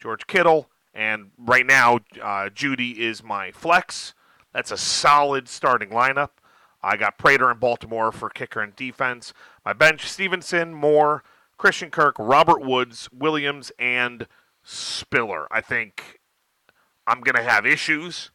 George 0.00 0.26
Kittle, 0.26 0.68
and 0.98 1.30
right 1.38 1.64
now, 1.64 2.00
uh, 2.20 2.48
Jeudy 2.48 2.98
is 2.98 3.22
my 3.22 3.52
flex. 3.52 4.14
That's 4.52 4.72
a 4.72 4.76
solid 4.76 5.48
starting 5.48 5.90
lineup. 5.90 6.30
I 6.82 6.96
got 6.96 7.18
Prater 7.18 7.52
in 7.52 7.58
Baltimore 7.58 8.10
for 8.10 8.28
kicker 8.28 8.60
and 8.60 8.74
defense. 8.74 9.32
My 9.64 9.72
bench: 9.72 10.08
Stevenson, 10.08 10.74
Moore, 10.74 11.22
Christian 11.56 11.92
Kirk, 11.92 12.16
Robert 12.18 12.60
Woods, 12.62 13.08
Williams, 13.12 13.70
and 13.78 14.26
Spiller. 14.64 15.46
I 15.52 15.60
think 15.60 16.18
I'm 17.06 17.20
going 17.20 17.36
to 17.36 17.48
have 17.48 17.64
issues 17.64 18.32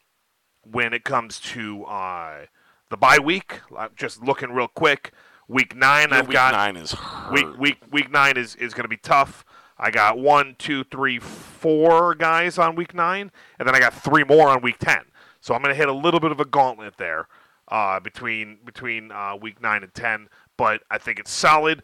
when 0.64 0.93
it 0.93 1.03
comes 1.03 1.41
to 1.41 1.84
uh, 1.84 2.45
the 2.89 2.95
bye 2.95 3.20
week. 3.20 3.59
I'm 3.78 3.91
just 3.97 4.24
looking 4.24 4.51
real 4.51 4.70
quick. 4.70 5.11
Week 5.49 5.76
nine, 5.76 6.14
I've 6.14 6.30
week 6.30 6.36
got 6.36 6.53
nine 6.53 6.78
is 6.78 6.93
hurt. 6.93 7.34
week 7.34 7.57
week 7.59 7.78
week 7.91 8.09
nine 8.09 8.38
is 8.38 8.55
is 8.55 8.74
going 8.74 8.86
to 8.86 8.89
be 8.89 8.95
tough. 8.95 9.43
I 9.84 9.91
got 9.91 10.17
one, 10.17 10.55
two, 10.57 10.86
three, 10.86 11.19
four 11.19 12.15
guys 12.15 12.57
on 12.57 12.75
week 12.75 12.93
nine, 12.93 13.34
and 13.59 13.67
then 13.67 13.75
I 13.75 13.79
got 13.79 13.93
three 13.93 14.23
more 14.23 14.47
on 14.47 14.61
week 14.61 14.77
ten. 14.79 15.01
So 15.41 15.53
I'm 15.53 15.61
going 15.61 15.75
to 15.75 15.77
hit 15.77 15.89
a 15.89 15.93
little 15.93 16.21
bit 16.21 16.31
of 16.31 16.39
a 16.39 16.45
gauntlet 16.45 16.95
there 16.95 17.27
uh, 17.67 17.99
between 17.99 18.59
between 18.63 19.11
uh, 19.11 19.36
week 19.36 19.61
nine 19.61 19.84
and 19.84 19.93
ten. 19.93 20.29
But 20.55 20.84
I 20.89 20.99
think 20.99 21.19
it's 21.19 21.31
solid. 21.31 21.84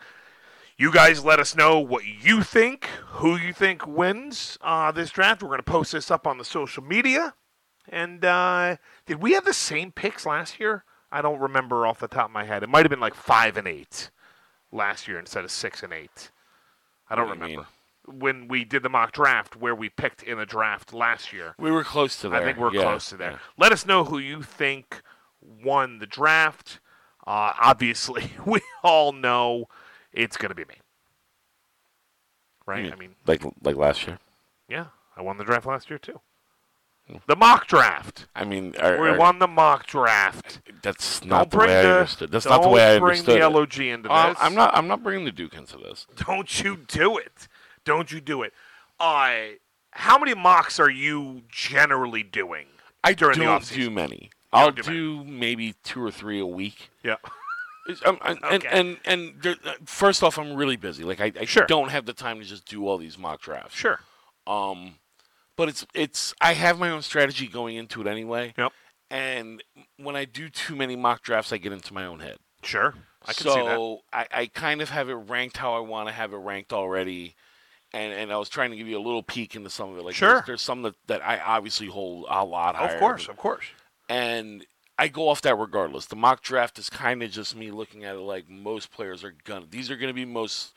You 0.78 0.94
guys 0.94 1.26
let 1.26 1.42
us 1.42 1.58
know 1.58 1.78
what 1.78 2.06
you 2.06 2.42
think, 2.42 2.86
who 2.86 3.36
you 3.36 3.52
think 3.52 3.86
wins 3.86 4.58
uh, 4.62 4.94
this 4.94 5.12
draft. 5.12 5.44
We're 5.44 5.50
going 5.50 5.60
to 5.60 5.64
post 5.64 5.92
this 5.92 6.10
up 6.10 6.26
on 6.26 6.38
the 6.38 6.46
social 6.46 6.82
media. 6.82 7.34
And 7.90 8.24
uh, 8.24 8.78
did 9.08 9.22
we 9.22 9.34
have 9.34 9.44
the 9.44 9.54
same 9.54 9.92
picks 9.92 10.26
last 10.26 10.58
year? 10.58 10.86
I 11.12 11.22
don't 11.22 11.40
remember 11.40 11.86
off 11.86 12.00
the 12.00 12.08
top 12.08 12.28
of 12.28 12.32
my 12.32 12.46
head. 12.46 12.64
It 12.64 12.70
might 12.70 12.86
have 12.86 12.90
been 12.90 13.02
like 13.02 13.16
five 13.16 13.58
and 13.58 13.68
eight 13.68 14.10
last 14.72 15.06
year 15.06 15.20
instead 15.20 15.44
of 15.44 15.52
six 15.52 15.84
and 15.84 15.92
eight. 15.92 16.32
I 17.10 17.16
don't 17.16 17.28
What 17.28 17.34
do 17.34 17.40
you 17.40 17.44
remember 17.58 17.70
when 18.12 18.48
we 18.48 18.64
did 18.66 18.84
the 18.84 18.90
mock 18.90 19.12
draft 19.12 19.56
where 19.56 19.76
we 19.76 19.90
picked 19.90 20.24
in 20.24 20.38
the 20.38 20.46
draft 20.46 20.94
last 20.94 21.32
year. 21.34 21.56
We 21.58 21.72
were 21.72 21.84
close 21.84 22.20
to 22.22 22.30
there. 22.30 22.42
I 22.42 22.44
think 22.46 22.58
we're 22.58 22.74
Yeah, 22.74 22.82
close 22.84 23.10
to 23.10 23.18
there. 23.18 23.32
yeah. 23.32 23.38
Let 23.58 23.72
us 23.72 23.86
know 23.86 24.04
who 24.04 24.18
you 24.18 24.42
think 24.44 25.02
won 25.42 26.00
the 26.00 26.06
draft. 26.08 26.80
Uh, 27.28 27.54
obviously, 27.62 28.32
we 28.46 28.62
all 28.84 29.12
know 29.12 29.66
it's 30.12 30.38
going 30.38 30.50
to 30.50 30.56
be 30.56 30.66
me. 30.66 30.76
Right? 32.66 32.92
I 32.92 32.96
mean, 32.96 33.16
Like 33.26 33.44
like 33.64 33.76
last 33.76 34.06
year. 34.06 34.20
yeah, 34.68 34.86
I 35.18 35.22
won 35.22 35.38
the 35.38 35.44
draft 35.44 35.66
last 35.66 35.90
year 35.90 35.98
too. 35.98 36.22
Hmm. 37.10 37.18
The 37.26 37.36
mock 37.36 37.66
draft. 37.66 38.28
I 38.36 38.46
mean, 38.46 38.76
are, 38.80 39.02
We 39.02 39.10
are- 39.10 39.18
won 39.18 39.40
the 39.40 39.48
mock 39.48 39.88
draft. 39.88 40.62
that's 40.84 41.26
not 41.26 41.50
Don't 41.50 41.52
the 41.64 41.68
way 41.68 41.82
the, 41.82 41.90
I 41.90 41.94
understood. 42.00 42.32
That's 42.32 42.46
not 42.46 42.62
the 42.62 42.70
way 42.70 42.84
I 42.84 42.96
understood. 42.98 43.26
don't 43.26 43.26
bring 43.26 43.40
the 43.40 43.46
it. 43.46 43.50
LOG 43.50 43.80
into 43.80 44.10
Uh, 44.12 44.30
this. 44.30 44.38
I'm 44.40 44.54
not. 44.54 44.76
I'm 44.78 44.88
not 44.88 45.02
bringing 45.02 45.26
the 45.26 45.32
Duke 45.32 45.56
into 45.56 45.78
this. 45.78 46.06
Don't 46.28 46.64
you 46.64 46.78
do 46.88 47.18
it. 47.18 47.48
Don't 47.90 48.12
you 48.12 48.22
do 48.22 48.44
it. 48.44 48.54
Uh, 49.00 49.56
how 49.92 50.20
many 50.20 50.36
mocks 50.36 50.80
are 50.80 50.92
you 50.92 51.42
generally 51.50 52.22
doing 52.22 52.68
I 53.04 53.14
during 53.14 53.40
don't 53.40 53.62
offseason? 53.64 53.74
do 53.76 53.90
many. 53.90 54.30
I'll 54.54 54.70
do 54.70 54.84
do, 54.84 55.24
maybe 55.24 55.74
two 55.84 56.00
or 56.04 56.12
three 56.12 56.40
a 56.40 56.46
week. 56.46 56.92
Yeah. 57.04 57.16
It's- 57.88 58.08
um, 58.08 58.20
and, 58.24 58.38
and 58.44 58.54
Okay. 58.66 58.68
and 58.80 58.98
and 59.06 59.34
there, 59.42 59.56
uh, 59.66 59.74
first 59.86 60.22
off, 60.22 60.38
I'm 60.38 60.54
really 60.54 60.76
busy. 60.76 61.04
Like 61.04 61.20
I, 61.20 61.32
I 61.40 61.46
Sure. 61.46 61.66
don't 61.66 61.90
have 61.90 62.06
the 62.06 62.14
time 62.14 62.38
to 62.40 62.46
just 62.46 62.66
do 62.68 62.88
all 62.88 63.00
these 63.00 63.18
mock 63.18 63.42
drafts. 63.42 63.74
Sure. 63.76 64.00
Um, 64.46 64.96
but 65.56 65.70
it's 65.70 65.88
it's 65.96 66.36
I 66.40 66.54
have 66.54 66.78
my 66.78 66.92
own 66.92 67.02
strategy 67.02 67.48
going 67.48 67.76
into 67.78 68.00
it 68.02 68.06
anyway. 68.08 68.54
Yep. 68.60 68.74
And 69.10 69.64
when 69.98 70.16
I 70.16 70.26
do 70.26 70.50
too 70.50 70.76
many 70.76 70.96
mock 70.96 71.24
drafts, 71.24 71.52
I 71.52 71.58
get 71.58 71.72
into 71.74 71.92
my 71.96 72.06
own 72.06 72.20
head. 72.20 72.38
Sure. 72.62 72.94
I 73.26 73.34
can 73.34 73.44
so 73.48 73.54
see 73.56 73.62
that. 73.62 73.98
I, 74.36 74.42
I 74.42 74.46
kind 74.48 74.82
of 74.84 74.90
have 74.92 75.10
it 75.10 75.16
ranked 75.16 75.58
how 75.58 75.74
I 75.74 75.80
want 75.80 76.10
to 76.10 76.14
have 76.14 76.32
it 76.32 76.38
ranked 76.38 76.72
already. 76.74 77.36
And, 77.94 78.14
and 78.14 78.32
I 78.32 78.38
was 78.38 78.50
trying 78.50 78.70
to 78.72 78.78
give 78.78 78.88
you 78.88 78.98
a 79.00 79.02
little 79.02 79.24
peek 79.24 79.56
into 79.56 79.70
some 79.72 79.92
of 79.92 79.98
it. 79.98 80.04
Like 80.06 80.14
Sure. 80.16 80.34
there's, 80.36 80.46
there's 80.46 80.62
some 80.62 80.84
that, 80.84 80.96
that 81.08 81.26
I 81.26 81.40
obviously 81.40 81.88
hold 81.88 82.26
a 82.30 82.46
lot 82.46 82.76
higher. 82.76 82.94
Of 82.94 83.00
course. 83.00 83.24
than- 83.26 83.32
Of 83.32 83.38
course. 83.38 83.66
and 84.08 84.66
I 84.98 85.08
go 85.08 85.30
off 85.30 85.42
that 85.44 85.56
regardless. 85.58 86.06
The 86.06 86.16
mock 86.18 86.42
draft 86.44 86.78
is 86.78 86.90
kind 86.90 87.24
of 87.24 87.32
just 87.32 87.56
me 87.56 87.72
looking 87.72 88.04
at 88.04 88.16
it 88.16 88.20
like 88.20 88.50
most 88.50 88.92
players 88.92 89.24
are 89.24 89.34
gonna. 89.46 89.66
These 89.70 89.90
are 89.90 89.96
gonna 89.96 90.14
be 90.14 90.26
most 90.26 90.74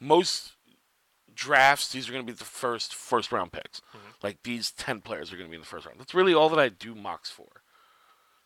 most 0.00 0.52
drafts. 1.34 1.90
These 1.92 2.08
are 2.08 2.12
gonna 2.12 2.22
be 2.24 2.32
the 2.32 2.44
first 2.44 2.94
first 2.94 3.32
round 3.32 3.50
picks. 3.52 3.80
Mm-hmm. 3.80 4.10
Like 4.22 4.38
these 4.44 4.70
ten 4.70 5.00
players 5.00 5.32
are 5.32 5.36
gonna 5.36 5.48
be 5.48 5.56
in 5.56 5.60
the 5.60 5.66
first 5.66 5.86
round. 5.86 5.98
That's 5.98 6.14
really 6.14 6.32
all 6.32 6.48
that 6.50 6.58
I 6.60 6.68
do 6.68 6.94
mocks 6.94 7.30
for, 7.30 7.48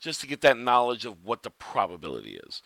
just 0.00 0.20
to 0.22 0.26
get 0.26 0.40
that 0.40 0.56
knowledge 0.58 1.04
of 1.04 1.24
what 1.24 1.42
the 1.42 1.50
probability 1.50 2.40
is. 2.48 2.62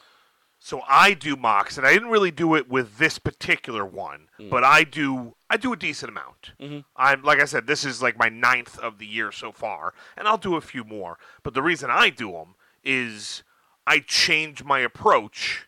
So 0.65 0.81
I 0.89 1.15
do 1.15 1.35
mocks, 1.35 1.77
and 1.77 1.85
I 1.85 1.93
didn't 1.93 2.11
really 2.11 2.31
do 2.31 2.55
it 2.55 2.69
with 2.69 2.99
this 2.99 3.19
particular 3.19 3.85
one, 3.85 4.29
Mm. 4.39 4.49
but 4.49 4.63
I 4.63 4.85
do 4.85 5.35
I 5.51 5.57
do 5.57 5.73
a 5.73 5.77
decent 5.77 6.09
amount. 6.09 6.53
Mhm. 6.61 6.85
I'm 6.95 7.23
like 7.23 7.41
I 7.41 7.47
said, 7.47 7.67
this 7.67 7.85
is 7.85 8.01
like 8.01 8.17
my 8.17 8.29
ninth 8.29 8.79
of 8.79 8.99
the 8.99 9.07
year 9.07 9.33
so 9.33 9.51
far, 9.51 9.93
and 10.17 10.29
I'll 10.29 10.39
do 10.39 10.55
a 10.55 10.61
few 10.61 10.85
more. 10.85 11.19
But 11.43 11.55
the 11.55 11.63
reason 11.63 11.91
I 11.91 12.11
do 12.11 12.31
them 12.31 12.55
is 12.85 13.43
I 13.89 13.99
change 13.99 14.63
my 14.63 14.79
approach 14.79 15.67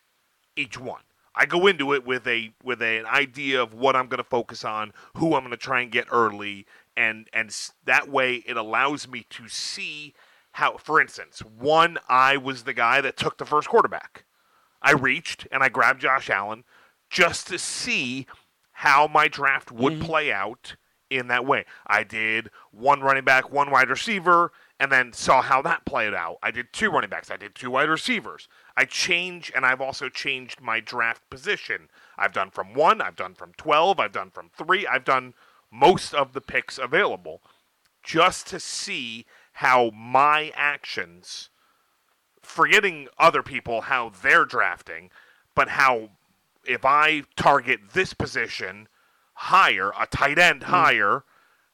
each 0.55 0.79
one. 0.79 1.03
I 1.35 1.45
go 1.47 1.67
into 1.67 1.93
it 1.93 2.05
with 2.07 2.29
a 2.29 2.53
with 2.63 2.81
a, 2.81 2.99
an 2.99 3.07
idea 3.07 3.61
of 3.61 3.75
what 3.75 3.97
I'm 3.97 4.07
going 4.07 4.19
to 4.19 4.25
focus 4.39 4.65
on, 4.65 4.93
who 5.17 5.35
I'm 5.35 5.41
going 5.43 5.51
to 5.51 5.57
try 5.57 5.81
and 5.81 5.91
get 5.91 6.07
early, 6.13 6.67
and 6.97 7.29
and 7.33 7.51
that 7.85 8.09
way 8.09 8.37
it 8.47 8.57
allows 8.57 9.09
me 9.09 9.27
to 9.31 9.49
see 9.49 10.15
how. 10.53 10.77
For 10.77 11.01
instance, 11.01 11.41
one 11.41 11.99
I 12.09 12.37
was 12.37 12.63
the 12.63 12.73
guy 12.75 13.01
that 13.01 13.17
took 13.17 13.39
the 13.39 13.45
first 13.45 13.67
quarterback. 13.69 14.23
I 14.85 14.93
reached 14.93 15.49
and 15.51 15.63
I 15.63 15.71
grabbed 15.71 16.03
Josh 16.03 16.31
Allen 16.31 16.63
just 17.11 17.49
to 17.49 17.59
see 17.59 18.27
how 18.73 19.09
my 19.09 19.27
draft 19.27 19.73
would 19.73 19.95
mm-hmm. 19.95 20.05
play 20.05 20.33
out 20.33 20.77
in 21.09 21.29
that 21.29 21.47
way. 21.47 21.65
I 21.87 22.05
did 22.05 22.51
one 22.71 23.01
running 23.01 23.25
back, 23.25 23.51
one 23.51 23.71
wide 23.71 23.89
receiver, 23.89 24.53
and 24.79 24.93
then 24.93 25.13
saw 25.13 25.41
how 25.41 25.63
that 25.63 25.87
played 25.87 26.13
out. 26.13 26.39
I 26.43 26.51
did 26.51 26.73
two 26.73 26.91
running 26.91 27.11
backs, 27.11 27.31
I 27.31 27.37
did 27.37 27.55
two 27.55 27.71
wide 27.71 27.89
receivers. 27.89 28.47
I 28.77 28.85
change 28.85 29.51
and 29.55 29.65
I've 29.65 29.81
also 29.81 30.09
changed 30.09 30.61
my 30.61 30.81
draft 30.81 31.29
position. 31.31 31.89
I've 32.19 32.33
done 32.33 32.51
from 32.51 32.75
1, 32.75 33.01
I've 33.01 33.17
done 33.17 33.35
from 33.35 33.53
12, 33.57 33.99
I've 33.99 34.13
done 34.13 34.31
from 34.31 34.51
3, 34.57 34.87
I've 34.87 35.05
done 35.05 35.35
most 35.71 36.13
of 36.15 36.33
the 36.33 36.41
picks 36.41 36.79
available 36.79 37.41
just 38.03 38.47
to 38.49 38.61
see 38.61 39.25
how 39.55 39.91
my 39.91 40.53
actions 40.55 41.49
forgetting 42.45 43.09
other 43.19 43.43
people 43.43 43.83
how 43.83 44.11
they're 44.23 44.45
drafting, 44.45 45.11
but 45.55 45.69
how 45.71 46.11
if 46.65 46.85
I 46.85 47.23
target 47.37 47.81
this 47.93 48.15
position 48.15 48.89
higher, 49.35 49.93
a 49.99 50.07
tight 50.07 50.39
end 50.39 50.63
Mm-hmm. 50.63 50.71
higher, 50.71 51.25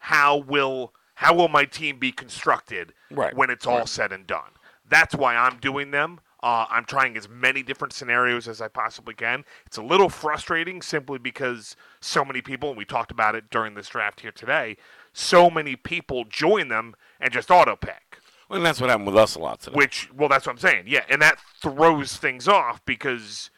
how 0.01 0.37
will 0.39 0.93
how 1.17 1.35
will 1.35 1.49
my 1.49 1.65
team 1.67 1.99
be 1.99 2.13
constructed 2.13 2.95
Right, 3.11 3.37
when 3.37 3.51
it's 3.51 3.67
all 3.67 3.79
right. 3.79 3.89
said 3.89 4.13
and 4.13 4.27
done? 4.27 4.53
That's 4.89 5.15
why 5.15 5.37
I'm 5.37 5.59
doing 5.59 5.91
them. 5.91 6.21
Uh, 6.43 6.65
I'm 6.71 6.87
trying 6.87 7.19
as 7.19 7.29
many 7.29 7.63
different 7.63 7.93
scenarios 7.93 8.49
as 8.49 8.63
I 8.63 8.69
possibly 8.69 9.13
can. 9.13 9.45
It's 9.67 9.77
a 9.77 9.83
little 9.83 10.09
frustrating 10.09 10.81
simply 10.81 11.19
because 11.19 11.77
so 12.01 12.25
many 12.25 12.41
people, 12.41 12.71
and 12.71 12.79
we 12.79 12.87
talked 12.87 13.11
about 13.11 13.35
it 13.35 13.51
during 13.51 13.75
this 13.75 13.89
draft 13.89 14.21
here 14.21 14.33
today, 14.33 14.79
so 15.13 15.51
many 15.51 15.77
people 15.77 16.25
join 16.25 16.69
them 16.69 16.95
and 17.21 17.31
just 17.31 17.51
auto 17.51 17.77
pick. 17.77 18.10
Well, 18.51 18.57
and 18.57 18.67
that's 18.67 18.81
what 18.81 18.91
happened 18.91 19.07
with 19.07 19.17
us 19.17 19.37
a 19.37 19.39
lot 19.39 19.61
today. 19.61 19.77
Which, 19.77 20.11
well, 20.13 20.29
that's 20.29 20.45
what 20.45 20.53
I'm 20.53 20.59
saying. 20.59 20.85
Yeah, 20.89 21.05
and 21.09 21.23
that 21.23 21.39
throws 21.63 22.17
things 22.17 22.49
off 22.49 22.85
because 22.85 23.49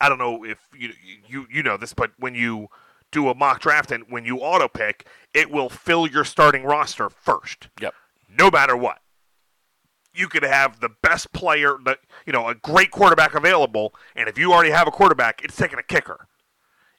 I 0.00 0.08
don't 0.08 0.18
know 0.18 0.44
if 0.44 0.60
you 0.72 0.92
you 1.26 1.46
you 1.50 1.64
know 1.64 1.76
this, 1.76 1.92
but 1.92 2.12
when 2.16 2.36
you 2.36 2.68
do 3.10 3.28
a 3.28 3.34
mock 3.34 3.60
draft 3.60 3.90
and 3.90 4.04
when 4.08 4.24
you 4.24 4.38
auto 4.38 4.68
pick, 4.68 5.08
it 5.34 5.50
will 5.50 5.68
fill 5.68 6.06
your 6.06 6.24
starting 6.24 6.62
roster 6.62 7.10
first, 7.10 7.68
Yep. 7.80 7.92
no 8.28 8.48
matter 8.48 8.76
what. 8.76 8.98
You 10.14 10.28
could 10.28 10.44
have 10.44 10.78
the 10.78 10.90
best 11.02 11.32
player, 11.32 11.76
the 11.84 11.98
you 12.26 12.32
know, 12.32 12.46
a 12.48 12.54
great 12.54 12.92
quarterback 12.92 13.34
available, 13.34 13.92
and 14.14 14.28
if 14.28 14.38
you 14.38 14.52
already 14.52 14.70
have 14.70 14.86
a 14.86 14.92
quarterback, 14.92 15.42
it's 15.42 15.56
taking 15.56 15.80
a 15.80 15.82
kicker, 15.82 16.28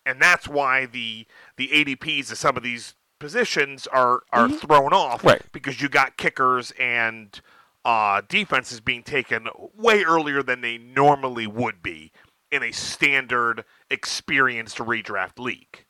and 0.06 0.22
that's 0.22 0.46
why 0.50 0.86
the 0.88 1.26
the 1.56 1.70
ADPs 1.70 2.30
of 2.34 2.38
some 2.38 2.58
of 2.58 2.64
these 2.64 2.96
positions 3.22 3.88
are 3.88 4.24
are 4.34 4.50
thrown 4.50 4.92
off, 4.92 5.24
Right. 5.24 5.42
Because 5.54 5.80
you 5.80 5.88
got 5.88 6.18
kickers 6.18 6.72
and 6.72 7.40
uh, 7.86 8.22
defenses 8.28 8.82
being 8.82 9.04
taken 9.04 9.48
way 9.76 10.04
earlier 10.04 10.44
than 10.44 10.62
they 10.62 10.78
normally 10.78 11.48
would 11.48 11.82
be 11.82 12.12
in 12.52 12.64
a 12.64 12.72
standard 12.72 13.64
experienced 13.90 14.78
redraft 14.78 15.40
league. 15.40 15.86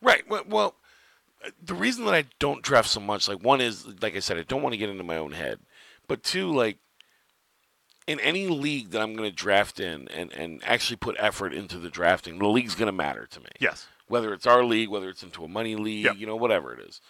Right. 0.00 0.26
Well, 0.28 0.44
well, 0.48 0.76
the 1.62 1.74
reason 1.74 2.04
that 2.06 2.14
I 2.14 2.24
don't 2.38 2.62
draft 2.62 2.88
so 2.88 3.00
much, 3.00 3.28
like 3.28 3.42
one 3.42 3.60
is, 3.60 3.86
like 4.00 4.16
I 4.16 4.20
said, 4.20 4.38
I 4.38 4.42
don't 4.42 4.62
want 4.62 4.72
to 4.72 4.78
get 4.78 4.88
into 4.88 5.04
my 5.04 5.16
own 5.16 5.32
head, 5.32 5.58
but 6.06 6.22
two, 6.22 6.52
like 6.52 6.78
in 8.06 8.20
any 8.20 8.48
league 8.48 8.90
that 8.90 9.02
I'm 9.02 9.14
going 9.14 9.28
to 9.28 9.34
draft 9.34 9.80
in 9.80 10.08
and 10.08 10.32
and 10.32 10.62
actually 10.64 10.96
put 10.96 11.16
effort 11.18 11.52
into 11.52 11.78
the 11.78 11.90
drafting, 11.90 12.38
the 12.38 12.46
league's 12.46 12.74
going 12.74 12.86
to 12.86 12.92
matter 12.92 13.26
to 13.26 13.40
me. 13.40 13.50
Yes. 13.58 13.86
Whether 14.12 14.34
it's 14.34 14.46
our 14.46 14.62
league, 14.62 14.90
whether 14.90 15.08
it's 15.08 15.22
into 15.22 15.42
a 15.42 15.48
money 15.48 15.74
league, 15.74 16.04
Yep. 16.04 16.16
you 16.18 16.26
know, 16.26 16.36
whatever 16.36 16.74
it 16.74 16.80
is. 16.86 17.00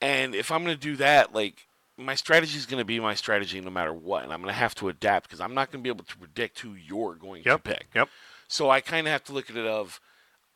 And 0.00 0.34
if 0.34 0.50
I'm 0.50 0.64
going 0.64 0.74
to 0.76 0.80
do 0.80 0.96
that, 0.96 1.34
like 1.34 1.66
my 1.98 2.14
strategy 2.14 2.56
is 2.56 2.66
going 2.66 2.78
to 2.80 2.84
be 2.84 2.98
my 3.00 3.14
strategy 3.14 3.60
no 3.60 3.70
matter 3.70 3.92
what, 3.92 4.22
and 4.24 4.32
I'm 4.32 4.40
going 4.40 4.52
to 4.52 4.58
have 4.58 4.74
to 4.76 4.88
adapt 4.88 5.26
because 5.26 5.40
I'm 5.40 5.54
not 5.54 5.70
going 5.70 5.82
to 5.82 5.86
be 5.86 5.90
able 5.94 6.04
to 6.04 6.16
predict 6.16 6.60
who 6.60 6.72
you're 6.74 7.14
going 7.14 7.42
Yep. 7.44 7.62
to 7.64 7.70
pick. 7.74 7.86
Yep. 7.94 8.08
So 8.48 8.70
I 8.70 8.80
kind 8.80 9.06
of 9.06 9.12
have 9.12 9.24
to 9.24 9.32
look 9.32 9.50
at 9.50 9.56
it 9.56 9.66
of 9.66 10.00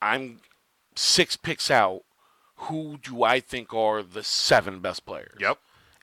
I'm 0.03 0.41
six 0.97 1.37
picks 1.37 1.71
out. 1.71 2.03
Who 2.65 2.99
do 3.03 3.23
I 3.23 3.41
think 3.41 3.73
are 3.75 4.03
the 4.03 4.23
seven 4.23 4.81
best 4.81 5.05
players? 5.07 5.39
Yep. 5.41 5.59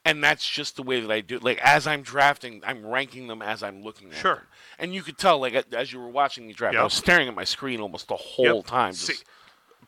And 0.05 0.23
that's 0.23 0.47
just 0.49 0.75
the 0.75 0.83
way 0.83 1.01
that 1.01 1.11
I 1.11 1.21
do. 1.21 1.35
it. 1.35 1.43
Like 1.43 1.59
as 1.59 1.85
I'm 1.85 2.01
drafting, 2.01 2.61
I'm 2.65 2.85
ranking 2.85 3.27
them 3.27 3.41
as 3.41 3.61
I'm 3.61 3.83
looking 3.83 4.09
at 4.11 4.17
Sure. 4.17 4.35
them. 4.35 4.47
And 4.79 4.93
you 4.95 5.01
could 5.03 5.17
tell, 5.17 5.39
like 5.39 5.53
as 5.73 5.91
you 5.91 5.99
were 5.99 6.07
watching 6.07 6.47
me 6.47 6.53
draft, 6.53 6.75
I 6.77 6.83
was 6.83 6.93
staring 6.93 7.27
at 7.27 7.35
my 7.35 7.43
screen 7.43 7.79
almost 7.81 8.07
the 8.07 8.15
whole 8.15 8.57
Yep. 8.57 8.65
time. 8.67 8.93
See- 8.93 9.13
Just, 9.13 9.25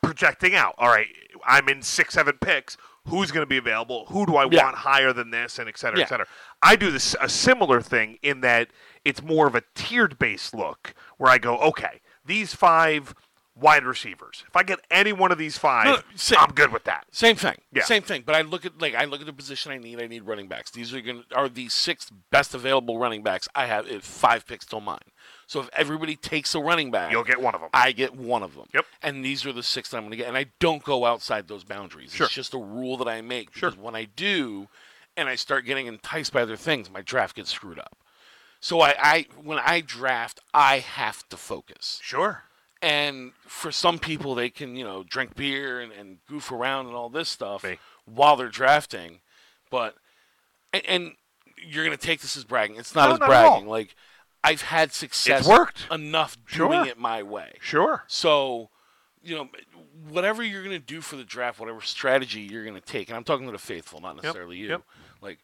projecting 0.02 0.54
out. 0.54 0.74
All 0.78 0.88
right, 0.88 1.08
I'm 1.46 1.68
in 1.68 1.82
six, 1.82 2.14
seven 2.14 2.34
picks. 2.40 2.76
Who's 3.08 3.30
going 3.30 3.42
to 3.42 3.46
be 3.48 3.56
available? 3.56 4.06
Who 4.10 4.26
do 4.26 4.36
I 4.36 4.46
Yeah. 4.50 4.64
want 4.64 4.76
higher 4.76 5.12
than 5.12 5.30
this, 5.30 5.58
and 5.58 5.68
et 5.68 5.78
cetera, 5.78 5.98
Yeah. 5.98 6.04
et 6.04 6.08
cetera. 6.08 6.26
I 6.62 6.76
do 6.76 6.90
this 6.90 7.16
a 7.20 7.28
similar 7.28 7.80
thing 7.80 8.18
in 8.22 8.40
that 8.42 8.68
it's 9.04 9.22
more 9.22 9.46
of 9.46 9.54
a 9.54 9.62
tiered 9.74 10.18
based 10.18 10.54
look 10.54 10.94
where 11.16 11.30
I 11.32 11.38
go, 11.38 11.58
okay, 11.58 12.00
these 12.24 12.54
five 12.54 13.14
wide 13.54 13.84
receivers. 13.84 14.44
If 14.46 14.54
I 14.56 14.62
get 14.62 14.80
any 14.90 15.12
one 15.12 15.32
of 15.32 15.38
these 15.38 15.56
five, 15.58 15.86
No, 15.86 15.98
same. 16.14 16.38
I'm 16.40 16.52
good 16.52 16.72
with 16.72 16.84
that. 16.84 17.06
Same 17.10 17.36
thing. 17.36 17.56
Yeah. 17.72 17.84
Same 17.84 18.02
thing. 18.02 18.22
But 18.24 18.34
I 18.36 18.42
look 18.42 18.64
at 18.64 18.80
like 18.80 18.94
I 18.94 19.04
look 19.04 19.20
at 19.20 19.26
the 19.26 19.32
position 19.32 19.72
I 19.72 19.78
need. 19.78 20.00
I 20.00 20.06
need 20.06 20.22
running 20.24 20.48
backs. 20.48 20.70
These 20.70 20.92
are 20.94 21.00
going 21.00 21.24
are 21.34 21.48
the 21.48 21.68
six 21.68 22.10
best 22.30 22.54
available 22.54 22.98
running 22.98 23.22
backs. 23.22 23.48
I 23.54 23.66
have 23.66 23.86
five 24.04 24.46
picks 24.46 24.66
till 24.66 24.80
mine. 24.80 24.98
So 25.50 25.58
if 25.58 25.68
everybody 25.72 26.14
takes 26.14 26.54
a 26.54 26.60
running 26.60 26.92
back, 26.92 27.10
You'll 27.10 27.24
get 27.24 27.42
one 27.42 27.56
of 27.56 27.60
them. 27.60 27.70
I 27.74 27.90
get 27.90 28.14
one 28.14 28.44
of 28.44 28.54
them. 28.54 28.66
Yep. 28.72 28.86
And 29.02 29.24
these 29.24 29.44
are 29.44 29.52
the 29.52 29.64
six 29.64 29.88
that 29.88 29.96
I'm 29.96 30.04
going 30.04 30.12
to 30.12 30.16
get. 30.16 30.28
And 30.28 30.36
I 30.36 30.46
don't 30.60 30.84
go 30.84 31.04
outside 31.04 31.48
those 31.48 31.64
boundaries. 31.64 32.14
Sure. 32.14 32.26
It's 32.26 32.34
just 32.36 32.54
a 32.54 32.58
rule 32.58 32.96
that 32.98 33.08
I 33.08 33.20
make. 33.20 33.52
Sure. 33.56 33.72
When 33.72 33.96
I 33.96 34.04
do, 34.04 34.68
and 35.16 35.28
I 35.28 35.34
start 35.34 35.64
getting 35.64 35.88
enticed 35.88 36.32
by 36.32 36.42
other 36.42 36.54
things, 36.54 36.88
my 36.88 37.02
draft 37.02 37.34
gets 37.34 37.50
screwed 37.50 37.80
up. 37.80 37.96
So 38.60 38.80
I, 38.80 38.94
I 38.96 39.26
when 39.42 39.58
I 39.58 39.80
draft, 39.80 40.38
I 40.54 40.78
have 40.78 41.28
to 41.30 41.36
focus. 41.36 41.98
Sure. 42.00 42.44
And 42.80 43.32
for 43.40 43.72
some 43.72 43.98
people, 43.98 44.36
they 44.36 44.50
can, 44.50 44.76
you 44.76 44.84
know, 44.84 45.02
drink 45.02 45.34
beer 45.34 45.80
and, 45.80 45.90
and 45.90 46.18
goof 46.28 46.52
around 46.52 46.86
and 46.86 46.94
all 46.94 47.08
this 47.08 47.28
stuff 47.28 47.64
Me. 47.64 47.78
while 48.04 48.36
they're 48.36 48.48
drafting. 48.50 49.18
But, 49.68 49.96
and, 50.72 50.86
and 50.86 51.12
you're 51.56 51.84
going 51.84 51.98
to 51.98 52.06
take 52.06 52.20
this 52.20 52.36
as 52.36 52.44
bragging. 52.44 52.76
It's 52.76 52.94
not 52.94 53.08
No, 53.08 53.14
as 53.14 53.18
not 53.18 53.28
bragging. 53.28 53.66
Like, 53.66 53.96
I've 54.42 54.62
had 54.62 54.92
success 54.92 55.40
It's 55.40 55.48
worked. 55.48 55.86
enough 55.90 56.38
Sure. 56.46 56.68
doing 56.68 56.86
it 56.86 56.98
my 56.98 57.22
way. 57.22 57.56
Sure. 57.60 58.04
So, 58.06 58.70
you 59.22 59.36
know, 59.36 59.48
whatever 60.08 60.42
you're 60.42 60.62
going 60.62 60.78
to 60.78 60.84
do 60.84 61.00
for 61.00 61.16
the 61.16 61.24
draft, 61.24 61.60
whatever 61.60 61.80
strategy 61.82 62.40
you're 62.40 62.64
going 62.64 62.74
to 62.74 62.80
take, 62.80 63.08
and 63.08 63.16
I'm 63.16 63.24
talking 63.24 63.46
to 63.46 63.52
the 63.52 63.58
faithful, 63.58 64.00
not 64.00 64.16
necessarily 64.16 64.56
you, 64.56 64.68
yep. 64.68 64.82
like, 65.20 65.38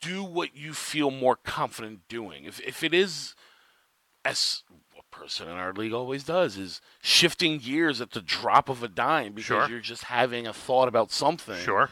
do 0.00 0.24
what 0.24 0.56
you 0.56 0.72
feel 0.72 1.10
more 1.10 1.36
confident 1.36 2.00
doing. 2.08 2.44
If, 2.44 2.60
if 2.60 2.82
it 2.82 2.94
is, 2.94 3.34
as 4.24 4.62
a 4.98 5.02
person 5.14 5.46
in 5.48 5.54
our 5.54 5.74
league 5.74 5.92
always 5.92 6.24
does, 6.24 6.56
is 6.56 6.80
shifting 7.02 7.58
gears 7.58 8.00
at 8.00 8.12
the 8.12 8.22
drop 8.22 8.70
of 8.70 8.82
a 8.82 8.88
dime 8.88 9.32
because 9.34 9.46
Sure. 9.46 9.68
you're 9.68 9.80
just 9.80 10.04
having 10.04 10.46
a 10.46 10.54
thought 10.54 10.88
about 10.88 11.10
something. 11.12 11.58
Sure. 11.58 11.90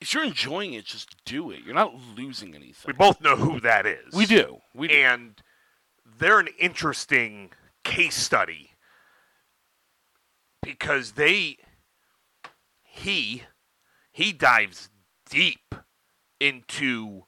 If 0.00 0.14
you're 0.14 0.22
enjoying 0.22 0.74
it, 0.74 0.84
just 0.84 1.16
do 1.24 1.50
it. 1.50 1.64
You're 1.64 1.74
not 1.74 1.92
losing 2.16 2.54
anything. 2.54 2.84
We 2.86 2.92
both 2.92 3.20
know 3.20 3.34
who 3.34 3.58
that 3.60 3.84
is. 3.84 4.14
We 4.14 4.26
do. 4.26 4.58
We 4.72 4.86
do. 4.86 4.94
and 4.94 5.42
they're 6.18 6.40
an 6.40 6.48
interesting 6.58 7.50
case 7.84 8.16
study 8.16 8.70
because 10.62 11.12
they 11.12 11.56
he 12.82 13.44
he 14.10 14.32
dives 14.32 14.90
deep 15.30 15.74
into 16.40 17.24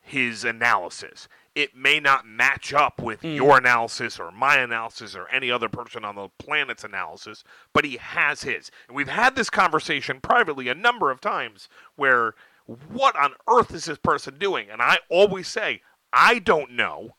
his 0.00 0.44
analysis. 0.44 1.28
It 1.54 1.76
may 1.76 2.00
not 2.00 2.26
match 2.26 2.74
up 2.74 3.00
with 3.00 3.20
hmm. 3.20 3.28
your 3.28 3.58
analysis 3.58 4.18
or 4.18 4.30
my 4.30 4.58
analysis 4.58 5.14
or 5.14 5.28
any 5.28 5.50
other 5.50 5.68
person 5.68 6.04
on 6.04 6.16
the 6.16 6.28
planet's 6.38 6.84
analysis, 6.84 7.44
but 7.72 7.84
he 7.84 7.96
has 7.96 8.42
his. 8.42 8.70
And 8.88 8.96
we've 8.96 9.08
had 9.08 9.36
this 9.36 9.50
conversation 9.50 10.20
privately 10.20 10.68
a 10.68 10.74
number 10.74 11.10
of 11.10 11.20
times 11.20 11.68
where 11.96 12.34
what 12.66 13.16
on 13.16 13.32
earth 13.48 13.72
is 13.72 13.84
this 13.84 13.98
person 13.98 14.38
doing? 14.38 14.68
And 14.70 14.82
I 14.82 14.98
always 15.08 15.48
say, 15.48 15.80
I 16.12 16.38
don't 16.38 16.72
know, 16.72 17.14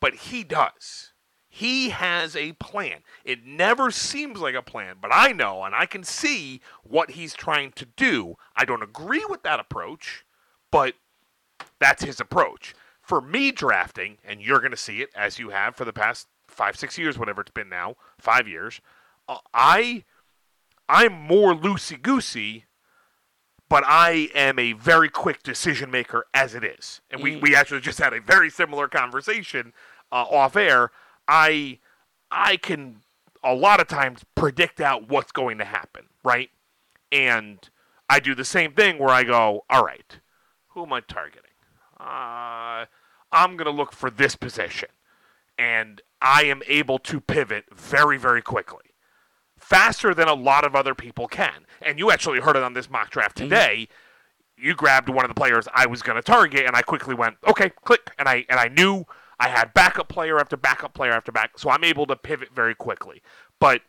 but 0.00 0.14
he 0.14 0.44
does. 0.44 1.12
He 1.48 1.88
has 1.88 2.36
a 2.36 2.52
plan. 2.52 2.98
It 3.24 3.46
never 3.46 3.90
seems 3.90 4.40
like 4.40 4.54
a 4.54 4.60
plan, 4.60 4.96
but 5.00 5.10
I 5.10 5.32
know 5.32 5.64
and 5.64 5.74
I 5.74 5.86
can 5.86 6.04
see 6.04 6.60
what 6.82 7.12
he's 7.12 7.32
trying 7.32 7.72
to 7.72 7.86
do. 7.86 8.34
I 8.54 8.66
don't 8.66 8.82
agree 8.82 9.24
with 9.26 9.42
that 9.44 9.58
approach, 9.58 10.26
but 10.70 10.96
that's 11.80 12.04
his 12.04 12.20
approach. 12.20 12.74
For 13.00 13.22
me 13.22 13.52
drafting, 13.52 14.18
and 14.22 14.42
you're 14.42 14.58
going 14.58 14.72
to 14.72 14.76
see 14.76 15.00
it 15.00 15.08
as 15.16 15.38
you 15.38 15.48
have 15.50 15.76
for 15.76 15.86
the 15.86 15.92
past 15.94 16.26
five, 16.46 16.76
six 16.76 16.98
years, 16.98 17.16
whatever 17.16 17.40
it's 17.40 17.50
been 17.50 17.70
now, 17.70 17.94
five 18.18 18.46
years, 18.46 18.80
uh, 19.26 19.38
I, 19.54 20.04
I'm 20.88 21.12
more 21.12 21.54
loosey 21.54 22.00
goosey, 22.00 22.66
but 23.68 23.84
I 23.86 24.28
am 24.34 24.58
a 24.58 24.72
very 24.72 25.08
quick 25.08 25.42
decision 25.42 25.90
maker 25.90 26.26
as 26.32 26.54
it 26.54 26.64
is. 26.64 27.00
And 27.10 27.22
we, 27.22 27.36
we 27.36 27.54
actually 27.54 27.80
just 27.80 27.98
had 27.98 28.12
a 28.12 28.20
very 28.20 28.50
similar 28.50 28.88
conversation 28.88 29.72
uh, 30.12 30.24
off 30.30 30.56
air. 30.56 30.90
I, 31.26 31.78
I 32.30 32.56
can 32.56 32.98
a 33.42 33.54
lot 33.54 33.80
of 33.80 33.88
times 33.88 34.24
predict 34.34 34.80
out 34.80 35.08
what's 35.08 35.32
going 35.32 35.58
to 35.58 35.64
happen, 35.64 36.06
right? 36.24 36.50
And 37.10 37.58
I 38.08 38.20
do 38.20 38.34
the 38.34 38.44
same 38.44 38.72
thing 38.72 38.98
where 38.98 39.10
I 39.10 39.24
go, 39.24 39.64
all 39.70 39.84
right, 39.84 40.18
who 40.68 40.82
am 40.84 40.92
I 40.92 41.00
targeting? 41.00 41.42
Uh, 41.98 42.86
I'm 43.32 43.56
going 43.56 43.66
to 43.66 43.70
look 43.70 43.92
for 43.92 44.10
this 44.10 44.36
position. 44.36 44.88
And 45.58 46.02
I 46.20 46.44
am 46.44 46.62
able 46.66 46.98
to 47.00 47.20
pivot 47.20 47.64
very, 47.74 48.18
very 48.18 48.42
quickly. 48.42 48.85
Faster 49.66 50.14
than 50.14 50.28
a 50.28 50.34
lot 50.34 50.64
of 50.64 50.76
other 50.76 50.94
people 50.94 51.26
can. 51.26 51.66
And 51.82 51.98
you 51.98 52.12
actually 52.12 52.38
heard 52.38 52.54
it 52.54 52.62
on 52.62 52.74
this 52.74 52.88
mock 52.88 53.10
draft 53.10 53.36
mm-hmm. 53.36 53.48
today. 53.48 53.88
You 54.56 54.76
grabbed 54.76 55.08
one 55.08 55.24
of 55.24 55.28
the 55.28 55.34
players 55.34 55.66
I 55.74 55.86
was 55.86 56.02
going 56.02 56.14
to 56.14 56.22
target, 56.22 56.66
and 56.66 56.76
I 56.76 56.82
quickly 56.82 57.16
went, 57.16 57.38
okay, 57.48 57.70
click. 57.84 58.12
And 58.16 58.28
I, 58.28 58.46
and 58.48 58.60
I 58.60 58.68
knew 58.68 59.06
I 59.40 59.48
had 59.48 59.74
backup 59.74 60.08
player 60.08 60.38
after 60.38 60.56
backup 60.56 60.94
player 60.94 61.10
after 61.10 61.32
back. 61.32 61.58
So 61.58 61.68
I'm 61.68 61.82
able 61.82 62.06
to 62.06 62.14
pivot 62.14 62.50
very 62.54 62.76
quickly. 62.76 63.22
But 63.58 63.82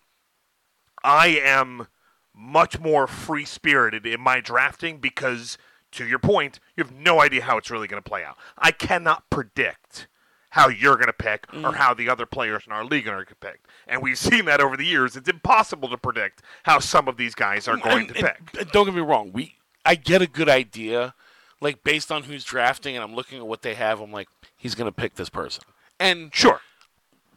I 1.03 1.27
am 1.27 1.85
much 2.33 2.79
more 2.79 3.05
free 3.05 3.45
spirited 3.45 4.07
in 4.07 4.19
my 4.19 4.39
drafting 4.39 4.97
because, 4.97 5.59
to 5.91 6.07
your 6.07 6.17
point, 6.17 6.59
you 6.75 6.83
have 6.83 6.91
no 6.91 7.21
idea 7.21 7.43
how 7.43 7.55
it's 7.59 7.69
really 7.69 7.87
going 7.87 8.01
to 8.01 8.09
play 8.09 8.23
out. 8.23 8.35
I 8.57 8.71
cannot 8.71 9.29
predict 9.29 10.07
how 10.51 10.69
you're 10.69 10.95
going 10.95 11.07
to 11.07 11.13
pick 11.13 11.45
or 11.53 11.71
mm. 11.71 11.75
how 11.75 11.93
the 11.93 12.09
other 12.09 12.25
players 12.25 12.63
in 12.65 12.71
our 12.71 12.85
league 12.85 13.07
are 13.07 13.15
going 13.15 13.25
to 13.27 13.35
pick. 13.35 13.59
And 13.87 14.01
we've 14.01 14.17
seen 14.17 14.45
that 14.45 14.61
over 14.61 14.77
the 14.77 14.85
years. 14.85 15.15
It's 15.15 15.27
impossible 15.29 15.89
to 15.89 15.97
predict 15.97 16.41
how 16.63 16.79
some 16.79 17.07
of 17.07 17.17
these 17.17 17.35
guys 17.35 17.67
are 17.67 17.77
going 17.77 18.07
And- 18.07 18.15
to 18.15 18.27
and- 18.29 18.51
pick. 18.53 18.71
don't 18.71 18.85
get 18.85 18.95
me 18.95 19.01
wrong. 19.01 19.31
We 19.33 19.55
I 19.85 19.95
get 19.95 20.21
a 20.21 20.27
good 20.27 20.49
idea, 20.49 21.13
like 21.61 21.83
based 21.83 22.11
on 22.11 22.23
who's 22.23 22.43
drafting, 22.43 22.95
and 22.95 23.03
I'm 23.03 23.15
looking 23.15 23.37
at 23.39 23.47
what 23.47 23.61
they 23.61 23.73
have. 23.75 24.01
I'm 24.01 24.11
like, 24.11 24.27
he's 24.57 24.75
going 24.75 24.87
to 24.87 24.91
pick 24.91 25.15
this 25.15 25.29
person, 25.29 25.63
and 25.99 26.33
Sure. 26.35 26.59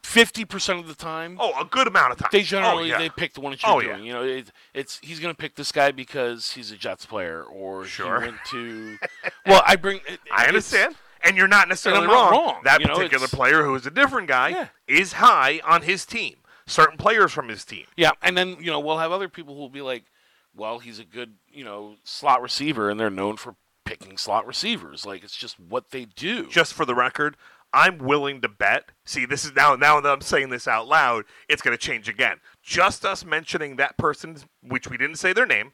fifty 0.03 0.43
percent 0.43 0.79
of 0.79 0.87
the 0.87 0.95
time, 0.95 1.37
Oh, 1.39 1.57
a 1.61 1.63
good 1.65 1.87
amount 1.87 2.11
of 2.13 2.17
time. 2.17 2.29
they 2.31 2.39
oh, 2.41 2.43
generally 2.43 2.83
oh, 2.91 2.95
yeah. 2.95 2.97
they 2.97 3.09
pick 3.09 3.33
the 3.33 3.41
one 3.41 3.51
that 3.51 3.61
oh, 3.63 3.79
you're 3.79 3.91
Oh, 3.91 3.91
yeah. 3.91 3.95
doing. 3.97 4.07
You 4.07 4.13
know, 4.13 4.23
it, 4.23 4.51
it's 4.73 4.99
he's 5.01 5.19
going 5.21 5.33
to 5.33 5.37
pick 5.37 5.55
this 5.55 5.71
guy 5.71 5.91
because 5.91 6.51
he's 6.51 6.71
a 6.71 6.75
Jets 6.77 7.05
player, 7.05 7.43
or 7.43 7.85
Sure. 7.85 8.19
he 8.19 8.27
went 8.27 8.37
to. 8.49 8.97
Well, 9.45 9.61
I 9.65 9.75
bring. 9.77 10.01
it- 10.07 10.19
I 10.31 10.47
understand. 10.47 10.95
And 11.23 11.37
you're 11.37 11.47
not 11.47 11.67
necessarily 11.67 12.07
not 12.07 12.13
wrong. 12.13 12.31
wrong. 12.31 12.61
That 12.63 12.81
You 12.81 12.87
particular 12.87 13.25
it's- 13.25 13.33
player 13.33 13.63
who 13.63 13.75
is 13.75 13.85
a 13.85 13.91
different 13.91 14.27
guy 14.27 14.49
Yeah. 14.49 14.67
is 14.87 15.13
high 15.13 15.61
on 15.63 15.83
his 15.83 16.05
team. 16.05 16.37
Certain 16.67 16.97
players 16.97 17.31
from 17.31 17.47
his 17.49 17.65
team. 17.65 17.85
Yeah, 17.97 18.11
and 18.21 18.37
then 18.37 18.57
you 18.59 18.71
know 18.71 18.79
we'll 18.79 18.99
have 18.99 19.11
other 19.11 19.27
people 19.29 19.55
who 19.55 19.61
will 19.61 19.69
be 19.69 19.81
like, 19.81 20.05
well, 20.53 20.79
he's 20.79 20.99
a 20.99 21.03
good 21.05 21.35
you 21.49 21.63
know 21.63 21.95
slot 22.03 22.41
receiver, 22.41 22.89
and 22.89 22.99
they're 22.99 23.09
known 23.09 23.37
for 23.37 23.55
picking 23.85 24.17
slot 24.17 24.45
receivers. 24.47 25.05
Like 25.05 25.23
it's 25.23 25.35
just 25.35 25.59
what 25.59 25.91
they 25.91 26.05
do. 26.05 26.47
just 26.47 26.73
for 26.73 26.85
the 26.85 26.95
record, 26.95 27.35
I'm 27.73 27.97
willing 27.97 28.39
to 28.41 28.47
bet. 28.47 28.89
See, 29.05 29.25
this 29.25 29.43
is 29.43 29.53
now 29.55 29.75
now 29.75 29.99
that 29.99 30.09
I'm 30.11 30.21
saying 30.21 30.49
this 30.49 30.67
out 30.67 30.87
loud, 30.87 31.25
it's 31.49 31.61
going 31.61 31.75
to 31.77 31.81
change 31.83 32.07
again. 32.07 32.39
Just 32.63 33.05
us 33.05 33.25
mentioning 33.25 33.75
that 33.75 33.97
person, 33.97 34.37
which 34.61 34.87
we 34.89 34.97
didn't 34.97 35.17
say 35.17 35.33
their 35.33 35.45
name, 35.47 35.73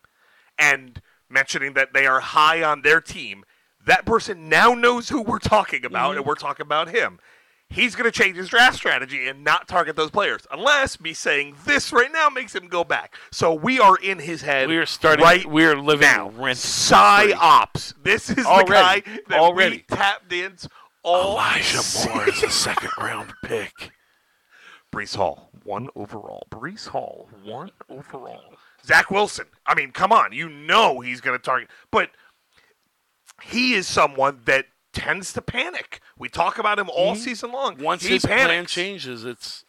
and 0.57 1.01
mentioning 1.29 1.73
that 1.73 1.93
they 1.93 2.07
are 2.07 2.21
high 2.21 2.63
on 2.63 2.81
their 2.81 3.01
team, 3.01 3.43
that 3.87 4.05
person 4.05 4.49
now 4.49 4.73
knows 4.73 5.09
who 5.09 5.21
we're 5.21 5.39
talking 5.39 5.83
about, 5.83 6.11
and 6.11 6.19
mm-hmm. 6.19 6.27
we're 6.27 6.35
talking 6.35 6.65
about 6.65 6.89
him. 6.89 7.19
he's 7.69 7.95
going 7.95 8.09
to 8.09 8.17
change 8.17 8.37
his 8.37 8.49
draft 8.49 8.77
strategy 8.77 9.27
and 9.27 9.43
not 9.43 9.67
target 9.67 9.95
those 9.95 10.11
players, 10.11 10.45
unless 10.51 10.99
me 10.99 11.13
saying 11.13 11.55
this 11.65 11.91
right 11.91 12.11
now 12.11 12.29
makes 12.29 12.53
him 12.55 12.67
go 12.67 12.83
back. 12.83 13.15
So 13.31 13.53
we 13.53 13.79
are 13.79 13.97
in 13.97 14.19
his 14.19 14.41
head. 14.41 14.69
We 14.69 14.77
are 14.77 14.85
starting. 14.85 15.23
right 15.23 15.45
we 15.45 15.65
are 15.65 15.75
living 15.75 16.07
now. 16.07 16.29
rent 16.29 16.57
Psyops. 16.57 17.93
This 18.03 18.29
is 18.29 18.45
Already. 18.45 18.67
the 18.67 18.73
guy 18.73 19.19
that 19.29 19.39
Already. 19.39 19.85
we 19.89 19.95
tapped 19.95 20.31
into 20.31 20.69
all 21.03 21.33
Elijah. 21.33 21.81
Moore 22.09 22.29
is 22.29 22.43
a 22.43 22.49
second 22.49 22.91
round 22.99 23.33
pick. 23.43 23.91
Breece 24.91 25.15
Hall, 25.15 25.49
one 25.63 25.89
overall. 25.95 26.47
Breece 26.49 26.87
Hall, 26.87 27.29
one 27.43 27.71
overall. 27.89 28.55
Zach 28.85 29.11
Wilson. 29.11 29.47
I 29.65 29.75
mean, 29.75 29.91
come 29.91 30.13
on. 30.13 30.31
You 30.31 30.47
know 30.47 31.01
he's 31.01 31.19
going 31.19 31.37
to 31.37 31.43
target. 31.43 31.69
But 31.91 32.09
he 33.43 33.73
is 33.73 33.87
someone 33.87 34.41
that 34.45 34.65
tends 34.93 35.33
to 35.33 35.41
panic. 35.41 36.01
We 36.17 36.29
talk 36.29 36.57
about 36.57 36.79
him 36.79 36.89
all 36.89 37.15
season 37.15 37.51
long. 37.51 37.77
Once 37.77 38.03
he 38.03 38.13
his 38.15 38.25
plan 38.25 38.65
changes, 38.65 39.23
it's. 39.23 39.63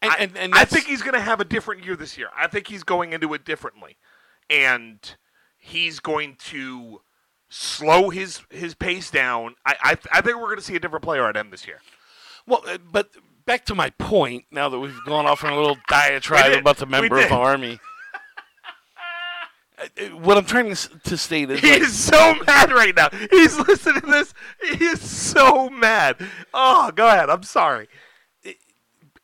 And, 0.00 0.10
I, 0.10 0.16
and, 0.16 0.36
and 0.36 0.54
I 0.54 0.64
think 0.64 0.86
he's 0.86 1.02
going 1.02 1.14
to 1.14 1.20
have 1.20 1.40
a 1.40 1.44
different 1.44 1.84
year 1.84 1.94
this 1.94 2.16
year. 2.16 2.28
I 2.36 2.46
think 2.46 2.68
he's 2.68 2.82
going 2.82 3.12
into 3.12 3.32
it 3.34 3.44
differently, 3.44 3.96
and 4.48 4.98
he's 5.58 6.00
going 6.00 6.36
to 6.46 7.02
slow 7.48 8.10
his 8.10 8.42
his 8.50 8.74
pace 8.74 9.10
down. 9.10 9.54
I 9.64 9.76
I, 9.82 9.96
I 10.12 10.20
think 10.20 10.36
we're 10.36 10.46
going 10.46 10.56
to 10.56 10.62
see 10.62 10.76
a 10.76 10.80
different 10.80 11.04
player 11.04 11.28
at 11.28 11.36
end 11.36 11.52
this 11.52 11.66
year. 11.66 11.80
Well, 12.46 12.62
uh, 12.66 12.78
but 12.78 13.10
back 13.46 13.64
to 13.66 13.74
my 13.74 13.90
point. 13.90 14.46
Now 14.50 14.68
that 14.68 14.78
we've 14.78 15.04
gone 15.06 15.26
off 15.26 15.44
on 15.44 15.52
a 15.52 15.56
little 15.56 15.76
diatribe 15.88 16.52
about 16.52 16.78
the 16.78 16.86
member 16.86 17.18
of 17.18 17.28
the 17.28 17.34
army, 17.34 17.78
what 20.20 20.36
I'm 20.38 20.44
trying 20.44 20.68
to, 20.74 21.16
state 21.16 21.50
is 21.50 21.60
He 21.60 21.72
like, 21.72 21.80
is 21.82 21.98
so 21.98 22.34
mad 22.46 22.70
right 22.72 22.94
now. 22.94 23.08
He's 23.30 23.56
listening 23.58 24.00
to 24.02 24.06
this. 24.06 24.34
He 24.78 24.84
is 24.84 25.00
so 25.00 25.68
mad. 25.68 26.16
Oh, 26.52 26.90
go 26.94 27.08
ahead. 27.08 27.28
I'm 27.30 27.42
sorry. 27.42 27.88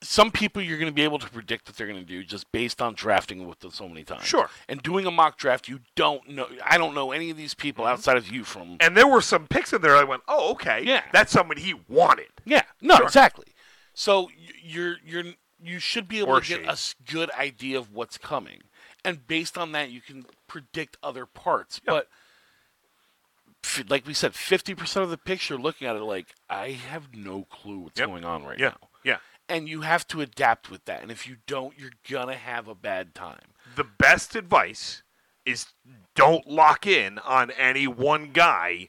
some 0.02 0.30
people 0.30 0.62
you're 0.62 0.78
going 0.78 0.90
to 0.90 0.94
be 0.94 1.02
able 1.04 1.18
to 1.18 1.28
predict 1.28 1.68
what 1.68 1.76
they're 1.76 1.86
going 1.86 1.98
to 2.00 2.04
do 2.06 2.24
just 2.24 2.50
based 2.52 2.80
on 2.80 2.94
drafting 2.94 3.46
with 3.46 3.60
them 3.60 3.70
so 3.70 3.86
many 3.88 4.02
times. 4.02 4.24
Sure. 4.24 4.48
And 4.68 4.82
doing 4.82 5.06
a 5.06 5.10
mock 5.10 5.36
draft, 5.36 5.68
you 5.68 5.80
don't 5.94 6.26
know. 6.28 6.48
I 6.64 6.78
don't 6.78 6.94
know 6.94 7.12
any 7.12 7.30
of 7.30 7.36
these 7.36 7.54
people 7.54 7.84
Mm-hmm. 7.84 7.92
outside 7.92 8.16
of 8.16 8.28
you 8.28 8.42
from. 8.44 8.76
And 8.80 8.96
there 8.96 9.06
were 9.06 9.20
some 9.20 9.46
picks 9.46 9.72
in 9.72 9.82
there. 9.82 9.96
I 9.96 10.04
went, 10.04 10.22
oh, 10.26 10.52
okay. 10.52 10.82
Yeah. 10.84 11.02
That's 11.12 11.30
someone 11.32 11.58
he 11.58 11.74
wanted. 11.88 12.28
Yeah. 12.46 12.62
No, 12.80 12.96
Sure. 12.96 13.04
exactly. 13.06 13.46
So 13.94 14.28
you're 14.62 14.96
you're 15.04 15.24
you 15.62 15.78
should 15.78 16.08
be 16.08 16.20
able 16.20 16.30
Or 16.30 16.40
to 16.40 16.48
get 16.48 16.60
she. 16.78 16.94
a 17.04 17.12
good 17.12 17.30
idea 17.32 17.76
of 17.78 17.92
what's 17.92 18.16
coming, 18.16 18.62
and 19.04 19.26
based 19.26 19.56
on 19.58 19.72
that, 19.72 19.90
you 19.90 20.00
can 20.00 20.26
predict 20.46 20.96
other 21.02 21.26
parts. 21.26 21.80
But 21.84 22.08
f- 23.64 23.84
like 23.88 24.06
we 24.06 24.14
said, 24.14 24.34
fifty 24.34 24.74
percent 24.74 25.04
of 25.04 25.10
the 25.10 25.18
picture, 25.18 25.56
looking 25.56 25.86
at 25.86 25.96
it, 25.96 26.02
like 26.02 26.34
I 26.48 26.70
have 26.70 27.14
no 27.14 27.44
clue 27.44 27.78
what's 27.80 27.98
Yep. 27.98 28.08
going 28.08 28.24
on 28.24 28.44
right 28.44 28.58
Yeah. 28.58 28.68
now, 28.80 28.88
Yeah. 29.04 29.16
and 29.48 29.68
you 29.68 29.82
have 29.82 30.06
to 30.08 30.20
adapt 30.20 30.70
with 30.70 30.84
that. 30.86 31.02
And 31.02 31.10
if 31.10 31.26
you 31.26 31.36
don't, 31.46 31.78
you're 31.78 31.92
gonna 32.08 32.36
have 32.36 32.68
a 32.68 32.74
bad 32.74 33.14
time. 33.14 33.40
the 33.76 33.84
best 33.84 34.34
advice 34.34 35.02
is 35.46 35.66
don't 36.16 36.46
lock 36.48 36.86
in 36.88 37.18
on 37.20 37.50
any 37.52 37.86
one 37.86 38.32
guy 38.32 38.88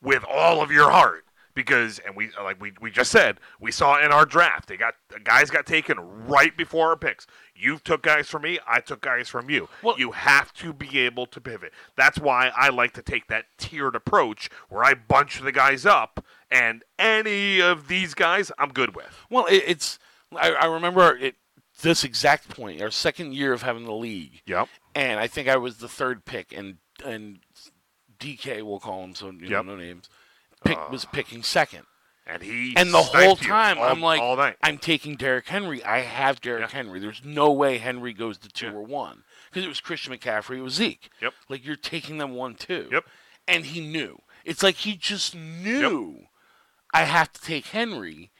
with 0.00 0.24
all 0.24 0.62
of 0.62 0.70
your 0.70 0.90
heart 0.90 1.24
because 1.54 1.98
and 2.00 2.16
we 2.16 2.30
like 2.42 2.58
we, 2.60 2.72
we 2.80 2.90
just 2.90 3.10
said 3.10 3.38
we 3.60 3.70
saw 3.70 3.98
in 4.02 4.10
our 4.12 4.24
draft 4.24 4.68
they 4.68 4.76
got 4.76 4.94
the 5.08 5.20
guys 5.20 5.50
got 5.50 5.66
taken 5.66 5.98
right 6.26 6.56
before 6.56 6.88
our 6.88 6.96
picks 6.96 7.26
you 7.58 7.78
took 7.78 8.02
guys 8.02 8.28
from 8.28 8.42
me 8.42 8.58
i 8.66 8.80
took 8.80 9.00
guys 9.00 9.28
from 9.28 9.50
you. 9.50 9.68
Well- 9.82 9.98
you 9.98 10.12
have 10.12 10.52
to 10.54 10.72
be 10.72 10.98
able 11.00 11.26
to 11.26 11.40
pivot. 11.40 11.72
That's 11.96 12.18
why 12.18 12.50
i 12.56 12.68
like 12.68 12.92
to 12.94 13.02
take 13.02 13.28
that 13.28 13.46
tiered 13.58 13.94
approach 13.96 14.50
where 14.68 14.84
i 14.84 14.94
bunch 14.94 15.40
the 15.40 15.52
guys 15.52 15.86
up 15.86 16.24
and 16.50 16.84
any 16.98 17.60
of 17.60 17.88
these 17.88 18.14
guys 18.14 18.52
i'm 18.58 18.70
good 18.70 18.94
with. 18.94 19.26
Well, 19.30 19.46
it, 19.46 19.64
it's 19.66 19.98
I, 20.34 20.52
I 20.52 20.66
remember 20.66 21.16
it 21.16 21.36
this 21.82 22.04
exact 22.04 22.48
point, 22.48 22.80
our 22.80 22.90
second 22.90 23.34
year 23.34 23.52
of 23.52 23.62
having 23.62 23.84
the 23.84 23.92
league. 23.92 24.42
yep. 24.46 24.68
And 24.94 25.20
I 25.20 25.26
think 25.26 25.48
I 25.48 25.56
was 25.56 25.78
the 25.78 25.88
third 25.88 26.24
pick, 26.24 26.56
and 26.56 26.78
and 27.04 27.40
DK 28.18 28.62
we'll 28.62 28.80
call 28.80 29.04
him, 29.04 29.14
so 29.14 29.30
you 29.30 29.48
know, 29.48 29.62
no 29.62 29.76
names. 29.76 30.08
Pick 30.64 30.78
uh. 30.78 30.86
was 30.90 31.04
picking 31.04 31.42
second, 31.42 31.84
and 32.26 32.42
he 32.42 32.74
and 32.76 32.92
the 32.92 33.02
whole 33.02 33.36
time 33.36 33.78
all- 33.78 33.84
I'm 33.84 34.00
like, 34.00 34.56
I'm 34.62 34.78
taking 34.78 35.16
Derrick 35.16 35.46
Henry. 35.48 35.82
I 35.84 36.00
have 36.00 36.40
Derrick 36.40 36.62
Yeah. 36.62 36.68
Henry. 36.76 36.98
There's 37.00 37.22
no 37.24 37.52
way 37.52 37.78
Henry 37.78 38.12
goes 38.12 38.38
to 38.38 38.48
two 38.48 38.66
Yeah. 38.66 38.72
or 38.72 38.82
one 38.82 39.22
because 39.50 39.64
it 39.64 39.68
was 39.68 39.80
Christian 39.80 40.12
McCaffrey, 40.12 40.58
it 40.58 40.62
was 40.62 40.74
Zeke. 40.74 41.08
Yep. 41.22 41.34
Like 41.48 41.64
you're 41.64 41.76
taking 41.76 42.18
them 42.18 42.34
one 42.34 42.54
two. 42.54 42.88
Yep. 42.90 43.04
And 43.48 43.64
he 43.66 43.80
knew. 43.80 44.20
It's 44.44 44.62
like 44.62 44.76
he 44.76 44.96
just 44.96 45.34
knew 45.34 46.26
I 46.92 47.02
have 47.04 47.32
to 47.32 47.40
take 47.40 47.66
Henry, 47.66 48.30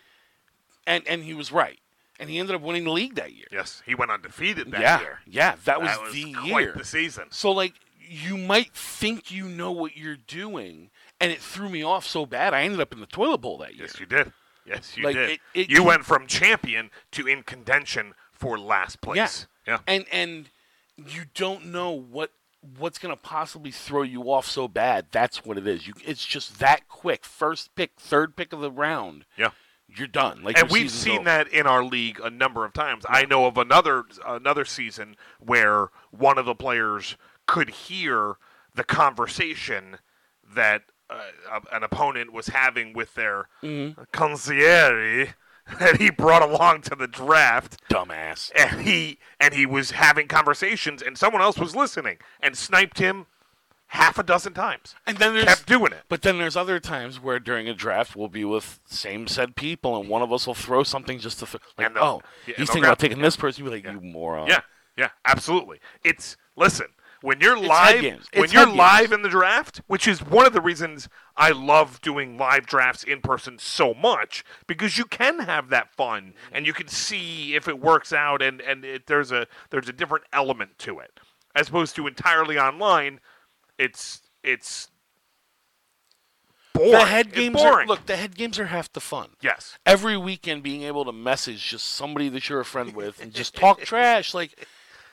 and 0.87 1.07
and 1.07 1.23
he 1.25 1.35
was 1.35 1.51
right, 1.53 1.79
and 2.19 2.31
he 2.31 2.39
ended 2.39 2.55
up 2.57 2.63
winning 2.63 2.85
the 2.85 2.93
league 2.93 3.15
that 3.17 3.33
year. 3.33 3.47
yes 3.53 3.83
he 3.85 3.95
went 3.95 4.11
undefeated 4.11 4.71
that 4.73 4.81
yeah, 4.81 5.01
year 5.01 5.19
yeah, 5.27 5.55
that 5.65 5.81
was, 5.81 5.91
that 5.91 6.03
was 6.03 6.13
the 6.13 6.33
quite 6.33 6.61
year. 6.61 6.75
the 6.77 6.85
season. 6.85 7.25
So 7.31 7.51
like 7.53 7.75
you 8.09 8.37
might 8.37 8.73
think 8.73 9.31
you 9.33 9.47
know 9.49 9.73
what 9.73 9.97
you're 9.97 10.17
doing, 10.17 10.91
and 11.21 11.33
it 11.33 11.41
threw 11.41 11.69
me 11.69 11.83
off 11.83 12.07
so 12.07 12.27
bad 12.27 12.55
I 12.55 12.63
ended 12.63 12.81
up 12.81 12.93
in 12.93 13.01
the 13.01 13.07
toilet 13.07 13.39
bowl 13.39 13.59
that 13.59 13.75
year. 13.75 13.85
Yes, 13.87 14.01
you 14.01 14.07
did. 14.07 14.33
Yes, 14.65 14.97
you 14.97 15.05
Like, 15.05 15.15
did. 15.15 15.31
it- 15.31 15.41
it 15.55 15.71
you 15.71 15.83
went 15.85 16.05
from 16.05 16.27
champion 16.27 16.91
to 17.13 17.27
in 17.27 17.43
contention 17.43 18.15
for 18.33 18.59
last 18.59 19.01
place. 19.01 19.47
Yeah. 19.67 19.79
And 19.87 20.05
and 20.13 20.51
you 20.97 21.23
don't 21.35 21.67
know 21.67 21.91
what 21.91 22.33
what's 22.79 22.99
going 22.99 23.15
to 23.15 23.21
possibly 23.21 23.71
throw 23.71 24.03
you 24.03 24.23
off 24.33 24.45
so 24.47 24.67
bad. 24.67 25.07
That's 25.13 25.45
what 25.45 25.57
it 25.57 25.67
is. 25.69 25.87
You 25.87 25.95
it's 26.05 26.25
just 26.27 26.59
that 26.59 26.89
quick. 26.89 27.25
First 27.25 27.75
pick, 27.77 27.93
third 27.99 28.37
pick 28.37 28.53
of 28.53 28.61
the 28.61 28.71
round. 28.71 29.25
Yeah. 29.37 29.51
You're 29.89 30.09
done. 30.09 30.43
Like 30.43 30.59
And 30.59 30.69
we've 30.69 30.91
seen 30.91 31.19
over. 31.21 31.25
that 31.27 31.49
in 31.49 31.67
our 31.69 31.85
league 31.85 32.19
a 32.19 32.29
number 32.29 32.65
of 32.65 32.73
times. 32.73 33.05
I 33.09 33.25
know 33.25 33.47
of 33.47 33.57
another 33.57 34.03
another 34.27 34.65
season 34.65 35.17
where 35.39 35.91
one 36.11 36.39
of 36.39 36.45
the 36.45 36.57
players 36.57 37.17
could 37.47 37.71
hear 37.71 38.35
the 38.75 38.83
conversation 38.83 39.99
that 40.55 40.83
uh, 41.11 41.61
an 41.73 41.83
opponent 41.83 42.33
was 42.33 42.49
having 42.49 42.93
with 42.93 43.15
their 43.15 43.49
Mm-hmm. 43.63 44.03
concierge 44.13 45.29
that 45.81 45.97
he 46.01 46.11
brought 46.11 46.43
along 46.43 46.83
to 46.83 46.95
the 46.95 47.09
draft. 47.09 47.79
dumbass. 47.91 48.51
and 48.55 48.83
he 48.83 49.19
and 49.41 49.53
he 49.55 49.67
was 49.67 49.91
having 49.93 50.29
conversations 50.29 51.03
and 51.03 51.19
someone 51.19 51.43
else 51.43 51.59
was 51.59 51.75
listening 51.75 52.19
and 52.41 52.57
sniped 52.57 52.99
him 52.99 53.27
half 53.89 54.19
a 54.19 54.23
dozen 54.23 54.53
times 54.53 54.95
And 55.07 55.19
then 55.19 55.33
there's 55.35 55.45
kept 55.47 55.67
doing 55.67 55.93
it 55.93 56.03
But 56.09 56.23
then 56.23 56.39
there's 56.39 56.57
other 56.57 56.79
times 56.81 57.21
where 57.21 57.39
during 57.41 57.69
a 57.69 57.75
draft 57.75 58.15
we'll 58.17 58.29
be 58.29 58.45
with 58.45 58.81
same 58.87 59.27
said 59.29 59.55
people, 59.57 59.99
and 60.01 60.09
one 60.09 60.23
of 60.23 60.33
us 60.33 60.47
will 60.47 60.55
throw 60.55 60.83
something 60.83 61.19
just 61.19 61.39
to 61.41 61.47
th- 61.47 61.63
like, 61.79 61.87
And 61.89 61.97
they'll- 61.97 62.03
oh, 62.03 62.23
yeah, 62.47 62.55
he's 62.57 62.69
thinking 62.69 62.85
about 62.85 62.99
taking 62.99 63.21
this 63.21 63.37
person. 63.37 63.65
You'll 63.65 63.73
be 63.75 63.83
like, 63.83 63.93
you 63.93 64.01
moron. 64.01 64.47
yeah 64.49 64.61
yeah 64.97 65.11
absolutely 65.25 65.79
it's 66.05 66.37
listen 66.57 66.87
when 67.27 67.41
you're 67.41 67.57
It's 67.57 67.67
live 67.67 68.03
when 68.35 68.51
you're 68.51 68.67
head 68.67 68.67
games. 68.67 68.79
live 68.79 69.13
in 69.13 69.23
the 69.23 69.29
draft 69.29 69.81
which 69.87 70.07
is 70.07 70.23
one 70.23 70.47
of 70.47 70.53
the 70.53 70.61
reasons 70.61 71.09
i 71.37 71.51
love 71.51 72.01
doing 72.01 72.39
live 72.39 72.67
drafts 72.67 73.03
in 73.03 73.21
person 73.21 73.59
so 73.59 73.93
much 73.95 74.45
because 74.67 74.97
you 74.97 75.05
can 75.05 75.41
have 75.41 75.69
that 75.71 75.93
fun 75.95 76.35
and 76.53 76.67
you 76.67 76.73
can 76.73 76.89
see 76.89 77.55
if 77.55 77.67
it 77.69 77.81
works 77.81 78.13
out 78.13 78.41
and 78.43 78.61
and 78.61 78.85
it, 78.85 79.07
there's 79.07 79.33
a 79.33 79.47
there's 79.71 79.89
a 79.89 79.93
different 79.93 80.25
element 80.33 80.79
to 80.79 80.99
it 81.01 81.19
as 81.55 81.69
opposed 81.69 81.97
to 81.97 82.07
entirely 82.07 82.59
online 82.59 83.19
it's 83.79 84.23
it's 84.45 84.89
boring 86.75 86.93
The 86.93 87.05
head 87.07 87.27
It's 87.29 87.37
games 87.37 87.61
are 87.63 87.87
look. 87.87 88.07
The 88.07 88.17
head 88.17 88.35
games 88.37 88.59
are 88.59 88.67
half 88.67 88.93
the 88.93 89.01
fun. 89.01 89.31
yes 89.41 89.79
Every 89.87 90.17
weekend, 90.17 90.63
being 90.63 90.83
able 90.83 91.05
to 91.07 91.13
message 91.13 91.67
just 91.71 91.87
somebody 91.87 92.29
that 92.29 92.49
you're 92.49 92.61
a 92.61 92.65
friend 92.65 92.95
with 92.95 93.21
and 93.21 93.33
just 93.33 93.55
talk 93.57 93.81
trash, 93.93 94.35
like 94.35 94.67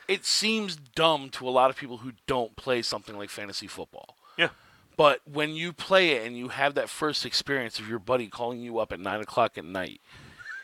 it 0.08 0.24
seems 0.24 0.76
dumb 0.76 1.30
to 1.30 1.48
a 1.48 1.50
lot 1.50 1.70
of 1.70 1.76
people 1.76 1.98
who 1.98 2.12
don't 2.26 2.56
play 2.56 2.82
something 2.82 3.16
like 3.16 3.30
fantasy 3.30 3.66
football. 3.66 4.16
yeah 4.36 4.48
But 4.96 5.20
when 5.24 5.54
you 5.54 5.72
play 5.72 6.10
it 6.10 6.26
and 6.26 6.36
you 6.36 6.48
have 6.48 6.74
that 6.74 6.88
first 6.88 7.24
experience 7.26 7.78
of 7.78 7.88
your 7.88 7.98
buddy 7.98 8.28
calling 8.28 8.60
you 8.60 8.78
up 8.78 8.92
at 8.92 9.00
nine 9.00 9.20
o'clock 9.20 9.56
at 9.58 9.64
night, 9.64 10.00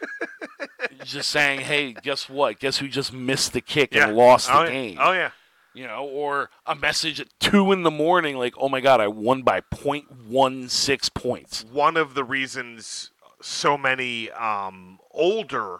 just 1.04 1.30
saying, 1.30 1.60
"Hey, 1.60 1.92
guess 1.92 2.28
what? 2.28 2.58
Guess 2.58 2.78
who 2.78 2.88
just 2.88 3.12
missed 3.12 3.52
the 3.52 3.60
kick 3.60 3.94
yeah 3.94 4.08
and 4.08 4.16
lost 4.16 4.48
the 4.48 4.56
oh, 4.58 4.62
yeah. 4.64 4.70
game?" 4.70 4.98
oh 5.00 5.12
yeah 5.12 5.30
You 5.74 5.86
know, 5.86 6.04
or 6.06 6.50
a 6.66 6.74
message 6.74 7.20
at 7.20 7.28
two 7.38 7.70
in 7.72 7.82
the 7.82 7.90
morning, 7.90 8.36
like, 8.36 8.54
"Oh 8.58 8.68
my 8.68 8.80
god, 8.80 9.00
I 9.00 9.08
won 9.08 9.42
by 9.42 9.60
0.16 9.60 11.14
points." 11.14 11.64
one 11.70 11.96
of 11.96 12.14
the 12.14 12.24
reasons 12.24 13.10
so 13.42 13.76
many 13.78 14.30
um, 14.32 14.98
older 15.12 15.78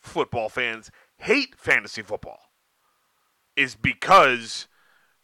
football 0.00 0.48
fans 0.48 0.90
hate 1.18 1.54
fantasy 1.56 2.02
football 2.02 2.40
is 3.62 3.74
because 3.74 4.66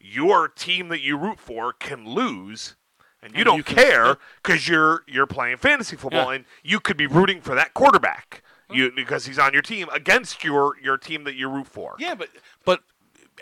your 0.01 0.49
team 0.49 0.89
that 0.89 1.01
you 1.01 1.16
root 1.16 1.41
for 1.41 1.72
can 1.72 2.07
lose 2.09 2.76
and 3.22 3.32
you 3.32 3.39
And 3.39 3.45
don't 3.47 3.57
you 3.59 3.64
can- 3.64 3.76
care 3.76 4.16
because 4.43 4.68
you're 4.68 5.03
you're 5.07 5.26
playing 5.26 5.57
fantasy 5.57 5.97
football 5.97 6.30
Yeah. 6.30 6.36
and 6.36 6.45
you 6.62 6.78
could 6.80 6.97
be 6.97 7.07
rooting 7.07 7.41
for 7.41 7.55
that 7.57 7.74
quarterback 7.74 8.43
mm-hmm. 8.68 8.78
you 8.78 8.93
because 8.95 9.26
he's 9.26 9.39
on 9.39 9.53
your 9.53 9.62
team 9.62 9.89
against 9.93 10.45
your 10.45 10.76
your 10.80 10.97
team 10.97 11.24
that 11.24 11.34
you 11.34 11.49
root 11.49 11.66
for 11.66 11.97
Yeah, 11.99 12.14
but 12.14 12.28
but 12.64 12.80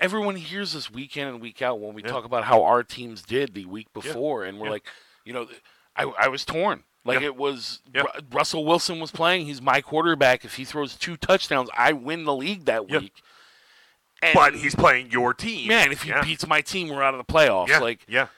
everyone 0.00 0.36
hears 0.36 0.72
this 0.72 0.90
week 0.90 1.16
in 1.16 1.26
and 1.28 1.40
week 1.40 1.60
out 1.62 1.78
when 1.80 1.94
we 1.94 2.02
talk 2.02 2.24
about 2.24 2.44
how 2.44 2.62
our 2.62 2.82
teams 2.82 3.22
did 3.22 3.54
the 3.54 3.64
week 3.66 3.92
before, 3.94 4.44
and 4.44 4.58
we're 4.58 4.66
Yeah. 4.66 4.72
like, 4.72 4.86
you 5.24 5.32
know, 5.32 5.46
I 5.94 6.04
I 6.18 6.28
was 6.28 6.44
torn. 6.44 6.84
Like 7.04 7.20
Yeah. 7.20 7.26
it 7.26 7.36
was 7.36 7.80
Yeah. 7.94 8.02
Ru- 8.02 8.20
Russell 8.32 8.64
Wilson 8.64 8.98
was 8.98 9.10
playing. 9.10 9.46
He's 9.46 9.62
my 9.62 9.80
quarterback. 9.80 10.44
If 10.44 10.56
he 10.56 10.64
throws 10.64 10.96
two 10.96 11.16
touchdowns, 11.16 11.68
I 11.76 11.92
win 11.92 12.24
the 12.24 12.34
league 12.34 12.64
that 12.64 12.88
Yeah. 12.90 12.98
week. 12.98 13.22
And 14.22 14.34
but 14.34 14.54
he's 14.54 14.74
playing 14.74 15.10
your 15.10 15.34
team. 15.34 15.68
man, 15.68 15.92
if 15.92 16.02
he 16.02 16.08
yeah. 16.10 16.22
beats 16.24 16.46
my 16.46 16.60
team, 16.60 16.88
we're 16.88 17.02
out 17.02 17.14
of 17.14 17.24
the 17.24 17.32
playoffs. 17.32 17.68
yeah, 17.68 17.78
Like 17.78 18.00
yeah. 18.08 18.28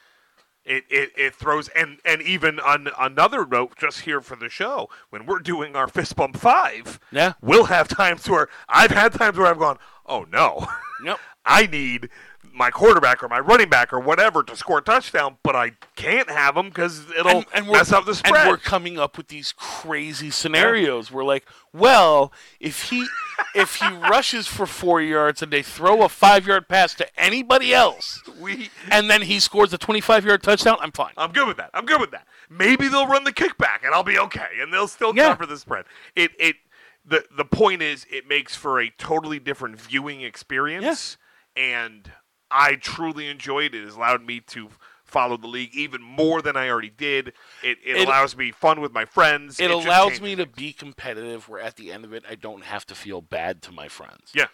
It, 0.65 0.85
it, 0.91 1.13
it 1.17 1.35
throws 1.35 1.69
and 1.69 1.99
and 2.05 2.21
even 2.21 2.61
on 2.61 2.89
another 2.99 3.47
note, 3.47 3.77
just 3.79 4.01
here 4.01 4.21
for 4.21 4.37
the 4.37 4.51
show, 4.51 4.91
when 5.09 5.25
we're 5.25 5.39
doing 5.39 5.75
our 5.77 5.89
fist 5.89 6.15
bump 6.17 6.37
five, 6.37 7.01
Yeah. 7.11 7.33
we'll 7.41 7.65
have 7.67 7.89
times 7.89 8.29
where 8.29 8.49
I've 8.69 8.91
had 8.91 9.13
times 9.15 9.39
where 9.39 9.47
I've 9.47 9.59
gone, 9.59 9.79
oh 10.05 10.27
no, 10.31 10.67
Yep. 11.05 11.19
I 11.47 11.67
need 11.67 12.11
my 12.59 12.71
quarterback 12.71 13.23
or 13.23 13.29
my 13.29 13.39
running 13.39 13.69
back 13.71 13.93
or 13.93 14.01
whatever 14.01 14.43
to 14.43 14.57
score 14.57 14.79
a 14.79 14.83
touchdown, 14.83 15.39
but 15.43 15.55
I 15.57 15.73
can't 15.97 16.29
have 16.29 16.55
them 16.57 16.69
because 16.69 17.09
it'll 17.17 17.45
mess 17.65 17.93
up 17.93 18.05
the 18.05 18.15
spread. 18.15 18.35
And 18.43 18.49
we're 18.51 18.57
coming 18.59 18.99
up 18.99 19.17
with 19.17 19.29
these 19.29 19.53
crazy 19.57 20.31
scenarios. 20.31 21.11
We're 21.11 21.25
like, 21.25 21.47
well, 21.73 22.33
if 22.61 22.91
he 22.91 23.07
if 23.55 23.77
he 23.77 23.87
rushes 24.11 24.47
for 24.47 24.67
four 24.67 25.01
yards 25.01 25.41
and 25.43 25.53
they 25.53 25.63
throw 25.63 26.03
a 26.03 26.09
five 26.09 26.47
yard 26.47 26.69
pass 26.69 26.93
to 26.95 27.07
anybody 27.21 27.73
else, 27.73 28.21
we, 28.41 28.71
and 28.91 29.09
then 29.09 29.23
he 29.23 29.39
scores 29.41 29.73
a 29.73 29.79
twenty 29.79 30.01
five 30.01 30.25
yard 30.25 30.43
touchdown, 30.43 30.77
I'm 30.81 30.93
fine. 30.93 31.13
I'm 31.17 31.33
good 31.33 31.47
with 31.49 31.57
that. 31.59 31.71
I'm 31.73 31.87
good 31.87 32.01
with 32.01 32.11
that. 32.11 32.27
Maybe 32.51 32.89
they'll 32.89 33.07
run 33.07 33.25
the 33.25 33.33
kickback 33.33 33.85
and 33.85 33.95
I'll 33.95 34.03
be 34.03 34.19
okay, 34.19 34.49
and 34.61 34.73
they'll 34.73 34.89
still 34.89 35.15
Yeah. 35.15 35.29
cover 35.29 35.47
the 35.47 35.57
spread. 35.59 35.85
It 36.17 36.33
it 36.39 36.57
the 37.05 37.25
the 37.37 37.45
point 37.45 37.81
is 37.83 38.05
it 38.11 38.27
makes 38.29 38.55
for 38.57 38.81
a 38.81 38.91
totally 38.91 39.39
different 39.39 39.81
viewing 39.81 40.23
experience, 40.23 41.17
and 41.57 42.11
I 42.51 42.77
truly 42.77 43.29
enjoyed 43.29 43.75
it. 43.75 43.83
It 43.83 43.85
has 43.85 43.95
allowed 43.97 44.23
me 44.25 44.41
to 44.49 44.69
follow 45.05 45.37
the 45.39 45.47
league 45.47 45.75
even 45.75 46.03
more 46.03 46.43
than 46.43 46.57
I 46.57 46.69
already 46.69 46.91
did. 46.91 47.29
It 47.63 47.79
it, 47.85 47.97
It- 47.97 48.09
allows 48.09 48.37
me 48.37 48.51
fun 48.53 48.81
with 48.81 48.93
my 48.93 49.05
friends. 49.05 49.59
It 49.59 49.69
just 49.69 49.87
allows 49.87 50.21
me 50.21 50.35
to 50.37 50.47
be 50.47 50.73
competitive 50.73 51.49
where 51.49 51.61
at 51.61 51.77
the 51.77 51.93
end 51.93 52.05
of 52.05 52.13
it 52.13 52.25
I 52.29 52.35
don't 52.35 52.65
have 52.65 52.85
to 52.87 52.95
feel 52.95 53.21
bad 53.23 53.63
to 53.63 53.73
my 53.73 53.89
friends. 53.89 54.33
yeah 54.35 54.47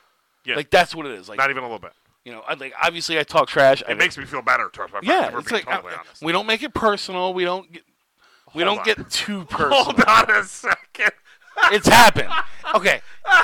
yeah 0.44 0.56
Like 0.56 0.70
that's 0.70 0.94
what 0.94 1.06
it 1.06 1.12
is. 1.12 1.28
Like 1.28 1.38
not 1.38 1.50
even 1.50 1.62
a 1.62 1.66
little 1.66 1.78
bit. 1.80 1.92
you 2.24 2.32
know, 2.32 2.40
I 2.46 2.54
like 2.54 2.72
obviously 2.80 3.18
I 3.18 3.22
talk 3.24 3.48
trash. 3.48 3.82
I 3.88 3.92
It 3.92 3.98
makes 3.98 4.16
me 4.16 4.24
feel 4.26 4.42
better 4.42 4.68
towards 4.72 4.92
my 4.92 5.00
friends. 5.00 5.08
yeah, 5.32 5.36
it's 5.38 5.50
like 5.50 5.64
totally 5.66 5.94
honest. 5.94 6.22
we 6.22 6.30
don't 6.32 6.46
make 6.46 6.62
it 6.62 6.72
personal. 6.74 7.34
We 7.34 7.44
don't 7.44 7.70
get 7.72 7.82
we 8.54 8.62
Hold 8.62 8.76
don't 8.86 8.88
on. 8.98 9.04
get 9.04 9.10
too 9.10 9.44
personal. 9.50 9.82
Hold 9.84 10.04
on 10.04 10.30
a 10.30 10.44
second. 10.44 10.78
It's 11.72 11.88
happened. 11.88 12.30
Okay, 12.74 13.00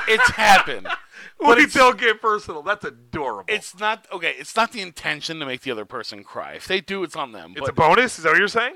it's 0.09 0.31
happened. 0.31 0.89
But 1.39 1.57
we 1.57 1.65
it's, 1.65 1.75
don't 1.75 1.99
get 1.99 2.21
personal. 2.21 2.61
That's 2.61 2.85
adorable. 2.85 3.45
it's 3.49 3.79
not 3.79 4.07
okay. 4.13 4.35
It's 4.39 4.55
not 4.55 4.73
the 4.73 4.83
intention 4.83 5.39
to 5.41 5.47
make 5.47 5.63
the 5.63 5.71
other 5.71 5.87
person 5.87 6.23
cry. 6.23 6.53
If 6.53 6.69
they 6.69 6.83
do, 6.83 7.03
it's 7.03 7.17
on 7.17 7.33
them. 7.33 7.53
It's 7.53 7.61
but 7.61 7.71
a 7.71 7.73
bonus. 7.73 8.19
Is 8.19 8.25
that 8.25 8.31
what 8.31 8.39
you're 8.39 8.49
saying? 8.49 8.75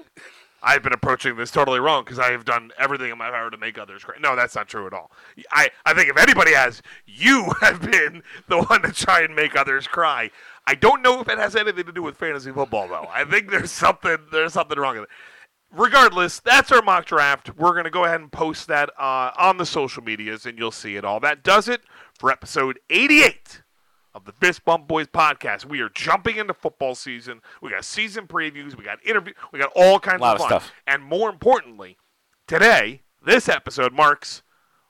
I've 0.64 0.82
been 0.82 0.94
approaching 0.94 1.36
this 1.36 1.50
totally 1.50 1.78
wrong 1.78 2.04
because 2.04 2.18
I 2.18 2.30
have 2.30 2.46
done 2.46 2.70
everything 2.78 3.10
in 3.10 3.18
my 3.18 3.30
power 3.30 3.50
to 3.50 3.56
make 3.58 3.76
others 3.76 4.02
cry. 4.02 4.14
No, 4.18 4.34
that's 4.34 4.54
not 4.54 4.66
true 4.66 4.86
at 4.86 4.94
all. 4.94 5.10
I, 5.52 5.68
I 5.84 5.92
think 5.92 6.08
if 6.08 6.16
anybody 6.16 6.54
has, 6.54 6.80
you 7.04 7.52
have 7.60 7.82
been 7.82 8.22
the 8.48 8.62
one 8.62 8.80
to 8.82 8.92
try 8.92 9.20
and 9.20 9.36
make 9.36 9.56
others 9.56 9.86
cry. 9.86 10.30
I 10.66 10.74
don't 10.74 11.02
know 11.02 11.20
if 11.20 11.28
it 11.28 11.38
has 11.38 11.54
anything 11.54 11.84
to 11.84 11.92
do 11.92 12.02
with 12.02 12.16
fantasy 12.16 12.50
football 12.50 12.88
though. 12.88 13.08
I 13.12 13.24
think 13.24 13.50
there's 13.50 13.70
something 13.70 14.16
there's 14.32 14.54
something 14.54 14.78
wrong 14.78 14.94
with 14.94 15.04
it. 15.04 15.10
Regardless, 15.74 16.40
that's 16.40 16.70
our 16.70 16.82
mock 16.82 17.06
draft. 17.06 17.56
We're 17.56 17.74
gonna 17.74 17.90
go 17.90 18.04
ahead 18.04 18.20
and 18.20 18.30
post 18.30 18.68
that 18.68 18.90
uh, 18.98 19.30
on 19.36 19.56
the 19.56 19.66
social 19.66 20.02
medias, 20.02 20.46
and 20.46 20.58
you'll 20.58 20.70
see 20.70 20.96
it 20.96 21.04
all. 21.04 21.20
That 21.20 21.42
does 21.42 21.68
it 21.68 21.82
for 22.18 22.30
episode 22.30 22.78
88 22.90 23.62
of 24.14 24.24
the 24.24 24.32
Fist 24.32 24.64
Bump 24.64 24.86
Boys 24.86 25.08
podcast. 25.08 25.64
We 25.64 25.80
are 25.80 25.88
jumping 25.88 26.36
into 26.36 26.54
football 26.54 26.94
season. 26.94 27.40
We 27.60 27.70
got 27.70 27.84
season 27.84 28.26
previews. 28.26 28.76
We 28.76 28.84
got 28.84 29.04
interview. 29.04 29.34
We 29.52 29.58
got 29.58 29.72
all 29.74 29.98
kinds 29.98 30.22
of 30.22 30.38
fun. 30.38 30.48
stuff. 30.48 30.72
And 30.86 31.02
more 31.02 31.28
importantly, 31.28 31.96
today 32.46 33.02
this 33.24 33.48
episode 33.48 33.92
marks 33.92 34.42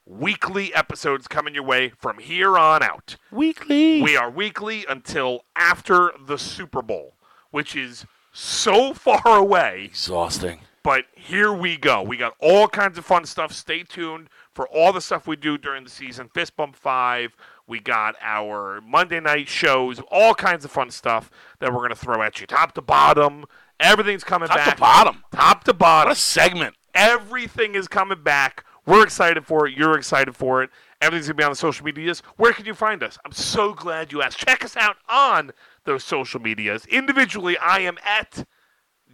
weekly 0.07 0.74
episodes 0.74 1.26
coming 1.28 1.55
your 1.55 1.62
way 1.62 1.89
from 1.89 2.18
here 2.18 2.59
on 2.59 2.82
out. 2.82 3.16
weekly. 3.30 4.03
We 4.03 4.16
are 4.16 4.30
weekly 4.30 4.85
until 4.89 5.45
after 5.57 6.12
the 6.26 6.37
Super 6.37 6.82
Bowl, 6.82 7.14
which 7.51 7.74
is 7.74 8.05
so 8.32 8.93
far 8.93 9.22
away. 9.26 9.85
exhausting. 9.87 10.61
But 10.85 11.07
here 11.16 11.51
we 11.51 11.78
go. 11.78 12.03
We 12.03 12.18
got 12.18 12.35
all 12.41 12.68
kinds 12.68 12.99
of 12.99 13.07
fun 13.07 13.24
stuff. 13.24 13.53
Stay 13.53 13.82
tuned 13.82 14.28
for 14.53 14.68
all 14.68 14.93
the 14.93 15.01
stuff 15.01 15.26
we 15.26 15.35
do 15.35 15.57
during 15.57 15.82
the 15.82 15.91
season. 15.91 16.28
Fist 16.35 16.57
Bump 16.57 16.76
5. 16.76 17.35
We 17.66 17.80
got 17.80 18.16
our 18.20 18.82
Monday 18.82 19.18
night 19.18 19.49
shows, 19.49 19.99
all 20.11 20.35
kinds 20.35 20.62
of 20.64 20.70
fun 20.70 20.91
stuff 20.91 21.30
that 21.59 21.72
we're 21.72 21.78
going 21.78 21.89
to 21.89 21.97
throw 21.97 22.22
at 22.22 22.39
you. 22.39 22.47
Top 22.47 22.72
to 22.74 22.82
bottom. 22.82 23.47
Everything's 23.80 24.24
coming 24.24 24.49
back. 24.49 24.59
Top 24.59 24.74
to 24.74 24.80
bottom. 24.80 25.24
Top 25.32 25.64
to 25.64 25.72
What 25.72 25.78
bottom. 25.78 26.12
a 26.12 26.14
segment. 26.14 26.76
Everything 26.95 27.74
is 27.74 27.89
coming 27.89 28.22
back. 28.22 28.64
We're 28.87 29.05
excited 29.05 29.47
for 29.47 29.66
it. 29.66 29.74
You're 29.74 29.97
excited 29.97 30.37
for 30.37 30.62
it. 30.62 30.68
Everything's 31.01 31.28
going 31.28 31.37
to 31.37 31.41
be 31.41 31.45
on 31.45 31.53
the 31.53 31.57
social 31.57 31.87
medias. 31.87 32.20
Where 32.37 32.53
can 32.53 32.66
you 32.66 32.74
find 32.74 33.03
us? 33.03 33.18
I'm 33.24 33.32
so 33.32 33.72
glad 33.72 34.12
you 34.12 34.20
asked. 34.20 34.37
Check 34.39 34.62
us 34.62 34.76
out 34.76 34.97
on 35.09 35.53
those 35.85 36.05
social 36.05 36.41
medias. 36.41 36.85
Individually, 36.87 37.57
I 37.57 37.80
am 37.80 37.97
at 38.05 38.47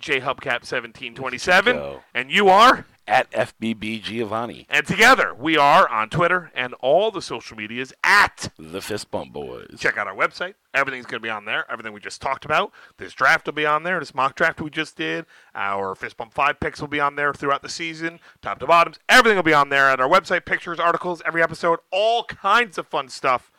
JHubCap1727. 0.00 2.00
And 2.14 2.30
you 2.30 2.48
are? 2.48 2.86
At 3.08 3.28
FBB 3.32 4.00
Giovanni, 4.02 4.66
And 4.70 4.86
together, 4.86 5.34
we 5.34 5.56
are 5.56 5.88
on 5.88 6.10
Twitter 6.10 6.52
and 6.54 6.74
all 6.74 7.10
the 7.10 7.20
social 7.20 7.56
medias 7.56 7.92
at 8.04 8.52
the 8.56 8.80
Fist 8.80 9.10
Bump 9.10 9.32
Boys. 9.32 9.74
check 9.80 9.98
out 9.98 10.06
our 10.06 10.14
website. 10.14 10.54
Everything's 10.74 11.06
going 11.06 11.20
to 11.20 11.26
be 11.26 11.30
on 11.30 11.44
there. 11.44 11.64
Everything 11.68 11.92
we 11.92 11.98
just 11.98 12.22
talked 12.22 12.44
about. 12.44 12.70
This 12.98 13.12
draft 13.12 13.46
will 13.46 13.52
be 13.52 13.66
on 13.66 13.82
there. 13.82 13.98
This 13.98 14.14
mock 14.14 14.36
draft 14.36 14.60
we 14.60 14.70
just 14.70 14.96
did. 14.96 15.26
Our 15.56 15.96
Fist 15.96 16.16
Bump 16.18 16.32
5 16.32 16.60
picks 16.60 16.80
will 16.80 16.86
be 16.86 17.00
on 17.00 17.16
there 17.16 17.34
throughout 17.34 17.62
the 17.62 17.68
season. 17.68 18.20
Top 18.42 18.60
to 18.60 18.66
bottoms. 18.68 19.00
Everything 19.08 19.34
will 19.34 19.42
be 19.42 19.54
on 19.54 19.70
there 19.70 19.88
at 19.88 19.98
our 20.00 20.08
website. 20.08 20.44
Pictures, 20.44 20.78
articles, 20.78 21.20
every 21.26 21.42
episode. 21.42 21.80
All 21.90 22.22
kinds 22.24 22.78
of 22.78 22.86
fun 22.86 23.08
stuff. 23.08 23.50